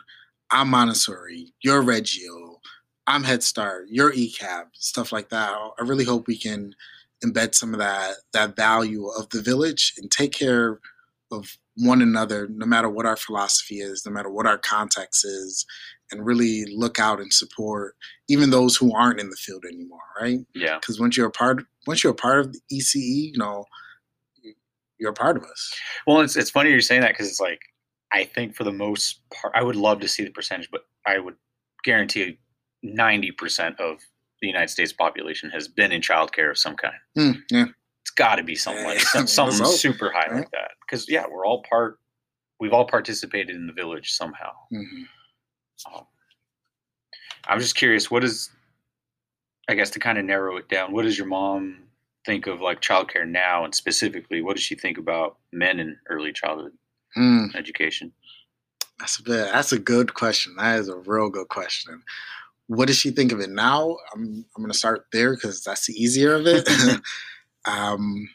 I'm 0.51 0.69
Montessori, 0.69 1.53
you're 1.63 1.81
Reggio, 1.81 2.59
I'm 3.07 3.23
Head 3.23 3.41
Start, 3.41 3.87
you're 3.89 4.13
ECEAP, 4.13 4.65
stuff 4.73 5.11
like 5.11 5.29
that. 5.29 5.51
I 5.51 5.81
really 5.83 6.05
hope 6.05 6.27
we 6.27 6.37
can 6.37 6.75
embed 7.25 7.55
some 7.55 7.73
of 7.73 7.79
that 7.79 8.15
that 8.33 8.55
value 8.55 9.07
of 9.07 9.29
the 9.29 9.41
village 9.41 9.93
and 9.97 10.11
take 10.11 10.33
care 10.33 10.79
of 11.31 11.57
one 11.75 12.01
another, 12.03 12.47
no 12.49 12.67
matter 12.67 12.89
what 12.89 13.07
our 13.07 13.15
philosophy 13.15 13.79
is, 13.79 14.05
no 14.05 14.11
matter 14.11 14.29
what 14.29 14.45
our 14.45 14.59
context 14.59 15.25
is, 15.25 15.65
and 16.11 16.25
really 16.25 16.65
look 16.75 16.99
out 16.99 17.19
and 17.19 17.33
support 17.33 17.95
even 18.29 18.49
those 18.49 18.75
who 18.75 18.93
aren't 18.93 19.19
in 19.19 19.29
the 19.29 19.35
field 19.35 19.63
anymore, 19.65 19.99
right? 20.21 20.39
yeah 20.53 20.77
Because 20.79 20.99
once 20.99 21.17
you're 21.17 21.27
a 21.27 21.31
part, 21.31 21.63
once 21.87 22.03
you're 22.03 22.13
a 22.13 22.15
part 22.15 22.39
of 22.39 22.53
the 22.53 22.59
ECE, 22.71 23.31
you 23.31 23.37
know, 23.37 23.65
you're 24.99 25.11
a 25.11 25.13
part 25.13 25.37
of 25.37 25.43
us. 25.43 25.73
Well, 26.07 26.21
it's 26.21 26.35
it's 26.35 26.49
funny 26.51 26.69
you're 26.69 26.81
saying 26.81 27.01
that 27.01 27.11
because 27.11 27.27
it's 27.27 27.39
like 27.39 27.59
I 28.11 28.23
think 28.23 28.55
for 28.55 28.63
the 28.63 28.71
most 28.71 29.21
part, 29.33 29.53
I 29.55 29.63
would 29.63 29.75
love 29.75 29.99
to 30.01 30.07
see 30.07 30.23
the 30.23 30.29
percentage, 30.29 30.69
but 30.71 30.81
I 31.05 31.19
would 31.19 31.35
guarantee 31.83 32.39
ninety 32.83 33.31
percent 33.31 33.79
of 33.79 33.97
the 34.41 34.47
United 34.47 34.69
States 34.69 34.93
population 34.93 35.49
has 35.49 35.67
been 35.67 35.91
in 35.91 36.01
childcare 36.01 36.51
of 36.51 36.57
some 36.57 36.75
kind. 36.75 36.93
Hmm, 37.15 37.31
yeah. 37.49 37.65
It's 38.01 38.11
got 38.11 38.35
to 38.35 38.43
be 38.43 38.55
something 38.65 38.83
like 38.85 38.99
some, 38.99 39.25
something 39.27 39.65
super 39.65 40.11
high 40.11 40.27
right? 40.27 40.35
like 40.41 40.51
that. 40.51 40.71
Because 40.85 41.09
yeah, 41.09 41.25
we're 41.29 41.45
all 41.45 41.63
part. 41.69 41.99
We've 42.59 42.73
all 42.73 42.85
participated 42.85 43.55
in 43.55 43.67
the 43.67 43.73
village 43.73 44.11
somehow. 44.11 44.51
Mhm. 44.71 45.07
Um, 45.93 46.05
I'm 47.47 47.59
just 47.59 47.75
curious, 47.75 48.09
what 48.09 48.23
is, 48.23 48.49
I 49.67 49.73
guess, 49.75 49.89
to 49.91 49.99
kind 49.99 50.17
of 50.17 50.25
narrow 50.25 50.57
it 50.57 50.69
down, 50.69 50.91
what 50.93 51.03
does 51.03 51.17
your 51.17 51.27
mom 51.27 51.79
think 52.25 52.47
of 52.47 52.61
like 52.61 52.81
childcare 52.81 53.27
now, 53.27 53.65
and 53.65 53.75
specifically, 53.75 54.41
what 54.41 54.55
does 54.55 54.63
she 54.63 54.75
think 54.75 54.97
about 54.97 55.37
men 55.51 55.79
in 55.79 55.97
early 56.09 56.31
childhood 56.31 56.71
Hmm, 57.15 57.47
education? 57.55 58.11
that's 58.99 59.19
a 59.19 59.23
bit, 59.23 59.51
that's 59.51 59.71
a 59.73 59.79
good 59.79 60.13
question. 60.13 60.55
That 60.57 60.79
is 60.79 60.87
a 60.87 60.95
real 60.95 61.29
good 61.29 61.49
question. 61.49 62.01
What 62.67 62.87
does 62.87 62.97
she 62.97 63.11
think 63.11 63.31
of 63.33 63.39
it 63.41 63.49
now? 63.49 63.97
I'm 64.13 64.45
I'm 64.55 64.63
gonna 64.63 64.73
start 64.73 65.07
there 65.11 65.35
because 65.35 65.63
that's 65.63 65.87
the 65.87 65.93
easier 65.93 66.33
of 66.35 66.47
it. 66.47 66.67
um, 67.65 68.29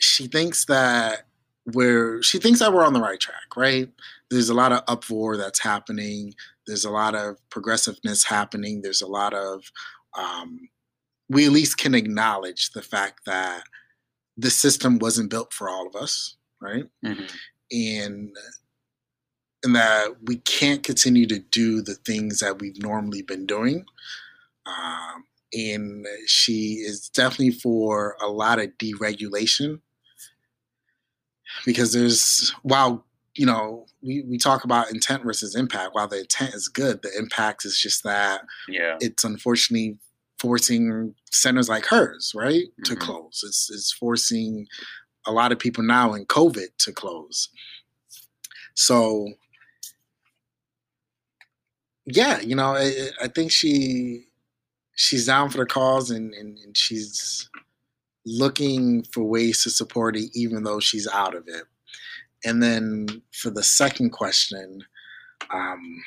she 0.00 0.26
thinks 0.26 0.64
that 0.66 1.26
we're 1.66 2.22
she 2.22 2.38
thinks 2.38 2.60
that 2.60 2.72
we're 2.72 2.86
on 2.86 2.94
the 2.94 3.00
right 3.00 3.20
track, 3.20 3.56
right? 3.56 3.90
There's 4.30 4.48
a 4.48 4.54
lot 4.54 4.72
of 4.72 4.82
uproar 4.88 5.36
that's 5.36 5.60
happening. 5.60 6.34
There's 6.66 6.84
a 6.84 6.90
lot 6.90 7.14
of 7.14 7.36
progressiveness 7.50 8.24
happening. 8.24 8.82
There's 8.82 9.02
a 9.02 9.06
lot 9.06 9.32
of 9.34 9.64
um, 10.16 10.68
we 11.28 11.44
at 11.46 11.52
least 11.52 11.78
can 11.78 11.94
acknowledge 11.94 12.70
the 12.70 12.82
fact 12.82 13.20
that 13.26 13.62
the 14.36 14.50
system 14.50 14.98
wasn't 14.98 15.30
built 15.30 15.52
for 15.52 15.68
all 15.68 15.86
of 15.86 15.94
us, 15.94 16.36
right? 16.60 16.84
Mhm. 17.04 17.30
and 17.70 18.36
and 19.64 19.74
that 19.74 20.14
we 20.22 20.36
can't 20.36 20.84
continue 20.84 21.26
to 21.26 21.40
do 21.40 21.82
the 21.82 21.96
things 21.96 22.38
that 22.38 22.60
we've 22.60 22.80
normally 22.80 23.22
been 23.22 23.44
doing. 23.44 23.84
Um, 24.66 25.24
and 25.52 26.06
she 26.26 26.74
is 26.74 27.08
definitely 27.08 27.50
for 27.52 28.16
a 28.22 28.28
lot 28.28 28.60
of 28.60 28.70
deregulation 28.78 29.80
because 31.64 31.92
there's 31.92 32.50
while 32.62 33.04
you 33.38 33.46
know 33.46 33.86
we, 34.02 34.22
we 34.28 34.36
talk 34.38 34.64
about 34.64 34.90
intent 34.90 35.22
versus 35.22 35.54
impact 35.54 35.94
while 35.94 36.08
the 36.08 36.20
intent 36.20 36.54
is 36.54 36.68
good 36.68 37.00
the 37.02 37.10
impact 37.18 37.64
is 37.64 37.78
just 37.80 38.02
that 38.04 38.42
Yeah. 38.68 38.96
it's 39.00 39.24
unfortunately 39.24 39.98
forcing 40.40 41.14
centers 41.32 41.68
like 41.68 41.84
hers, 41.86 42.32
right, 42.34 42.66
to 42.84 42.94
Mhm. 42.94 43.00
close. 43.00 43.42
It's 43.44 43.70
it's 43.70 43.92
forcing 43.92 44.66
a 45.26 45.32
lot 45.32 45.50
of 45.52 45.58
people 45.58 45.82
now 45.82 46.14
in 46.14 46.26
COVID 46.26 46.68
to 46.78 46.92
close. 46.92 47.48
So, 48.74 49.32
yeah, 52.06 52.40
you 52.40 52.54
know, 52.54 52.74
I, 52.76 53.10
I 53.20 53.28
think 53.28 53.50
she 53.50 54.24
she's 54.94 55.26
down 55.26 55.50
for 55.50 55.58
the 55.58 55.66
cause 55.66 56.10
and, 56.10 56.32
and, 56.34 56.56
and 56.58 56.76
she's 56.76 57.48
looking 58.26 59.04
for 59.12 59.22
ways 59.24 59.62
to 59.64 59.70
support 59.70 60.16
it, 60.16 60.30
even 60.34 60.62
though 60.64 60.80
she's 60.80 61.06
out 61.08 61.34
of 61.34 61.44
it. 61.48 61.64
And 62.44 62.62
then 62.62 63.22
for 63.32 63.50
the 63.50 63.62
second 63.62 64.10
question, 64.10 64.84
um, 65.52 66.02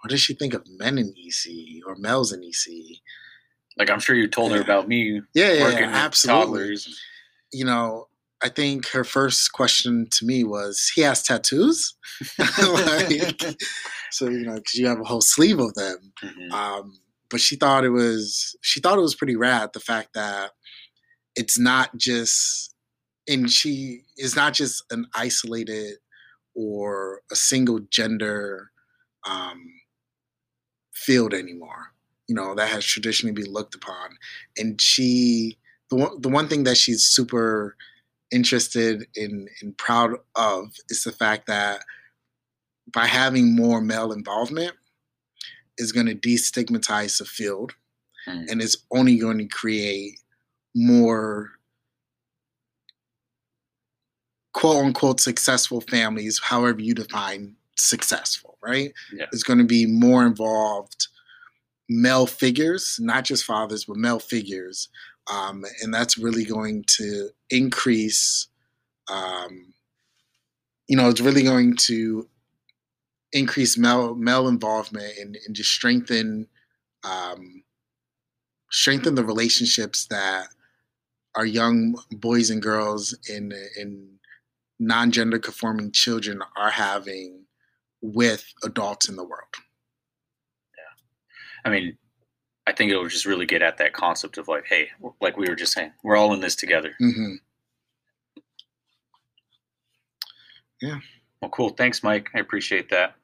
what 0.00 0.10
does 0.10 0.20
she 0.20 0.34
think 0.34 0.54
of 0.54 0.66
men 0.78 0.98
in 0.98 1.14
EC 1.16 1.82
or 1.86 1.96
males 1.96 2.32
in 2.32 2.42
EC? 2.42 2.98
Like 3.76 3.90
I'm 3.90 4.00
sure 4.00 4.16
you 4.16 4.28
told 4.28 4.52
her 4.52 4.60
about 4.60 4.88
me 4.88 5.20
Yeah, 5.34 5.52
yeah, 5.52 5.68
yeah 5.70 5.90
absolutely. 5.92 6.76
You 7.52 7.64
know, 7.64 8.08
I 8.42 8.48
think 8.48 8.88
her 8.88 9.04
first 9.04 9.52
question 9.52 10.06
to 10.10 10.24
me 10.24 10.44
was, 10.44 10.90
"He 10.94 11.00
has 11.02 11.22
tattoos." 11.22 11.94
like, 12.38 13.56
so 14.10 14.28
you 14.28 14.44
know, 14.44 14.54
because 14.56 14.74
you 14.74 14.86
have 14.86 15.00
a 15.00 15.04
whole 15.04 15.20
sleeve 15.20 15.58
of 15.58 15.74
them. 15.74 16.12
Mhm. 16.22 16.52
Um, 16.52 16.98
but 17.30 17.40
she 17.40 17.56
thought 17.56 17.84
it 17.84 17.90
was 17.90 18.56
she 18.62 18.80
thought 18.80 18.98
it 18.98 19.02
was 19.02 19.14
pretty 19.14 19.36
rad 19.36 19.70
the 19.72 19.80
fact 19.80 20.10
that 20.14 20.52
it's 21.34 21.58
not 21.58 21.96
just 21.96 22.74
and 23.28 23.50
she 23.50 24.02
is 24.16 24.34
not 24.34 24.54
just 24.54 24.82
an 24.90 25.06
isolated 25.14 25.96
or 26.54 27.22
a 27.30 27.36
single 27.36 27.80
gender 27.90 28.70
um, 29.28 29.72
field 30.94 31.34
anymore. 31.34 31.92
You 32.26 32.34
know 32.34 32.54
that 32.54 32.68
has 32.68 32.84
traditionally 32.84 33.32
been 33.32 33.52
looked 33.52 33.74
upon, 33.74 34.16
and 34.58 34.80
she 34.80 35.56
the 35.90 35.96
one 35.96 36.20
the 36.20 36.28
one 36.28 36.48
thing 36.48 36.64
that 36.64 36.76
she's 36.76 37.04
super 37.04 37.76
interested 38.30 39.06
in 39.14 39.48
and 39.62 39.76
proud 39.78 40.12
of 40.36 40.68
is 40.90 41.04
the 41.04 41.12
fact 41.12 41.46
that 41.46 41.80
by 42.92 43.06
having 43.06 43.56
more 43.56 43.80
male 43.80 44.12
involvement 44.12 44.72
is 45.78 45.92
going 45.92 46.06
to 46.06 46.14
destigmatize 46.14 47.18
the 47.18 47.24
field 47.24 47.74
Mm. 48.28 48.50
and 48.50 48.62
it's 48.62 48.76
only 48.90 49.16
going 49.16 49.38
to 49.38 49.46
create 49.46 50.20
more 50.74 51.52
quote 54.58 54.84
unquote 54.84 55.20
successful 55.20 55.80
families, 55.82 56.40
however 56.42 56.80
you 56.80 56.92
define 56.92 57.54
successful, 57.76 58.58
right? 58.60 58.92
Yeah. 59.14 59.26
It's 59.32 59.44
going 59.44 59.60
to 59.60 59.64
be 59.64 59.86
more 59.86 60.26
involved 60.26 61.06
male 61.88 62.26
figures, 62.26 62.98
not 63.00 63.24
just 63.24 63.44
fathers, 63.44 63.84
but 63.84 63.96
male 63.96 64.18
figures. 64.18 64.88
Um, 65.32 65.64
and 65.80 65.94
that's 65.94 66.18
really 66.18 66.44
going 66.44 66.82
to 66.96 67.28
increase, 67.50 68.48
um, 69.08 69.74
you 70.88 70.96
know, 70.96 71.08
it's 71.08 71.20
really 71.20 71.44
going 71.44 71.76
to 71.82 72.28
increase 73.32 73.78
male 73.78 74.16
male 74.16 74.48
involvement 74.48 75.18
and, 75.20 75.38
and 75.46 75.54
just 75.54 75.70
strengthen 75.70 76.48
um, 77.04 77.62
strengthen 78.72 79.14
the 79.14 79.24
relationships 79.24 80.06
that 80.06 80.48
our 81.36 81.46
young 81.46 81.94
boys 82.10 82.50
and 82.50 82.60
girls 82.60 83.16
in 83.28 83.52
in 83.80 84.17
non-gender 84.78 85.38
conforming 85.38 85.92
children 85.92 86.40
are 86.56 86.70
having 86.70 87.44
with 88.00 88.44
adults 88.64 89.08
in 89.08 89.16
the 89.16 89.24
world. 89.24 89.48
Yeah. 90.76 91.70
I 91.70 91.70
mean, 91.74 91.98
I 92.66 92.72
think 92.72 92.90
it'll 92.90 93.08
just 93.08 93.26
really 93.26 93.46
get 93.46 93.62
at 93.62 93.78
that 93.78 93.92
concept 93.92 94.38
of 94.38 94.46
like, 94.46 94.66
hey, 94.68 94.88
like 95.20 95.36
we 95.36 95.48
were 95.48 95.56
just 95.56 95.72
saying, 95.72 95.92
we're 96.04 96.16
all 96.16 96.32
in 96.34 96.40
this 96.40 96.54
together. 96.54 96.94
hmm 96.98 97.34
Yeah. 100.80 100.98
Well, 101.40 101.50
cool. 101.50 101.70
Thanks, 101.70 102.02
Mike. 102.02 102.28
I 102.34 102.40
appreciate 102.40 102.90
that. 102.90 103.14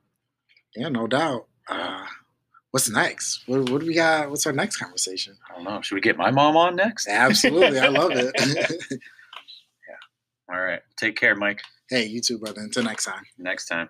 Yeah, 0.77 0.89
no 0.89 1.07
doubt. 1.07 1.47
Uh, 1.69 2.05
what's 2.71 2.91
next? 2.91 3.43
What, 3.47 3.71
what 3.71 3.81
do 3.81 3.87
we 3.87 3.95
got? 3.95 4.29
What's 4.31 4.47
our 4.47 4.53
next 4.53 4.77
conversation? 4.77 5.37
I 5.49 5.55
don't 5.55 5.65
know. 5.65 5.81
Should 5.83 5.95
we 5.95 6.01
get 6.01 6.17
my 6.17 6.31
mom 6.31 6.57
on 6.57 6.75
next? 6.77 7.07
Absolutely, 7.09 7.79
I 7.79 7.89
love 7.89 8.13
it. 8.15 8.35
All 10.51 10.61
right. 10.61 10.81
Take 10.97 11.17
care, 11.17 11.35
Mike. 11.35 11.63
hey, 11.91 12.05
you 12.05 12.21
too, 12.21 12.39
brother. 12.39 12.61
Until 12.61 12.85
next 12.85 13.05
time. 13.05 13.25
Next 13.39 13.67
time. 13.67 13.89